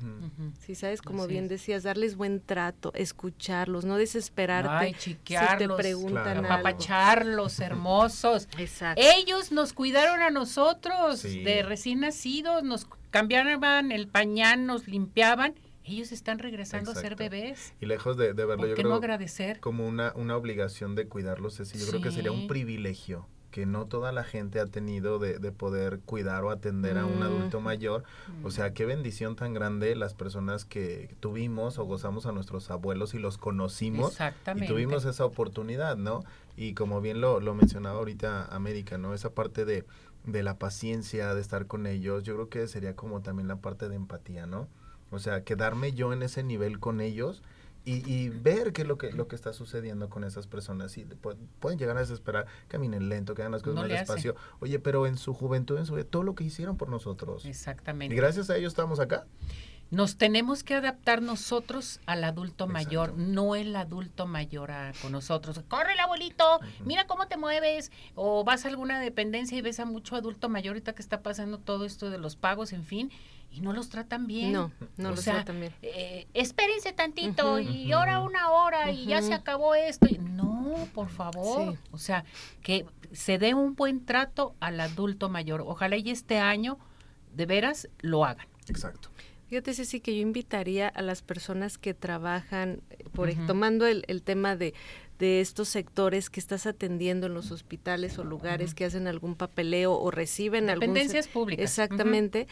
Si 0.59 0.73
sabes, 0.73 1.01
como 1.03 1.27
bien 1.27 1.47
decías, 1.47 1.83
darles 1.83 2.15
buen 2.15 2.41
trato, 2.41 2.91
escucharlos, 2.95 3.85
no 3.85 3.97
desesperarte 3.97 4.69
Ay, 4.71 4.95
si 4.97 5.13
te 5.13 5.69
preguntan 5.69 6.43
apapacharlos, 6.43 7.59
hermosos. 7.59 8.47
Exacto. 8.57 8.99
Ellos 9.15 9.51
nos 9.51 9.73
cuidaron 9.73 10.21
a 10.21 10.31
nosotros 10.31 11.21
de 11.21 11.61
recién 11.61 11.99
nacidos, 11.99 12.63
nos 12.63 12.87
cambiaban 13.11 13.91
el 13.91 14.07
pañal, 14.07 14.65
nos 14.65 14.87
limpiaban. 14.87 15.53
Ellos 15.83 16.11
están 16.11 16.39
regresando 16.39 16.91
a 16.91 16.95
ser 16.95 17.15
bebés. 17.15 17.73
Y 17.79 17.85
lejos 17.85 18.17
de, 18.17 18.33
verlo, 18.33 18.65
yo 18.65 18.73
creo 18.73 18.89
no 18.89 18.95
agradecer? 18.95 19.59
como 19.59 19.87
una, 19.87 20.13
una 20.15 20.35
obligación 20.35 20.95
de 20.95 21.07
cuidarlos, 21.07 21.59
es, 21.59 21.73
yo 21.73 21.87
creo 21.87 22.01
que 22.01 22.11
sería 22.11 22.31
un 22.31 22.47
privilegio 22.47 23.27
que 23.51 23.65
no 23.65 23.85
toda 23.85 24.11
la 24.11 24.23
gente 24.23 24.59
ha 24.59 24.65
tenido 24.65 25.19
de, 25.19 25.39
de 25.39 25.51
poder 25.51 25.99
cuidar 26.05 26.43
o 26.43 26.51
atender 26.51 26.97
a 26.97 27.05
un 27.05 27.23
adulto 27.23 27.61
mayor. 27.61 28.03
O 28.43 28.51
sea, 28.51 28.73
qué 28.73 28.85
bendición 28.85 29.35
tan 29.35 29.53
grande 29.53 29.95
las 29.95 30.13
personas 30.13 30.65
que 30.65 31.15
tuvimos 31.19 31.79
o 31.79 31.85
gozamos 31.85 32.25
a 32.25 32.31
nuestros 32.31 32.69
abuelos 32.69 33.13
y 33.13 33.19
los 33.19 33.37
conocimos. 33.37 34.11
Exactamente. 34.11 34.65
Y 34.65 34.67
tuvimos 34.67 35.05
esa 35.05 35.25
oportunidad, 35.25 35.97
¿no? 35.97 36.23
Y 36.55 36.73
como 36.73 37.01
bien 37.01 37.21
lo, 37.21 37.39
lo 37.39 37.55
mencionaba 37.55 37.99
ahorita 37.99 38.45
América, 38.45 38.97
¿no? 38.97 39.13
Esa 39.13 39.31
parte 39.31 39.65
de, 39.65 39.85
de 40.25 40.43
la 40.43 40.57
paciencia, 40.57 41.33
de 41.33 41.41
estar 41.41 41.65
con 41.65 41.87
ellos, 41.87 42.23
yo 42.23 42.35
creo 42.35 42.49
que 42.49 42.67
sería 42.67 42.95
como 42.95 43.21
también 43.21 43.47
la 43.47 43.57
parte 43.57 43.89
de 43.89 43.95
empatía, 43.95 44.45
¿no? 44.45 44.67
O 45.11 45.19
sea, 45.19 45.43
quedarme 45.43 45.93
yo 45.93 46.13
en 46.13 46.21
ese 46.21 46.43
nivel 46.43 46.79
con 46.79 47.01
ellos 47.01 47.41
y, 47.89 48.11
y, 48.11 48.29
ver 48.29 48.73
qué 48.73 48.83
es 48.83 48.87
lo 48.87 48.97
que, 48.97 49.11
lo 49.11 49.27
que 49.27 49.35
está 49.35 49.53
sucediendo 49.53 50.09
con 50.09 50.23
esas 50.23 50.47
personas. 50.47 50.97
Y 50.97 51.05
pueden 51.59 51.79
llegar 51.79 51.97
a 51.97 52.01
desesperar, 52.01 52.45
caminen 52.67 53.09
lento, 53.09 53.33
que 53.33 53.41
hagan 53.41 53.51
las 53.51 53.63
cosas 53.63 53.81
más 53.81 53.89
despacio. 53.89 54.35
Oye, 54.59 54.79
pero 54.79 55.07
en 55.07 55.17
su 55.17 55.33
juventud, 55.33 55.77
en 55.77 55.85
su 55.85 55.99
todo 56.05 56.23
lo 56.23 56.35
que 56.35 56.43
hicieron 56.43 56.77
por 56.77 56.89
nosotros. 56.89 57.45
Exactamente. 57.45 58.13
Y 58.13 58.17
gracias 58.17 58.49
a 58.49 58.57
ellos 58.57 58.73
estamos 58.73 58.99
acá. 58.99 59.25
Nos 59.91 60.17
tenemos 60.17 60.63
que 60.63 60.75
adaptar 60.75 61.23
nosotros 61.23 61.99
al 62.05 62.23
adulto 62.23 62.67
mayor, 62.67 63.17
no 63.17 63.55
el 63.55 63.75
adulto 63.75 64.27
mayor 64.27 64.69
a, 64.69 64.93
con 65.01 65.11
nosotros. 65.11 65.59
Corre 65.67 65.93
el 65.93 65.99
abuelito, 65.99 66.59
mira 66.85 67.07
cómo 67.07 67.27
te 67.27 67.37
mueves. 67.37 67.91
O 68.13 68.43
vas 68.43 68.65
a 68.65 68.67
alguna 68.67 68.99
dependencia 68.99 69.57
y 69.57 69.61
ves 69.61 69.79
a 69.79 69.85
mucho 69.85 70.15
adulto 70.15 70.47
mayor 70.47 70.73
ahorita 70.73 70.93
que 70.93 71.01
está 71.01 71.23
pasando 71.23 71.57
todo 71.57 71.85
esto 71.85 72.11
de 72.11 72.19
los 72.19 72.35
pagos, 72.35 72.71
en 72.71 72.83
fin, 72.83 73.11
y 73.51 73.61
no 73.61 73.73
los 73.73 73.89
tratan 73.89 74.27
bien. 74.27 74.51
No, 74.53 74.71
no 74.97 75.09
O 75.09 75.11
los 75.11 75.21
sea, 75.21 75.35
tratan 75.35 75.59
bien. 75.59 75.73
eh, 75.81 76.27
espérense 76.33 76.93
tantito 76.93 77.59
y 77.59 77.91
ahora 77.91 78.19
una 78.21 78.49
hora 78.51 78.91
y 78.91 79.05
ya 79.05 79.21
se 79.21 79.33
acabó 79.33 79.75
esto. 79.75 80.07
Y- 80.09 80.17
No, 80.19 80.87
por 80.93 81.09
favor. 81.09 81.73
Sí. 81.73 81.79
O 81.91 81.97
sea, 81.97 82.23
que 82.61 82.85
se 83.11 83.37
dé 83.39 83.53
un 83.53 83.75
buen 83.75 84.05
trato 84.05 84.55
al 84.59 84.79
adulto 84.79 85.29
mayor. 85.29 85.61
Ojalá 85.65 85.97
y 85.97 86.09
este 86.11 86.37
año 86.39 86.77
de 87.35 87.45
veras 87.45 87.89
lo 87.99 88.23
hagan. 88.25 88.47
Exacto. 88.67 89.09
Fíjate, 89.47 89.73
Ceci, 89.73 89.99
que 89.99 90.15
yo 90.15 90.21
invitaría 90.21 90.87
a 90.89 91.01
las 91.01 91.23
personas 91.23 91.79
que 91.79 91.95
trabajan, 91.95 92.81
eh, 92.91 93.03
por 93.13 93.33
tomando 93.47 93.87
el, 93.87 94.03
el 94.07 94.21
tema 94.21 94.55
de, 94.55 94.75
de 95.19 95.41
estos 95.41 95.67
sectores 95.67 96.29
que 96.29 96.39
estás 96.39 96.65
atendiendo 96.65 97.27
en 97.27 97.33
los 97.33 97.51
hospitales 97.51 98.17
o 98.17 98.23
lugares 98.23 98.73
que 98.73 98.85
hacen 98.85 99.05
algún 99.05 99.35
papeleo 99.35 99.93
o 99.93 100.11
reciben 100.11 100.69
algún... 100.69 100.93
Dependencias 100.93 101.27
públicas. 101.27 101.63
Exactamente. 101.63 102.47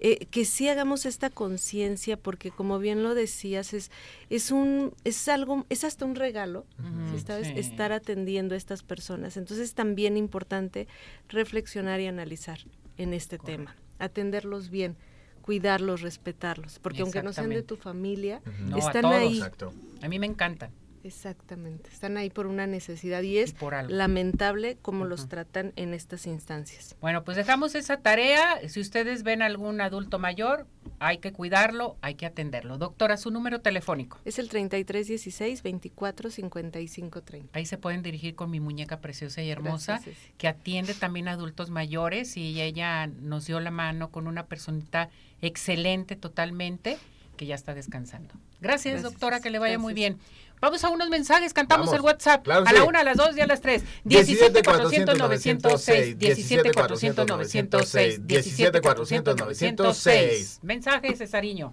eh, 0.00 0.26
que 0.26 0.44
sí 0.44 0.68
hagamos 0.68 1.06
esta 1.06 1.30
conciencia, 1.30 2.18
porque 2.18 2.50
como 2.50 2.78
bien 2.78 3.02
lo 3.02 3.14
decías, 3.14 3.72
es, 3.74 3.90
es 4.28 4.50
un, 4.50 4.92
es 5.04 5.28
algo, 5.28 5.64
es 5.70 5.82
hasta 5.84 6.04
un 6.04 6.14
regalo, 6.14 6.66
Ujú, 6.78 7.18
¿sí 7.18 7.24
¿sabes? 7.26 7.48
sí. 7.48 7.54
Estar 7.56 7.90
atendiendo 7.92 8.54
a 8.54 8.58
estas 8.58 8.82
personas. 8.82 9.36
Entonces 9.38 9.68
es 9.68 9.74
también 9.74 10.16
importante 10.18 10.88
reflexionar 11.30 12.00
y 12.00 12.06
analizar 12.06 12.60
en 12.98 13.14
este 13.14 13.38
tema, 13.38 13.76
atenderlos 13.98 14.68
bien, 14.68 14.96
cuidarlos, 15.40 16.02
respetarlos, 16.02 16.78
porque 16.80 17.00
aunque 17.00 17.22
no 17.22 17.32
sean 17.32 17.48
de 17.48 17.62
tu 17.62 17.76
familia, 17.76 18.42
No, 18.60 18.76
a 18.76 18.78
están 18.78 19.02
todos. 19.02 19.14
ahí. 19.16 19.38
Exacto. 19.38 19.72
A 20.02 20.08
mí 20.08 20.18
me 20.18 20.26
encantan. 20.26 20.70
Exactamente, 21.02 21.90
están 21.90 22.16
ahí 22.16 22.30
por 22.30 22.46
una 22.46 22.66
necesidad 22.66 23.22
y 23.22 23.38
es 23.38 23.50
Y 23.50 23.52
por 23.54 23.74
algo. 23.74 23.92
lamentable 23.94 24.76
cómo 24.82 25.04
los 25.04 25.28
tratan 25.28 25.72
en 25.76 25.94
estas 25.94 26.26
instancias. 26.26 26.96
Bueno, 27.00 27.24
pues 27.24 27.36
dejamos 27.36 27.74
esa 27.74 27.98
tarea. 27.98 28.68
Si 28.68 28.80
ustedes 28.80 29.22
ven 29.22 29.42
algún 29.42 29.80
adulto 29.80 30.18
mayor, 30.18 30.66
hay 30.98 31.18
que 31.18 31.32
cuidarlo, 31.32 31.96
hay 32.02 32.14
que 32.14 32.26
atenderlo. 32.26 32.76
Doctora, 32.78 33.16
su 33.16 33.30
número 33.30 33.60
telefónico. 33.60 34.18
Es 34.24 34.38
el 34.38 34.48
3316 34.48 35.62
24 35.62 36.30
55 36.30 37.22
30. 37.22 37.58
Ahí 37.58 37.66
se 37.66 37.78
pueden 37.78 38.02
dirigir 38.02 38.34
con 38.34 38.50
mi 38.50 38.60
muñeca 38.60 39.00
preciosa 39.00 39.42
y 39.42 39.50
hermosa, 39.50 39.94
Gracias, 39.94 40.16
que 40.36 40.48
atiende 40.48 40.94
también 40.94 41.28
a 41.28 41.32
adultos 41.32 41.70
mayores 41.70 42.36
y 42.36 42.60
ella 42.60 43.06
nos 43.06 43.46
dio 43.46 43.60
la 43.60 43.70
mano 43.70 44.10
con 44.10 44.26
una 44.26 44.46
personita 44.46 45.08
excelente 45.40 46.16
totalmente 46.16 46.98
que 47.36 47.46
ya 47.46 47.54
está 47.54 47.72
descansando. 47.72 48.34
Gracias, 48.60 48.94
Gracias, 48.94 49.02
doctora, 49.02 49.40
que 49.40 49.48
le 49.48 49.58
vaya 49.58 49.78
muy 49.78 49.94
bien. 49.94 50.18
Vamos 50.60 50.84
a 50.84 50.90
unos 50.90 51.08
mensajes, 51.08 51.54
cantamos 51.54 51.86
Vamos. 51.86 51.98
el 51.98 52.04
WhatsApp 52.04 52.44
Claro, 52.44 52.66
a 52.66 52.72
la 52.72 52.80
sí. 52.80 52.86
una, 52.86 53.00
a 53.00 53.04
las 53.04 53.16
dos 53.16 53.36
y 53.36 53.40
a 53.40 53.46
las 53.46 53.60
tres. 53.60 53.82
17 54.04 54.60
17 54.60 54.62
400 54.62 55.18
906, 55.18 56.18
17 56.18 56.72
400 56.72 57.26
906, 57.26 58.26
17 58.26 58.80
400 58.80 59.36
906. 59.36 60.58
Mensaje, 60.62 61.16
Cesariño. 61.16 61.72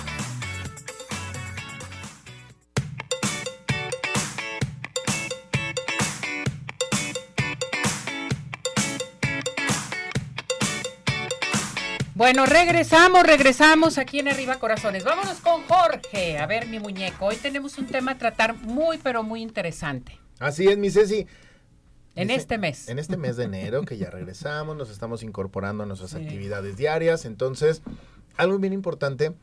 Bueno, 12.21 12.45
regresamos, 12.45 13.23
regresamos 13.23 13.97
aquí 13.97 14.19
en 14.19 14.27
Arriba 14.27 14.59
Corazones. 14.59 15.03
Vámonos 15.03 15.39
con 15.39 15.63
Jorge. 15.63 16.37
A 16.37 16.45
ver, 16.45 16.67
mi 16.67 16.77
muñeco, 16.79 17.25
hoy 17.25 17.35
tenemos 17.35 17.79
un 17.79 17.87
tema 17.87 18.11
a 18.11 18.17
tratar 18.19 18.53
muy, 18.57 18.99
pero 18.99 19.23
muy 19.23 19.41
interesante. 19.41 20.19
Así 20.37 20.67
es, 20.67 20.77
mi 20.77 20.91
Ceci. 20.91 21.25
En 22.13 22.27
Dice- 22.27 22.39
este 22.41 22.59
mes. 22.59 22.87
En 22.89 22.99
este 22.99 23.17
mes 23.17 23.37
de 23.37 23.45
enero, 23.45 23.81
que 23.81 23.97
ya 23.97 24.11
regresamos, 24.11 24.77
nos 24.77 24.91
estamos 24.91 25.23
incorporando 25.23 25.81
a 25.81 25.87
nuestras 25.87 26.13
actividades 26.13 26.77
diarias. 26.77 27.25
Entonces, 27.25 27.81
algo 28.37 28.59
bien 28.59 28.73
importante 28.73 29.33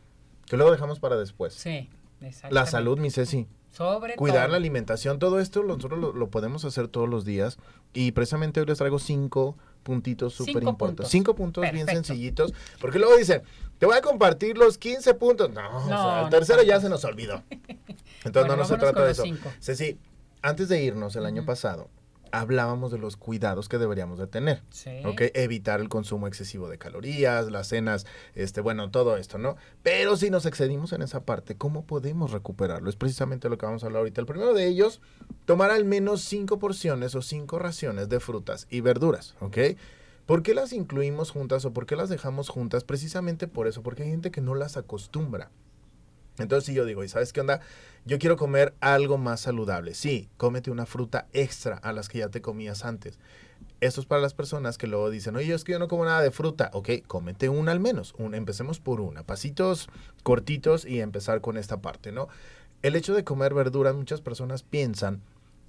que 0.46 0.56
luego 0.56 0.70
dejamos 0.70 1.00
para 1.00 1.16
después. 1.16 1.54
Sí, 1.54 1.90
exactamente. 2.20 2.54
La 2.54 2.66
salud, 2.66 2.96
mi 3.00 3.10
Ceci. 3.10 3.48
Sobre 3.72 4.14
Cuidar 4.14 4.42
todo. 4.44 4.52
la 4.52 4.56
alimentación, 4.58 5.18
todo 5.18 5.40
esto 5.40 5.64
nosotros 5.64 5.98
lo, 5.98 6.12
lo 6.12 6.30
podemos 6.30 6.64
hacer 6.64 6.86
todos 6.86 7.08
los 7.08 7.24
días. 7.24 7.58
Y 7.92 8.12
precisamente 8.12 8.60
hoy 8.60 8.66
les 8.66 8.78
traigo 8.78 9.00
cinco 9.00 9.56
puntitos 9.88 10.34
súper 10.34 10.62
importantes. 10.64 11.08
Cinco 11.08 11.34
puntos 11.34 11.64
bien 11.72 11.86
sencillitos. 11.86 12.52
Porque 12.78 12.98
luego 12.98 13.16
dicen, 13.16 13.42
te 13.78 13.86
voy 13.86 13.96
a 13.96 14.02
compartir 14.02 14.58
los 14.58 14.76
15 14.76 15.14
puntos. 15.14 15.50
No, 15.50 15.78
o 15.78 15.86
sea, 15.86 15.96
No, 15.96 16.16
el 16.18 16.24
no 16.24 16.28
tercero 16.28 16.62
ya 16.62 16.78
se 16.78 16.90
nos 16.90 17.06
olvidó. 17.06 17.42
Entonces 17.50 18.32
Bueno, 18.34 18.56
no, 18.56 18.64
se 18.66 18.76
trata 18.76 19.02
de 19.02 19.12
eso. 19.12 19.24
Ceci, 19.60 19.98
antes 20.42 20.68
de 20.68 20.82
irnos 20.82 21.16
el 21.16 21.24
año 21.24 21.46
pasado, 21.46 21.88
hablábamos 22.32 22.92
de 22.92 22.98
los 22.98 23.16
cuidados 23.16 23.68
que 23.68 23.78
deberíamos 23.78 24.18
de 24.18 24.26
tener. 24.26 24.62
Sí. 24.70 24.90
¿ok? 25.04 25.22
Evitar 25.34 25.80
el 25.80 25.88
consumo 25.88 26.26
excesivo 26.26 26.68
de 26.68 26.78
calorías, 26.78 27.50
las 27.50 27.68
cenas, 27.68 28.06
este, 28.34 28.60
bueno, 28.60 28.90
todo 28.90 29.16
esto, 29.16 29.38
¿no? 29.38 29.56
Pero 29.82 30.16
si 30.16 30.30
nos 30.30 30.46
excedimos 30.46 30.92
en 30.92 31.02
esa 31.02 31.24
parte, 31.24 31.56
¿cómo 31.56 31.84
podemos 31.84 32.32
recuperarlo? 32.32 32.90
Es 32.90 32.96
precisamente 32.96 33.48
lo 33.48 33.58
que 33.58 33.66
vamos 33.66 33.82
a 33.82 33.86
hablar 33.86 34.00
ahorita. 34.00 34.20
El 34.20 34.26
primero 34.26 34.54
de 34.54 34.66
ellos, 34.66 35.00
tomar 35.44 35.70
al 35.70 35.84
menos 35.84 36.22
cinco 36.22 36.58
porciones 36.58 37.14
o 37.14 37.22
cinco 37.22 37.58
raciones 37.58 38.08
de 38.08 38.20
frutas 38.20 38.66
y 38.70 38.80
verduras, 38.80 39.34
¿ok? 39.40 39.58
¿Por 40.26 40.42
qué 40.42 40.52
las 40.52 40.74
incluimos 40.74 41.30
juntas 41.30 41.64
o 41.64 41.72
por 41.72 41.86
qué 41.86 41.96
las 41.96 42.10
dejamos 42.10 42.50
juntas? 42.50 42.84
Precisamente 42.84 43.48
por 43.48 43.66
eso, 43.66 43.82
porque 43.82 44.02
hay 44.02 44.10
gente 44.10 44.30
que 44.30 44.42
no 44.42 44.54
las 44.54 44.76
acostumbra. 44.76 45.50
Entonces, 46.40 46.66
si 46.66 46.74
yo 46.74 46.84
digo, 46.84 47.04
¿y 47.04 47.08
sabes 47.08 47.32
qué 47.32 47.40
onda? 47.40 47.60
Yo 48.04 48.18
quiero 48.18 48.36
comer 48.36 48.74
algo 48.80 49.18
más 49.18 49.40
saludable. 49.40 49.94
Sí, 49.94 50.28
cómete 50.36 50.70
una 50.70 50.86
fruta 50.86 51.26
extra 51.32 51.76
a 51.76 51.92
las 51.92 52.08
que 52.08 52.18
ya 52.18 52.28
te 52.28 52.40
comías 52.40 52.84
antes. 52.84 53.18
Esto 53.80 54.00
es 54.00 54.06
para 54.06 54.20
las 54.22 54.34
personas 54.34 54.76
que 54.78 54.86
luego 54.88 55.08
dicen, 55.10 55.36
oye, 55.36 55.54
es 55.54 55.62
que 55.64 55.72
yo 55.72 55.78
no 55.78 55.88
como 55.88 56.04
nada 56.04 56.20
de 56.20 56.30
fruta. 56.32 56.70
Ok, 56.72 56.90
cómete 57.06 57.48
una 57.48 57.70
al 57.72 57.80
menos. 57.80 58.14
Un- 58.18 58.34
empecemos 58.34 58.80
por 58.80 59.00
una. 59.00 59.22
Pasitos 59.24 59.88
cortitos 60.24 60.84
y 60.84 61.00
empezar 61.00 61.40
con 61.40 61.56
esta 61.56 61.80
parte, 61.80 62.10
¿no? 62.10 62.28
El 62.82 62.96
hecho 62.96 63.14
de 63.14 63.24
comer 63.24 63.54
verduras, 63.54 63.94
muchas 63.94 64.20
personas 64.20 64.62
piensan 64.62 65.20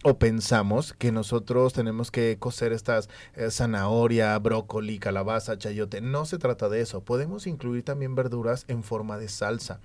o 0.03 0.17
pensamos 0.17 0.93
que 0.93 1.11
nosotros 1.11 1.74
tenemos 1.74 2.09
que 2.09 2.38
cocer 2.39 2.72
estas 2.72 3.09
eh, 3.36 3.51
zanahoria, 3.51 4.38
brócoli, 4.39 4.97
calabaza, 4.97 5.57
chayote. 5.57 6.01
No 6.01 6.26
se 6.26 6.38
trata 6.38 6.70
de 6.70 6.82
eso. 6.82 7.01
Podemos 7.01 7.47
incluir 7.47 7.84
también 7.84 8.15
verduras 8.15 8.63
en 8.70 8.84
forma 8.84 9.17
de 9.17 9.28
salsa. 9.28 9.82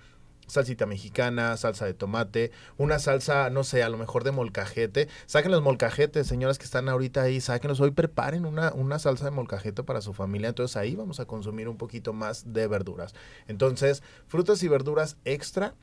Salsita 0.47 0.87
mexicana, 0.87 1.57
salsa 1.57 1.87
de 1.87 1.95
tomate, 1.95 2.51
una 2.77 2.99
salsa, 2.99 3.51
no 3.51 3.65
sé, 3.65 3.83
a 3.83 3.89
lo 3.89 3.99
mejor 3.99 4.25
de 4.25 4.33
molcajete. 4.33 5.09
Saquen 5.27 5.53
los 5.53 5.63
molcajetes, 5.63 6.27
señoras 6.27 6.59
que 6.59 6.65
están 6.65 6.89
ahorita 6.89 7.23
ahí, 7.23 7.41
sáquenlos 7.41 7.81
hoy, 7.81 7.91
preparen 7.91 8.47
una, 8.47 8.73
una 8.73 8.99
salsa 8.99 9.25
de 9.25 9.31
molcajete 9.31 9.83
para 9.83 10.01
su 10.01 10.13
familia. 10.13 10.49
Entonces 10.49 10.77
ahí 10.77 10.95
vamos 10.95 11.21
a 11.21 11.25
consumir 11.25 11.69
un 11.69 11.77
poquito 11.77 12.13
más 12.13 12.53
de 12.53 12.67
verduras. 12.67 13.15
Entonces, 13.49 14.03
frutas 14.27 14.63
y 14.63 14.69
verduras 14.69 15.17
extra 15.25 15.75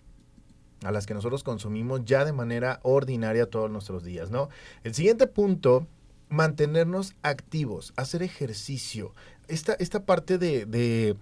a 0.84 0.92
las 0.92 1.06
que 1.06 1.14
nosotros 1.14 1.44
consumimos 1.44 2.06
ya 2.06 2.26
de 2.26 2.34
manera 2.34 2.80
ordinaria 2.84 3.50
todos 3.50 3.70
nuestros 3.70 4.04
días, 4.04 4.32
¿no? 4.32 4.50
El 4.84 4.94
siguiente 4.94 5.28
punto, 5.28 5.88
mantenernos 6.30 7.14
activos, 7.22 7.94
hacer 7.98 8.24
ejercicio. 8.24 9.14
Esta, 9.48 9.74
esta 9.74 10.06
parte 10.06 10.38
de, 10.38 10.66
de, 10.66 11.16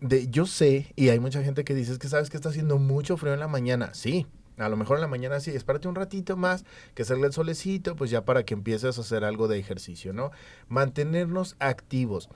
de- 0.00 0.28
yo 0.28 0.46
sé, 0.46 0.92
y 0.96 1.08
hay 1.08 1.20
mucha 1.20 1.42
gente 1.42 1.64
que 1.64 1.74
dice, 1.74 1.92
es 1.92 1.98
que 1.98 2.08
sabes 2.08 2.30
que 2.30 2.36
está 2.36 2.50
haciendo 2.50 2.78
mucho 2.78 3.16
frío 3.16 3.34
en 3.34 3.40
la 3.40 3.48
mañana. 3.48 3.90
Sí, 3.94 4.26
a 4.58 4.68
lo 4.68 4.76
mejor 4.76 4.96
en 4.96 5.02
la 5.02 5.08
mañana 5.08 5.40
sí, 5.40 5.50
espérate 5.50 5.88
un 5.88 5.94
ratito 5.94 6.36
más, 6.36 6.64
que 6.94 7.02
hacerle 7.02 7.26
el 7.26 7.32
solecito, 7.32 7.96
pues 7.96 8.10
ya 8.10 8.24
para 8.24 8.44
que 8.44 8.54
empieces 8.54 8.98
a 8.98 9.00
hacer 9.00 9.24
algo 9.24 9.48
de 9.48 9.58
ejercicio, 9.58 10.12
¿no? 10.12 10.30
Mantenernos 10.68 11.56
activos. 11.58 12.28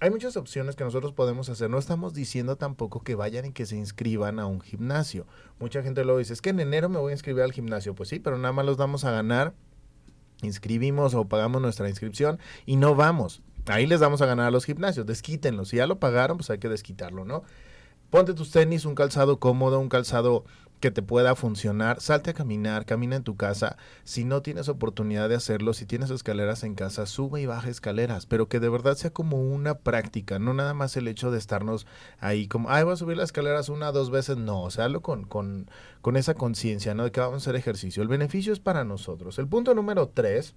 Hay 0.00 0.10
muchas 0.10 0.36
opciones 0.36 0.76
que 0.76 0.84
nosotros 0.84 1.12
podemos 1.12 1.48
hacer. 1.48 1.70
No 1.70 1.78
estamos 1.78 2.14
diciendo 2.14 2.56
tampoco 2.56 3.00
que 3.02 3.14
vayan 3.14 3.46
y 3.46 3.52
que 3.52 3.64
se 3.64 3.76
inscriban 3.76 4.38
a 4.38 4.46
un 4.46 4.60
gimnasio. 4.60 5.24
Mucha 5.60 5.82
gente 5.82 6.04
lo 6.04 6.18
dice, 6.18 6.32
es 6.32 6.42
que 6.42 6.50
en 6.50 6.60
enero 6.60 6.88
me 6.88 6.98
voy 6.98 7.10
a 7.10 7.14
inscribir 7.14 7.42
al 7.42 7.52
gimnasio. 7.52 7.94
Pues 7.94 8.08
sí, 8.08 8.18
pero 8.18 8.36
nada 8.36 8.52
más 8.52 8.66
los 8.66 8.76
damos 8.76 9.04
a 9.04 9.12
ganar. 9.12 9.54
Inscribimos 10.42 11.14
o 11.14 11.24
pagamos 11.26 11.62
nuestra 11.62 11.88
inscripción 11.88 12.38
y 12.66 12.76
no 12.76 12.94
vamos. 12.94 13.40
Ahí 13.66 13.86
les 13.86 14.00
damos 14.00 14.20
a 14.22 14.26
ganar 14.26 14.46
a 14.46 14.50
los 14.50 14.64
gimnasios. 14.64 15.06
Desquítenlo. 15.06 15.64
Si 15.64 15.76
ya 15.76 15.86
lo 15.86 15.98
pagaron, 15.98 16.36
pues 16.36 16.50
hay 16.50 16.58
que 16.58 16.68
desquitarlo, 16.68 17.24
¿no? 17.24 17.42
Ponte 18.10 18.34
tus 18.34 18.50
tenis, 18.50 18.84
un 18.84 18.94
calzado 18.94 19.40
cómodo, 19.40 19.80
un 19.80 19.88
calzado 19.88 20.44
que 20.84 20.90
te 20.90 21.02
pueda 21.02 21.34
funcionar. 21.34 22.00
Salte 22.02 22.30
a 22.30 22.34
caminar, 22.34 22.84
camina 22.84 23.16
en 23.16 23.22
tu 23.22 23.36
casa. 23.36 23.78
Si 24.02 24.24
no 24.24 24.42
tienes 24.42 24.68
oportunidad 24.68 25.30
de 25.30 25.34
hacerlo, 25.34 25.72
si 25.72 25.86
tienes 25.86 26.10
escaleras 26.10 26.62
en 26.62 26.74
casa, 26.74 27.06
sube 27.06 27.40
y 27.40 27.46
baja 27.46 27.70
escaleras, 27.70 28.26
pero 28.26 28.48
que 28.48 28.60
de 28.60 28.68
verdad 28.68 28.94
sea 28.96 29.10
como 29.10 29.40
una 29.40 29.78
práctica, 29.78 30.38
no 30.38 30.52
nada 30.52 30.74
más 30.74 30.96
el 30.98 31.08
hecho 31.08 31.30
de 31.30 31.38
estarnos 31.38 31.86
ahí 32.18 32.48
como, 32.48 32.70
ay, 32.70 32.84
voy 32.84 32.92
a 32.92 32.96
subir 32.96 33.16
las 33.16 33.28
escaleras 33.30 33.70
una, 33.70 33.92
dos 33.92 34.10
veces. 34.10 34.36
No, 34.36 34.62
o 34.62 34.70
sea, 34.70 34.84
hazlo 34.84 35.00
con, 35.00 35.24
con, 35.24 35.70
con 36.02 36.16
esa 36.16 36.34
conciencia, 36.34 36.94
¿no? 36.94 37.04
De 37.04 37.12
que 37.12 37.20
vamos 37.20 37.34
a 37.34 37.38
hacer 37.38 37.56
ejercicio. 37.56 38.02
El 38.02 38.08
beneficio 38.08 38.52
es 38.52 38.60
para 38.60 38.84
nosotros. 38.84 39.38
El 39.38 39.48
punto 39.48 39.74
número 39.74 40.10
tres, 40.10 40.54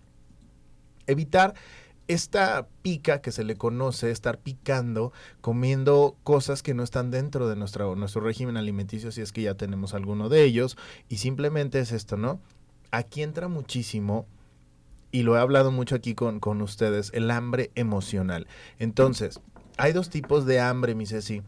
evitar 1.05 1.53
esta 2.07 2.67
pica 2.81 3.21
que 3.21 3.31
se 3.31 3.43
le 3.43 3.55
conoce, 3.55 4.11
estar 4.11 4.39
picando, 4.39 5.11
comiendo 5.41 6.15
cosas 6.23 6.63
que 6.63 6.73
no 6.73 6.83
están 6.83 7.11
dentro 7.11 7.47
de 7.47 7.55
nuestro, 7.55 7.95
nuestro 7.95 8.21
régimen 8.21 8.57
alimenticio, 8.57 9.11
si 9.11 9.21
es 9.21 9.31
que 9.31 9.41
ya 9.41 9.55
tenemos 9.55 9.93
alguno 9.93 10.29
de 10.29 10.43
ellos, 10.43 10.77
y 11.09 11.17
simplemente 11.17 11.79
es 11.79 11.91
esto, 11.91 12.17
¿no? 12.17 12.39
Aquí 12.91 13.21
entra 13.21 13.47
muchísimo, 13.47 14.25
y 15.11 15.23
lo 15.23 15.35
he 15.35 15.39
hablado 15.39 15.71
mucho 15.71 15.95
aquí 15.95 16.15
con, 16.15 16.39
con 16.39 16.61
ustedes, 16.61 17.11
el 17.13 17.31
hambre 17.31 17.71
emocional. 17.75 18.47
Entonces, 18.79 19.39
hay 19.77 19.93
dos 19.93 20.09
tipos 20.09 20.45
de 20.45 20.59
hambre, 20.59 20.95
mi 20.95 21.05
Ceci. 21.05 21.41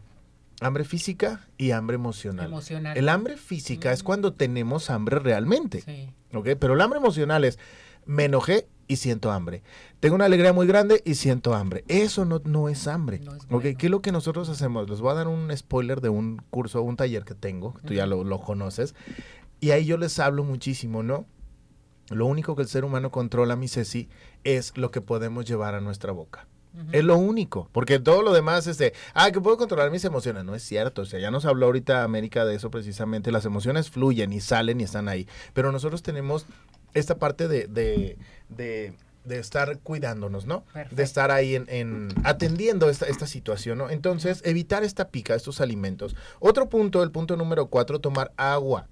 Hambre 0.62 0.84
física 0.84 1.48
y 1.56 1.70
hambre 1.70 1.94
emocional. 1.94 2.46
Emocional. 2.46 2.96
El 2.96 3.08
hambre 3.08 3.38
física 3.38 3.92
es 3.92 4.02
cuando 4.02 4.34
tenemos 4.34 4.90
hambre 4.90 5.18
realmente. 5.18 5.80
Sí. 5.80 6.10
¿ok? 6.34 6.50
Pero 6.58 6.74
el 6.74 6.80
hambre 6.80 6.98
emocional 6.98 7.44
es, 7.44 7.58
me 8.10 8.24
enojé 8.24 8.66
y 8.88 8.96
siento 8.96 9.30
hambre. 9.30 9.62
Tengo 10.00 10.16
una 10.16 10.24
alegría 10.24 10.52
muy 10.52 10.66
grande 10.66 11.00
y 11.04 11.14
siento 11.14 11.54
hambre. 11.54 11.84
Eso 11.86 12.24
no, 12.24 12.40
no 12.44 12.68
es 12.68 12.88
hambre. 12.88 13.20
No 13.20 13.36
es 13.36 13.46
bueno. 13.46 13.76
¿Qué 13.78 13.86
es 13.86 13.90
lo 13.90 14.02
que 14.02 14.10
nosotros 14.10 14.48
hacemos? 14.48 14.90
Les 14.90 15.00
voy 15.00 15.12
a 15.12 15.14
dar 15.14 15.28
un 15.28 15.56
spoiler 15.56 16.00
de 16.00 16.08
un 16.08 16.42
curso, 16.50 16.82
un 16.82 16.96
taller 16.96 17.24
que 17.24 17.36
tengo, 17.36 17.76
tú 17.86 17.94
ya 17.94 18.06
lo, 18.06 18.24
lo 18.24 18.40
conoces, 18.40 18.96
y 19.60 19.70
ahí 19.70 19.84
yo 19.84 19.96
les 19.96 20.18
hablo 20.18 20.42
muchísimo, 20.42 21.04
¿no? 21.04 21.24
Lo 22.08 22.26
único 22.26 22.56
que 22.56 22.62
el 22.62 22.68
ser 22.68 22.84
humano 22.84 23.12
controla, 23.12 23.54
mi 23.54 23.68
Ceci, 23.68 24.08
es 24.42 24.76
lo 24.76 24.90
que 24.90 25.00
podemos 25.00 25.44
llevar 25.44 25.76
a 25.76 25.80
nuestra 25.80 26.10
boca. 26.10 26.48
Es 26.92 27.02
lo 27.02 27.16
único, 27.16 27.68
porque 27.72 27.98
todo 27.98 28.22
lo 28.22 28.32
demás 28.32 28.68
es 28.68 28.78
de, 28.78 28.94
ah, 29.14 29.32
que 29.32 29.40
puedo 29.40 29.56
controlar 29.56 29.90
mis 29.90 30.04
emociones. 30.04 30.44
No 30.44 30.54
es 30.54 30.62
cierto, 30.62 31.02
o 31.02 31.04
sea, 31.04 31.18
ya 31.18 31.32
nos 31.32 31.44
habló 31.44 31.66
ahorita 31.66 32.04
América 32.04 32.44
de 32.44 32.54
eso 32.54 32.70
precisamente. 32.70 33.32
Las 33.32 33.44
emociones 33.44 33.90
fluyen 33.90 34.32
y 34.32 34.40
salen 34.40 34.80
y 34.80 34.84
están 34.84 35.08
ahí. 35.08 35.26
Pero 35.52 35.72
nosotros 35.72 36.02
tenemos 36.02 36.46
esta 36.94 37.18
parte 37.18 37.48
de, 37.48 37.66
de, 37.66 38.16
de, 38.48 38.94
de 39.24 39.38
estar 39.38 39.78
cuidándonos, 39.78 40.46
¿no? 40.46 40.64
Perfecto. 40.64 40.96
De 40.96 41.02
estar 41.02 41.30
ahí 41.30 41.54
en, 41.54 41.66
en 41.68 42.08
atendiendo 42.24 42.88
esta, 42.90 43.06
esta 43.06 43.26
situación, 43.26 43.78
¿no? 43.78 43.90
Entonces, 43.90 44.42
evitar 44.44 44.84
esta 44.84 45.08
pica, 45.08 45.34
estos 45.34 45.60
alimentos. 45.60 46.16
Otro 46.38 46.68
punto, 46.68 47.02
el 47.02 47.10
punto 47.10 47.36
número 47.36 47.66
cuatro, 47.66 47.98
tomar 48.00 48.32
agua. 48.36 48.86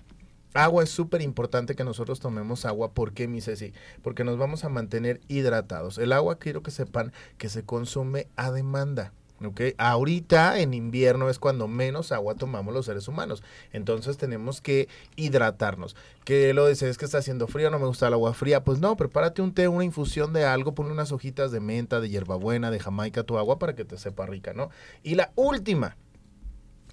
Agua 0.54 0.82
es 0.82 0.90
súper 0.90 1.20
importante 1.20 1.74
que 1.74 1.84
nosotros 1.84 2.20
tomemos 2.20 2.64
agua. 2.64 2.92
¿Por 2.92 3.12
qué, 3.12 3.28
mi 3.28 3.40
Ceci? 3.40 3.74
Porque 4.02 4.24
nos 4.24 4.38
vamos 4.38 4.64
a 4.64 4.70
mantener 4.70 5.20
hidratados. 5.28 5.98
El 5.98 6.12
agua 6.12 6.38
quiero 6.38 6.62
que 6.62 6.70
sepan 6.70 7.12
que 7.36 7.48
se 7.48 7.64
consume 7.64 8.28
a 8.34 8.50
demanda. 8.50 9.12
¿Ok? 9.44 9.60
Ahorita 9.78 10.58
en 10.60 10.74
invierno 10.74 11.30
es 11.30 11.38
cuando 11.38 11.68
menos 11.68 12.12
agua 12.12 12.34
tomamos 12.34 12.74
los 12.74 12.86
seres 12.86 13.08
humanos. 13.08 13.42
Entonces 13.72 14.16
tenemos 14.16 14.60
que 14.60 14.88
hidratarnos. 15.16 15.96
Que 16.24 16.52
lo 16.54 16.66
dices 16.66 16.90
es 16.90 16.98
que 16.98 17.04
está 17.04 17.18
haciendo 17.18 17.46
frío, 17.46 17.70
no 17.70 17.78
me 17.78 17.86
gusta 17.86 18.08
el 18.08 18.14
agua 18.14 18.34
fría. 18.34 18.64
Pues 18.64 18.80
no, 18.80 18.96
prepárate 18.96 19.42
un 19.42 19.54
té, 19.54 19.68
una 19.68 19.84
infusión 19.84 20.32
de 20.32 20.44
algo, 20.44 20.74
ponle 20.74 20.92
unas 20.92 21.12
hojitas 21.12 21.50
de 21.52 21.60
menta, 21.60 22.00
de 22.00 22.08
hierbabuena, 22.08 22.70
de 22.70 22.80
jamaica 22.80 23.22
a 23.22 23.24
tu 23.24 23.38
agua 23.38 23.58
para 23.58 23.74
que 23.74 23.84
te 23.84 23.98
sepa 23.98 24.26
rica, 24.26 24.52
¿no? 24.52 24.70
Y 25.02 25.14
la 25.14 25.32
última, 25.36 25.96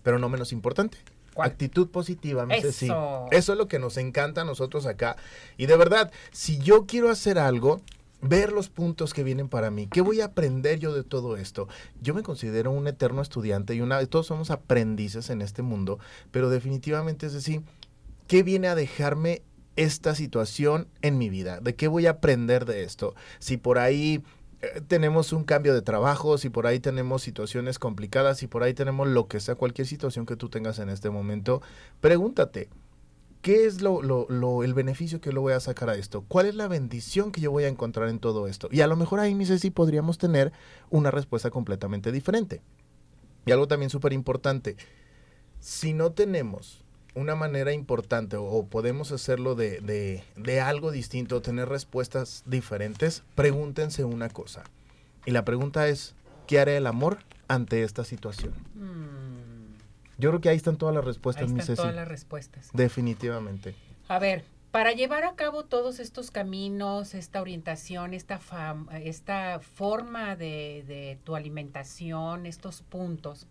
pero 0.04 0.20
no 0.20 0.30
menos 0.30 0.52
importante. 0.52 0.98
¿Cuál? 1.34 1.50
Actitud 1.50 1.90
positiva. 1.90 2.48
Eso. 2.50 3.28
Eso 3.30 3.52
es 3.52 3.58
lo 3.58 3.68
que 3.68 3.78
nos 3.78 3.98
encanta 3.98 4.42
a 4.42 4.46
nosotros 4.46 4.86
acá. 4.86 5.18
Y 5.58 5.66
de 5.66 5.76
verdad, 5.76 6.10
si 6.32 6.60
yo 6.60 6.86
quiero 6.86 7.10
hacer 7.10 7.38
algo, 7.38 7.82
ver 8.28 8.52
los 8.52 8.70
puntos 8.70 9.14
que 9.14 9.24
vienen 9.24 9.50
para 9.50 9.72
mí. 9.72 9.88
¿Qué 9.88 10.02
voy 10.02 10.22
a 10.22 10.26
aprender 10.26 10.80
yo 10.80 10.94
de 10.94 11.04
todo 11.04 11.38
esto? 11.38 11.68
Yo 12.02 12.14
me 12.14 12.24
considero 12.24 12.72
un 12.72 12.88
eterno 12.88 13.22
estudiante 13.22 13.76
y 13.76 13.82
una, 13.82 14.04
todos 14.08 14.28
somos 14.28 14.52
aprendices 14.52 15.30
en 15.30 15.42
este 15.42 15.62
mundo, 15.62 16.00
pero 16.32 16.50
definitivamente 16.50 17.28
es 17.28 17.34
decir, 17.34 17.62
¿qué 18.28 18.44
viene 18.44 18.68
a 18.68 18.76
dejarme 18.76 19.44
esta 19.76 20.16
situación 20.16 20.88
en 21.02 21.18
mi 21.18 21.30
vida? 21.30 21.60
¿De 21.60 21.76
qué 21.76 21.88
voy 21.88 22.08
a 22.08 22.12
aprender 22.12 22.66
de 22.66 22.84
esto? 22.84 23.14
Si 23.40 23.58
por 23.58 23.78
ahí 23.78 24.24
eh, 24.62 24.82
tenemos 24.88 25.32
un 25.34 25.44
cambio 25.44 25.74
de 25.74 25.82
trabajo, 25.82 26.38
si 26.38 26.50
por 26.50 26.66
ahí 26.66 26.80
tenemos 26.80 27.22
situaciones 27.22 27.78
complicadas, 27.78 28.40
si 28.40 28.48
por 28.48 28.64
ahí 28.64 28.74
tenemos 28.74 29.08
lo 29.08 29.28
que 29.28 29.40
sea, 29.40 29.56
cualquier 29.56 29.88
situación 29.88 30.26
que 30.26 30.36
tú 30.36 30.50
tengas 30.50 30.80
en 30.80 30.90
este 30.90 31.10
momento, 31.10 31.62
pregúntate, 32.02 32.70
¿qué 33.46 33.68
es 33.68 33.84
lo, 33.84 34.64
el 34.64 34.74
beneficio 34.74 35.22
que 35.22 35.32
yo 35.32 35.40
voy 35.40 35.54
a 35.54 35.60
sacar 35.60 35.92
a 35.92 35.96
esto? 35.96 36.26
¿Cuál 36.28 36.48
es 36.48 36.56
la 36.56 36.68
bendición 36.68 37.32
que 37.32 37.42
yo 37.42 37.52
voy 37.52 37.66
a 37.66 37.68
encontrar 37.68 38.10
en 38.10 38.18
todo 38.18 38.48
esto? 38.48 38.70
Y 38.72 38.82
a 38.82 38.88
lo 38.88 38.96
mejor 38.96 39.20
ahí, 39.20 39.36
mi 39.36 39.46
Ceci, 39.46 39.70
podríamos 39.70 40.18
tener 40.18 40.52
una 40.90 41.12
respuesta 41.12 41.52
completamente 41.52 42.12
diferente. 42.12 42.64
Y 43.46 43.52
algo 43.52 43.68
también 43.68 43.92
súper 43.92 44.14
importante, 44.14 44.78
si 45.60 45.94
no 45.94 46.12
tenemos 46.12 46.84
una 47.14 47.36
manera 47.36 47.72
importante 47.72 48.36
o, 48.36 48.66
podemos 48.66 49.12
hacerlo 49.12 49.54
de, 49.54 49.80
de, 49.80 50.24
de, 50.36 50.60
algo 50.60 50.90
distinto, 50.90 51.44
tener 51.44 51.70
respuestas 51.70 52.42
diferentes, 52.48 53.22
pregúntense 53.36 54.06
una 54.06 54.28
cosa. 54.28 54.64
Y 55.28 55.30
la 55.30 55.46
pregunta 55.46 55.88
es, 55.88 56.16
¿qué 56.48 56.60
hará 56.60 56.76
el 56.76 56.88
amor 56.88 57.20
ante 57.48 57.84
esta 57.84 58.06
situación? 58.06 58.56
Mm. 58.74 59.25
Yo 60.18 60.30
creo 60.30 60.42
que 60.42 60.50
ahí 60.50 60.58
están 60.58 60.78
todas 60.78 60.96
las 60.96 61.04
respuestas, 61.04 61.52
ahí 61.52 61.58
están 61.58 61.76
todas 61.76 61.96
las 61.96 62.08
respuestas. 62.08 62.70
Definitivamente. 62.74 63.76
A 64.08 64.20
ver, 64.20 64.46
para 64.72 64.92
llevar 64.92 65.24
a 65.24 65.36
cabo 65.36 65.64
todos 65.64 66.00
estos 66.00 66.32
caminos, 66.32 67.14
esta 67.14 67.42
orientación, 67.42 68.14
esta, 68.14 68.40
esta 69.04 69.60
forma 69.60 70.36
de, 70.36 70.84
de 70.88 71.18
tu 71.24 71.36
alimentación, 71.36 72.46
estos 72.46 72.82
puntos, 72.82 73.48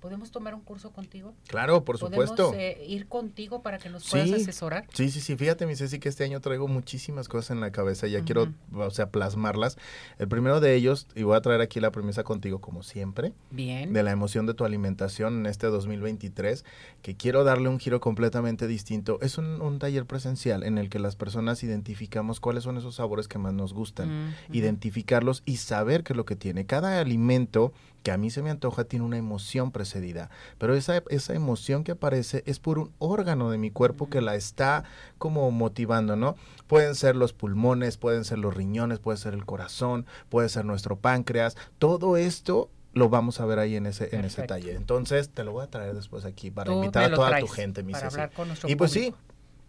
¿Podemos 0.00 0.30
tomar 0.30 0.54
un 0.54 0.62
curso 0.62 0.92
contigo? 0.92 1.34
Claro, 1.46 1.84
por 1.84 1.98
supuesto. 1.98 2.50
¿Podemos 2.50 2.56
eh, 2.56 2.84
ir 2.86 3.06
contigo 3.06 3.62
para 3.62 3.78
que 3.78 3.90
nos 3.90 4.08
puedas 4.08 4.32
asesorar? 4.32 4.86
Sí, 4.94 5.10
sí, 5.10 5.20
sí. 5.20 5.36
Fíjate, 5.36 5.66
mi 5.66 5.76
Ceci, 5.76 5.98
que 5.98 6.08
este 6.08 6.24
año 6.24 6.40
traigo 6.40 6.68
muchísimas 6.68 7.28
cosas 7.28 7.50
en 7.50 7.60
la 7.60 7.70
cabeza. 7.70 8.06
Ya 8.06 8.22
quiero, 8.24 8.52
o 8.74 8.90
sea, 8.90 9.10
plasmarlas. 9.10 9.76
El 10.18 10.28
primero 10.28 10.60
de 10.60 10.74
ellos, 10.74 11.06
y 11.14 11.22
voy 11.22 11.36
a 11.36 11.40
traer 11.42 11.60
aquí 11.60 11.80
la 11.80 11.90
premisa 11.90 12.24
contigo, 12.24 12.60
como 12.60 12.82
siempre. 12.82 13.32
Bien. 13.50 13.92
De 13.92 14.02
la 14.02 14.10
emoción 14.10 14.46
de 14.46 14.54
tu 14.54 14.64
alimentación 14.64 15.40
en 15.40 15.46
este 15.46 15.66
2023, 15.66 16.64
que 17.02 17.16
quiero 17.16 17.44
darle 17.44 17.68
un 17.68 17.78
giro 17.78 18.00
completamente 18.00 18.66
distinto. 18.66 19.18
Es 19.20 19.36
un, 19.36 19.60
un 19.60 19.78
taller 19.78 20.06
presencial 20.06 20.62
en 20.62 20.78
el 20.78 20.88
que 20.88 20.98
las 20.98 21.14
personas 21.14 21.62
identificamos 21.62 22.40
cuáles 22.40 22.64
son 22.64 22.78
esos 22.78 22.94
sabores 22.94 23.28
que 23.28 23.38
más 23.38 23.52
nos 23.52 23.74
gustan. 23.74 24.34
Identificarlos 24.50 25.42
y 25.44 25.58
saber 25.58 26.04
qué 26.04 26.14
es 26.14 26.16
lo 26.16 26.24
que 26.24 26.36
tiene. 26.36 26.64
Cada 26.64 27.00
alimento 27.00 27.72
que 28.02 28.10
a 28.12 28.16
mí 28.16 28.30
se 28.30 28.42
me 28.42 28.50
antoja 28.50 28.84
tiene 28.84 29.04
una 29.04 29.18
emoción 29.18 29.72
precedida, 29.72 30.30
pero 30.58 30.74
esa, 30.74 31.02
esa 31.08 31.34
emoción 31.34 31.84
que 31.84 31.92
aparece 31.92 32.42
es 32.46 32.58
por 32.58 32.78
un 32.78 32.92
órgano 32.98 33.50
de 33.50 33.58
mi 33.58 33.70
cuerpo 33.70 34.08
que 34.08 34.20
la 34.20 34.34
está 34.34 34.84
como 35.18 35.50
motivando, 35.50 36.16
¿no? 36.16 36.36
Pueden 36.66 36.94
ser 36.94 37.16
los 37.16 37.32
pulmones, 37.32 37.96
pueden 37.96 38.24
ser 38.24 38.38
los 38.38 38.54
riñones, 38.54 38.98
puede 38.98 39.18
ser 39.18 39.34
el 39.34 39.44
corazón, 39.44 40.06
puede 40.28 40.48
ser 40.48 40.64
nuestro 40.64 40.96
páncreas, 40.96 41.56
todo 41.78 42.16
esto 42.16 42.70
lo 42.92 43.08
vamos 43.08 43.40
a 43.40 43.46
ver 43.46 43.58
ahí 43.58 43.76
en 43.76 43.86
ese 43.86 44.14
en 44.16 44.24
ese 44.24 44.42
taller. 44.42 44.74
Entonces, 44.74 45.28
te 45.30 45.44
lo 45.44 45.52
voy 45.52 45.64
a 45.64 45.70
traer 45.70 45.94
después 45.94 46.24
aquí 46.24 46.50
para 46.50 46.72
invitar 46.72 47.12
a 47.12 47.14
toda 47.14 47.38
tu 47.38 47.46
gente, 47.46 47.82
mi 47.82 47.92
para 47.92 48.30
Y 48.66 48.74
pues 48.74 48.90
sí, 48.90 49.14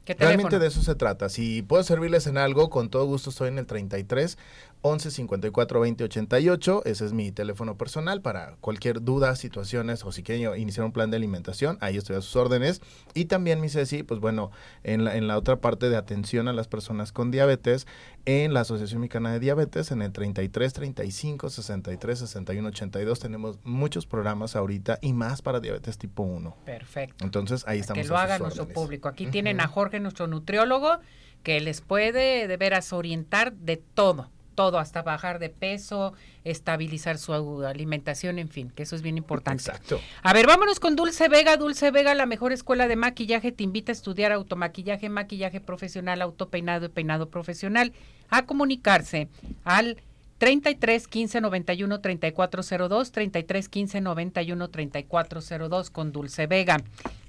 Realmente 0.05 0.57
de 0.57 0.67
eso 0.67 0.81
se 0.81 0.95
trata. 0.95 1.29
Si 1.29 1.61
puedo 1.61 1.83
servirles 1.83 2.25
en 2.25 2.37
algo, 2.37 2.69
con 2.69 2.89
todo 2.89 3.05
gusto 3.05 3.29
estoy 3.29 3.49
en 3.49 3.59
el 3.59 3.67
33 3.67 4.37
11 4.83 5.11
54 5.11 5.79
20 5.79 6.03
88. 6.03 6.81
Ese 6.85 7.05
es 7.05 7.13
mi 7.13 7.31
teléfono 7.31 7.77
personal 7.77 8.21
para 8.21 8.55
cualquier 8.61 9.03
duda, 9.03 9.35
situaciones 9.35 10.03
o 10.03 10.11
si 10.11 10.23
quieren 10.23 10.59
iniciar 10.59 10.85
un 10.85 10.91
plan 10.91 11.11
de 11.11 11.17
alimentación. 11.17 11.77
Ahí 11.81 11.97
estoy 11.97 12.15
a 12.15 12.21
sus 12.21 12.35
órdenes. 12.35 12.81
Y 13.13 13.25
también, 13.25 13.61
mi 13.61 13.69
Ceci, 13.69 14.03
pues 14.03 14.19
bueno, 14.19 14.51
en 14.83 15.03
la, 15.03 15.15
en 15.15 15.27
la 15.27 15.37
otra 15.37 15.57
parte 15.57 15.89
de 15.89 15.97
atención 15.97 16.47
a 16.47 16.53
las 16.53 16.67
personas 16.67 17.11
con 17.11 17.29
diabetes, 17.29 17.85
en 18.25 18.53
la 18.53 18.61
Asociación 18.61 19.01
Mexicana 19.01 19.31
de 19.31 19.39
Diabetes, 19.39 19.91
en 19.91 20.01
el 20.01 20.11
33 20.11 20.73
35 20.73 21.49
63 21.49 22.19
61 22.19 22.67
82, 22.69 23.19
tenemos 23.19 23.59
muchos 23.63 24.05
programas 24.05 24.55
ahorita 24.55 24.97
y 25.01 25.13
más 25.13 25.41
para 25.41 25.59
diabetes 25.59 25.97
tipo 25.97 26.23
1. 26.23 26.57
Perfecto. 26.65 27.23
Entonces, 27.23 27.63
ahí 27.67 27.79
estamos. 27.79 28.01
Que 28.01 28.09
lo 28.09 28.17
haga 28.17 28.39
nuestro 28.39 28.67
público. 28.67 29.07
Aquí 29.07 29.27
tienen 29.27 29.59
a 29.61 29.67
Jorge, 29.67 29.99
nuestro 29.99 30.25
nutriólogo, 30.25 30.99
que 31.43 31.59
les 31.59 31.81
puede 31.81 32.47
de 32.47 32.57
veras 32.57 32.93
orientar 32.93 33.53
de 33.53 33.77
todo 33.77 34.29
todo, 34.61 34.77
hasta 34.77 35.01
bajar 35.01 35.39
de 35.39 35.49
peso, 35.49 36.13
estabilizar 36.43 37.17
su 37.17 37.33
alimentación, 37.33 38.37
en 38.37 38.47
fin, 38.47 38.69
que 38.69 38.83
eso 38.83 38.95
es 38.95 39.01
bien 39.01 39.17
importante. 39.17 39.63
Exacto. 39.63 39.99
A 40.21 40.33
ver, 40.33 40.45
vámonos 40.45 40.79
con 40.79 40.95
Dulce 40.95 41.29
Vega. 41.29 41.57
Dulce 41.57 41.89
Vega, 41.89 42.13
la 42.13 42.27
mejor 42.27 42.51
escuela 42.51 42.87
de 42.87 42.95
maquillaje, 42.95 43.51
te 43.51 43.63
invita 43.63 43.91
a 43.91 43.93
estudiar 43.93 44.31
automaquillaje, 44.31 45.09
maquillaje 45.09 45.61
profesional, 45.61 46.21
autopeinado 46.21 46.85
y 46.85 46.89
peinado 46.89 47.27
profesional, 47.29 47.91
a 48.29 48.45
comunicarse 48.45 49.29
al 49.63 49.97
33 50.37 51.07
15 51.07 51.41
91 51.41 51.99
3402, 51.99 53.11
33 53.11 53.67
15 53.67 54.01
91 54.01 54.69
3402 54.69 55.89
con 55.89 56.11
Dulce 56.11 56.45
Vega. 56.45 56.77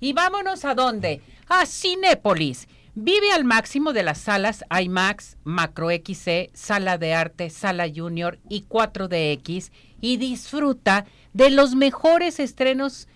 Y 0.01 0.13
vámonos 0.13 0.67
a 0.67 0.75
dónde? 0.75 1.23
A 1.49 1.65
Cinépolis 1.65 2.69
Vive 2.95 3.33
al 3.33 3.45
máximo 3.45 3.95
de 3.95 4.03
las 4.03 4.19
salas 4.19 4.67
IMAX, 4.71 5.39
Macro 5.45 5.89
XC, 5.89 6.51
Sala 6.53 6.99
de 6.99 7.15
Arte, 7.15 7.49
Sala 7.49 7.87
Junior 7.93 8.39
y 8.51 8.67
4DX 8.69 9.71
y 10.03 10.19
disfruta 10.19 11.07
de 11.33 11.49
los 11.49 11.75
mejores 11.75 12.39
estrenos 12.39 13.09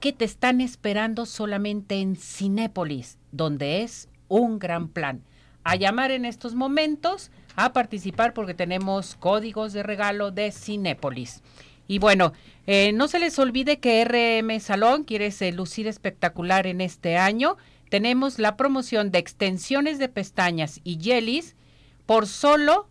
que 0.00 0.12
te 0.12 0.24
están 0.24 0.60
esperando 0.60 1.26
solamente 1.26 2.00
en 2.00 2.16
Cinépolis, 2.16 3.18
donde 3.30 3.82
es 3.82 4.08
un 4.26 4.58
gran 4.58 4.88
plan. 4.88 5.22
A 5.62 5.76
llamar 5.76 6.10
en 6.10 6.24
estos 6.24 6.56
momentos, 6.56 7.30
a 7.54 7.72
participar 7.72 8.34
porque 8.34 8.54
tenemos 8.54 9.14
códigos 9.14 9.72
de 9.72 9.84
regalo 9.84 10.32
de 10.32 10.50
Cinépolis. 10.50 11.40
Y 11.86 12.00
bueno, 12.00 12.32
eh, 12.66 12.92
no 12.92 13.06
se 13.06 13.20
les 13.20 13.38
olvide 13.38 13.78
que 13.78 14.04
RM 14.04 14.58
Salón 14.58 15.04
quiere 15.04 15.30
lucir 15.52 15.86
espectacular 15.86 16.66
en 16.66 16.80
este 16.80 17.16
año 17.16 17.58
tenemos 17.88 18.38
la 18.38 18.56
promoción 18.56 19.10
de 19.10 19.18
extensiones 19.18 19.98
de 19.98 20.08
pestañas 20.08 20.80
y 20.84 20.98
jellies 21.00 21.56
por 22.06 22.26
solo, 22.26 22.88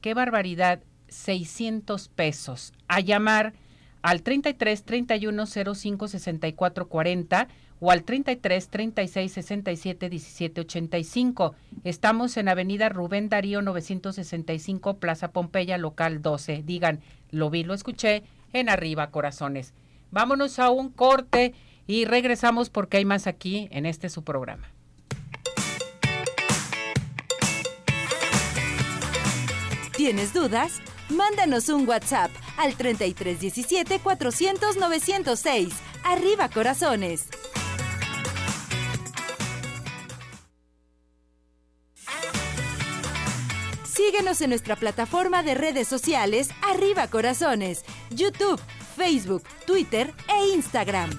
qué 0.00 0.14
barbaridad, 0.14 0.82
600 1.08 2.08
pesos. 2.08 2.72
A 2.88 3.00
llamar 3.00 3.54
al 4.02 4.22
33 4.22 4.84
31 4.84 5.46
05 5.46 6.08
64 6.08 6.88
40 6.88 7.48
o 7.80 7.90
al 7.90 8.04
33 8.04 8.68
36 8.68 9.32
67 9.32 10.08
17 10.08 10.60
85. 10.60 11.54
Estamos 11.84 12.36
en 12.36 12.48
Avenida 12.48 12.88
Rubén 12.88 13.28
Darío 13.28 13.62
965, 13.62 14.98
Plaza 14.98 15.32
Pompeya, 15.32 15.78
local 15.78 16.22
12. 16.22 16.62
Digan, 16.64 17.00
lo 17.30 17.50
vi, 17.50 17.64
lo 17.64 17.74
escuché 17.74 18.22
en 18.52 18.68
Arriba 18.68 19.10
Corazones. 19.10 19.74
Vámonos 20.10 20.58
a 20.58 20.70
un 20.70 20.90
corte 20.90 21.54
y 21.86 22.04
regresamos 22.04 22.70
porque 22.70 22.98
hay 22.98 23.04
más 23.04 23.26
aquí 23.26 23.68
en 23.70 23.86
este 23.86 24.08
su 24.08 24.24
programa. 24.24 24.68
¿Tienes 29.96 30.32
dudas? 30.34 30.80
Mándanos 31.08 31.68
un 31.68 31.88
WhatsApp 31.88 32.30
al 32.56 32.74
3317 32.74 34.00
400 34.00 34.76
906. 34.76 35.74
Arriba 36.04 36.48
corazones. 36.48 37.28
Síguenos 43.86 44.40
en 44.40 44.50
nuestra 44.50 44.76
plataforma 44.76 45.42
de 45.42 45.54
redes 45.54 45.88
sociales 45.88 46.50
Arriba 46.62 47.06
Corazones, 47.06 47.84
YouTube, 48.10 48.60
Facebook, 48.96 49.44
Twitter 49.66 50.12
e 50.28 50.54
Instagram. 50.54 51.10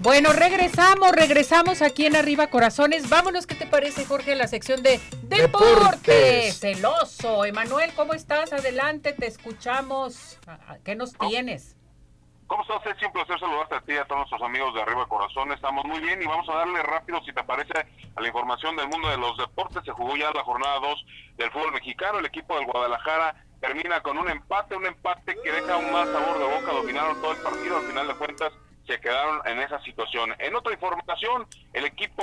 Bueno, 0.00 0.34
regresamos, 0.34 1.12
regresamos 1.12 1.80
aquí 1.80 2.04
en 2.04 2.14
Arriba 2.14 2.48
Corazones. 2.48 3.08
Vámonos, 3.08 3.46
¿qué 3.46 3.54
te 3.54 3.66
parece, 3.66 4.04
Jorge? 4.04 4.34
La 4.34 4.48
sección 4.48 4.82
de 4.82 5.00
Deportes. 5.22 6.60
Celoso. 6.60 7.46
Emanuel, 7.46 7.94
¿cómo 7.94 8.12
estás? 8.12 8.52
Adelante, 8.52 9.14
te 9.14 9.26
escuchamos. 9.26 10.38
¿Qué 10.84 10.94
nos 10.94 11.14
tienes? 11.14 11.74
¿Cómo 12.46 12.62
estás, 12.62 12.82
Ceci? 12.84 13.06
Un 13.06 13.12
placer 13.12 13.40
saludarte 13.40 13.76
a 13.76 13.80
ti 13.80 13.92
y 13.94 13.96
a 13.96 14.04
todos 14.04 14.18
nuestros 14.18 14.42
amigos 14.42 14.74
de 14.74 14.82
Arriba 14.82 15.06
Corazones. 15.08 15.56
Estamos 15.56 15.86
muy 15.86 16.00
bien 16.00 16.20
y 16.20 16.26
vamos 16.26 16.46
a 16.50 16.56
darle 16.56 16.82
rápido, 16.82 17.22
si 17.24 17.32
te 17.32 17.42
parece, 17.42 17.72
a 18.14 18.20
la 18.20 18.26
información 18.26 18.76
del 18.76 18.88
mundo 18.88 19.08
de 19.08 19.16
los 19.16 19.38
deportes. 19.38 19.82
Se 19.86 19.92
jugó 19.92 20.16
ya 20.16 20.30
la 20.32 20.44
jornada 20.44 20.80
2 20.80 21.06
del 21.38 21.50
fútbol 21.50 21.72
mexicano. 21.72 22.18
El 22.18 22.26
equipo 22.26 22.54
del 22.56 22.66
Guadalajara 22.66 23.43
termina 23.60 24.00
con 24.02 24.18
un 24.18 24.28
empate, 24.28 24.76
un 24.76 24.86
empate 24.86 25.36
que 25.42 25.52
deja 25.52 25.76
un 25.76 25.92
más 25.92 26.08
sabor 26.08 26.38
de 26.38 26.44
boca, 26.44 26.72
dominaron 26.72 27.20
todo 27.20 27.32
el 27.32 27.38
partido, 27.38 27.76
al 27.78 27.84
final 27.84 28.08
de 28.08 28.14
cuentas 28.14 28.52
se 28.86 29.00
quedaron 29.00 29.40
en 29.46 29.60
esa 29.60 29.80
situación. 29.82 30.34
En 30.38 30.54
otra 30.54 30.72
información, 30.72 31.46
el 31.72 31.84
equipo 31.86 32.22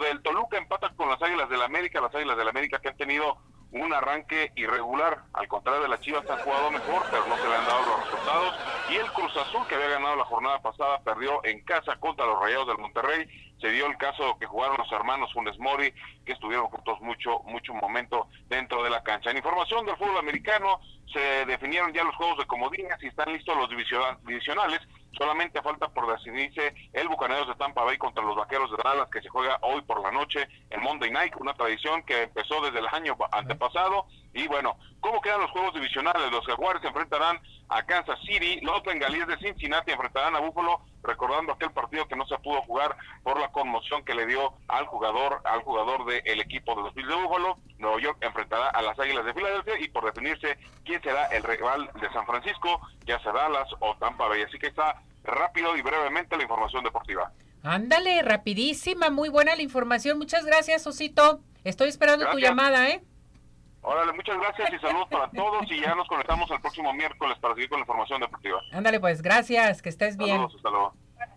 del 0.00 0.20
Toluca 0.22 0.58
empata 0.58 0.90
con 0.94 1.08
las 1.08 1.20
Águilas 1.22 1.48
del 1.48 1.62
América, 1.62 2.00
las 2.00 2.14
Águilas 2.14 2.36
del 2.36 2.48
América 2.48 2.78
que 2.78 2.88
han 2.88 2.96
tenido 2.96 3.38
un 3.72 3.92
arranque 3.92 4.52
irregular, 4.56 5.22
al 5.32 5.48
contrario 5.48 5.82
de 5.82 5.88
las 5.88 6.00
Chivas 6.00 6.28
han 6.30 6.38
jugado 6.38 6.70
mejor, 6.70 7.02
pero 7.10 7.26
no 7.26 7.36
se 7.36 7.48
le 7.48 7.54
han 7.54 7.66
dado 7.66 7.86
los 7.86 8.04
resultados. 8.04 8.54
Y 8.90 8.96
el 8.96 9.12
Cruz 9.12 9.36
Azul, 9.36 9.66
que 9.66 9.74
había 9.74 9.88
ganado 9.88 10.16
la 10.16 10.24
jornada 10.24 10.60
pasada, 10.60 11.00
perdió 11.00 11.44
en 11.44 11.62
casa 11.64 11.96
contra 11.96 12.26
los 12.26 12.40
Rayados 12.40 12.68
del 12.68 12.78
Monterrey. 12.78 13.28
Se 13.60 13.70
dio 13.70 13.86
el 13.86 13.96
caso 13.96 14.36
que 14.38 14.46
jugaron 14.46 14.76
los 14.78 14.90
hermanos 14.92 15.32
Funes 15.32 15.58
Mori, 15.58 15.92
que 16.24 16.32
estuvieron 16.32 16.66
juntos 16.66 17.00
mucho, 17.00 17.40
mucho 17.44 17.72
momento 17.74 18.28
dentro 18.48 18.82
de 18.82 18.90
la 18.90 19.02
cancha. 19.02 19.30
En 19.30 19.38
información 19.38 19.86
del 19.86 19.96
fútbol 19.96 20.18
americano, 20.18 20.80
se 21.12 21.46
definieron 21.46 21.92
ya 21.92 22.04
los 22.04 22.14
juegos 22.16 22.38
de 22.38 22.46
comodines 22.46 23.02
y 23.02 23.06
están 23.06 23.32
listos 23.32 23.56
los 23.56 23.70
divisionales. 23.70 24.80
Solamente 25.16 25.62
falta 25.62 25.88
por 25.88 26.12
decidirse 26.12 26.74
el 26.92 27.08
Bucaneros 27.08 27.48
de 27.48 27.54
Tampa 27.54 27.84
Bay 27.84 27.96
contra 27.96 28.22
los 28.22 28.36
Vaqueros 28.36 28.70
de 28.70 28.76
Dallas, 28.84 29.08
que 29.10 29.22
se 29.22 29.30
juega 29.30 29.58
hoy 29.62 29.80
por 29.82 30.02
la 30.02 30.10
noche 30.10 30.46
en 30.68 30.82
Monday 30.82 31.10
Night, 31.10 31.34
una 31.38 31.54
tradición 31.54 32.02
que 32.02 32.24
empezó 32.24 32.60
desde 32.60 32.80
el 32.80 32.86
año 32.88 33.16
antepasado. 33.32 34.06
Y 34.36 34.46
bueno, 34.48 34.76
¿cómo 35.00 35.22
quedan 35.22 35.40
los 35.40 35.50
juegos 35.50 35.72
divisionales? 35.72 36.30
Los 36.30 36.44
Jaguares 36.44 36.82
se 36.82 36.88
enfrentarán 36.88 37.40
a 37.70 37.82
Kansas 37.84 38.18
City, 38.20 38.60
los 38.60 38.82
Bengalíes 38.82 39.26
de 39.26 39.38
Cincinnati 39.38 39.90
enfrentarán 39.90 40.36
a 40.36 40.40
Buffalo, 40.40 40.82
recordando 41.02 41.54
aquel 41.54 41.70
partido 41.70 42.06
que 42.06 42.16
no 42.16 42.26
se 42.26 42.36
pudo 42.38 42.60
jugar 42.62 42.94
por 43.22 43.40
la 43.40 43.50
conmoción 43.50 44.04
que 44.04 44.14
le 44.14 44.26
dio 44.26 44.52
al 44.68 44.84
jugador, 44.86 45.40
al 45.44 45.62
jugador 45.62 46.04
del 46.04 46.40
equipo 46.40 46.74
de 46.74 46.82
los 46.82 46.94
Bills 46.94 47.08
de 47.08 47.14
Buffalo. 47.14 47.56
Nueva 47.78 47.98
York 47.98 48.18
enfrentará 48.20 48.68
a 48.68 48.82
las 48.82 48.98
Águilas 48.98 49.24
de 49.24 49.32
Filadelfia 49.32 49.80
y 49.80 49.88
por 49.88 50.04
definirse 50.04 50.58
quién 50.84 51.02
será 51.02 51.24
el 51.28 51.42
rival 51.42 51.90
de 51.98 52.12
San 52.12 52.26
Francisco, 52.26 52.80
ya 53.06 53.18
sea 53.20 53.32
Dallas 53.32 53.68
o 53.80 53.96
Tampa 53.96 54.28
Bay. 54.28 54.42
Así 54.42 54.58
que 54.58 54.66
está 54.66 55.00
rápido 55.24 55.76
y 55.76 55.82
brevemente 55.82 56.36
la 56.36 56.42
información 56.42 56.84
deportiva. 56.84 57.32
Ándale, 57.62 58.20
rapidísima, 58.20 59.08
muy 59.08 59.30
buena 59.30 59.56
la 59.56 59.62
información. 59.62 60.18
Muchas 60.18 60.44
gracias, 60.44 60.86
Osito. 60.86 61.40
Estoy 61.64 61.88
esperando 61.88 62.30
tu 62.30 62.38
llamada, 62.38 62.88
¿eh? 62.90 63.02
Órale, 63.88 64.12
muchas 64.14 64.36
gracias 64.36 64.72
y 64.72 64.78
saludos 64.80 65.06
para 65.08 65.30
todos 65.30 65.70
y 65.70 65.80
ya 65.80 65.94
nos 65.94 66.08
conectamos 66.08 66.50
el 66.50 66.60
próximo 66.60 66.92
miércoles 66.92 67.38
para 67.40 67.54
seguir 67.54 67.68
con 67.68 67.78
la 67.78 67.82
información 67.82 68.20
deportiva. 68.20 68.60
Ándale, 68.72 68.98
pues, 68.98 69.22
gracias, 69.22 69.80
que 69.80 69.90
estés 69.90 70.16
bien. 70.16 70.30
Saludos, 70.30 70.54
hasta 70.56 70.70
luego. 70.70 70.94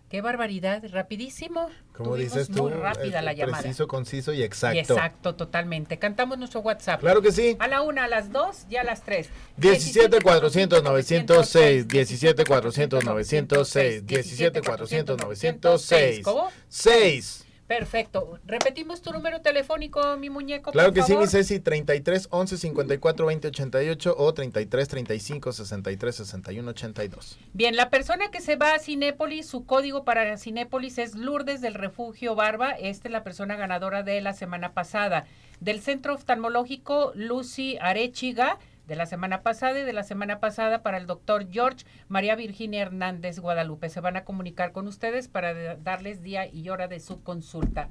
Qué 0.08 0.20
barbaridad, 0.20 0.82
rapidísimo. 0.90 1.70
Como 1.96 2.16
dices 2.16 2.48
tú, 2.48 2.64
muy 2.64 2.72
rápida 2.72 3.22
la 3.22 3.34
llamada. 3.34 3.62
Preciso, 3.62 3.86
conciso 3.86 4.32
y 4.32 4.42
exacto. 4.42 4.74
Y 4.74 4.80
exacto, 4.80 5.36
totalmente. 5.36 6.00
Cantamos 6.00 6.38
nuestro 6.38 6.58
WhatsApp. 6.62 6.98
Claro 6.98 7.22
que 7.22 7.30
sí. 7.30 7.56
A 7.60 7.68
la 7.68 7.82
una, 7.82 8.04
a 8.04 8.08
las 8.08 8.32
dos 8.32 8.66
y 8.68 8.74
a 8.74 8.82
las 8.82 9.04
tres. 9.04 9.30
17 9.58 10.20
400 10.20 10.82
906, 10.82 11.86
17 11.86 12.44
400 12.44 13.04
906, 13.04 14.06
17 14.06 14.62
400 14.62 15.18
906. 15.22 16.24
¿Cómo? 16.24 16.50
6. 16.68 17.46
Perfecto. 17.70 18.40
Repetimos 18.46 19.00
tu 19.00 19.12
número 19.12 19.42
telefónico, 19.42 20.16
mi 20.16 20.28
muñeco. 20.28 20.72
Claro 20.72 20.92
que 20.92 21.04
sí, 21.04 21.16
mi 21.16 21.28
Ceci, 21.28 21.60
33 21.60 22.26
11 22.28 22.58
54 22.58 23.26
20 23.26 23.46
88 23.46 24.14
o 24.18 24.34
33 24.34 24.88
35 24.88 25.52
63 25.52 26.16
61 26.16 26.68
82. 26.68 27.38
Bien, 27.52 27.76
la 27.76 27.88
persona 27.88 28.32
que 28.32 28.40
se 28.40 28.56
va 28.56 28.74
a 28.74 28.80
Cinépolis, 28.80 29.46
su 29.46 29.66
código 29.66 30.02
para 30.02 30.36
Cinépolis 30.36 30.98
es 30.98 31.14
Lourdes 31.14 31.60
del 31.60 31.74
Refugio 31.74 32.34
Barba. 32.34 32.72
Esta 32.72 33.06
es 33.06 33.12
la 33.12 33.22
persona 33.22 33.54
ganadora 33.54 34.02
de 34.02 34.20
la 34.20 34.32
semana 34.32 34.72
pasada. 34.72 35.26
Del 35.60 35.80
Centro 35.80 36.14
Oftalmológico, 36.14 37.12
Lucy 37.14 37.78
Arechiga 37.80 38.58
de 38.90 38.96
la 38.96 39.06
semana 39.06 39.42
pasada 39.42 39.78
y 39.78 39.84
de 39.84 39.92
la 39.92 40.02
semana 40.02 40.40
pasada 40.40 40.82
para 40.82 40.96
el 40.96 41.06
doctor 41.06 41.46
George 41.48 41.86
María 42.08 42.34
Virginia 42.34 42.82
Hernández 42.82 43.38
Guadalupe. 43.38 43.88
Se 43.88 44.00
van 44.00 44.16
a 44.16 44.24
comunicar 44.24 44.72
con 44.72 44.88
ustedes 44.88 45.28
para 45.28 45.76
darles 45.76 46.24
día 46.24 46.52
y 46.52 46.68
hora 46.70 46.88
de 46.88 46.98
su 46.98 47.22
consulta. 47.22 47.88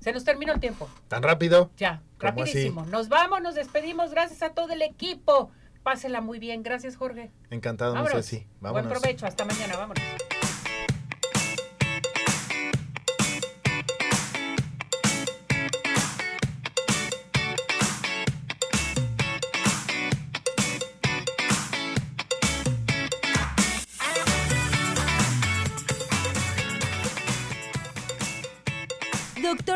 Se 0.00 0.12
nos 0.12 0.24
terminó 0.24 0.52
el 0.52 0.58
tiempo. 0.58 0.90
¿Tan 1.06 1.22
rápido? 1.22 1.70
Ya, 1.76 2.02
rapidísimo. 2.18 2.84
Nos 2.86 3.08
vamos, 3.08 3.40
nos 3.40 3.54
despedimos. 3.54 4.10
Gracias 4.10 4.42
a 4.42 4.52
todo 4.52 4.72
el 4.72 4.82
equipo. 4.82 5.52
Pásela 5.84 6.20
muy 6.20 6.40
bien. 6.40 6.64
Gracias, 6.64 6.96
Jorge. 6.96 7.30
Encantado, 7.50 7.94
no 7.94 8.04
sé 8.08 8.24
si. 8.24 8.46
Buen 8.60 8.88
provecho. 8.88 9.26
Hasta 9.26 9.44
mañana. 9.44 9.76
Vámonos. 9.76 10.02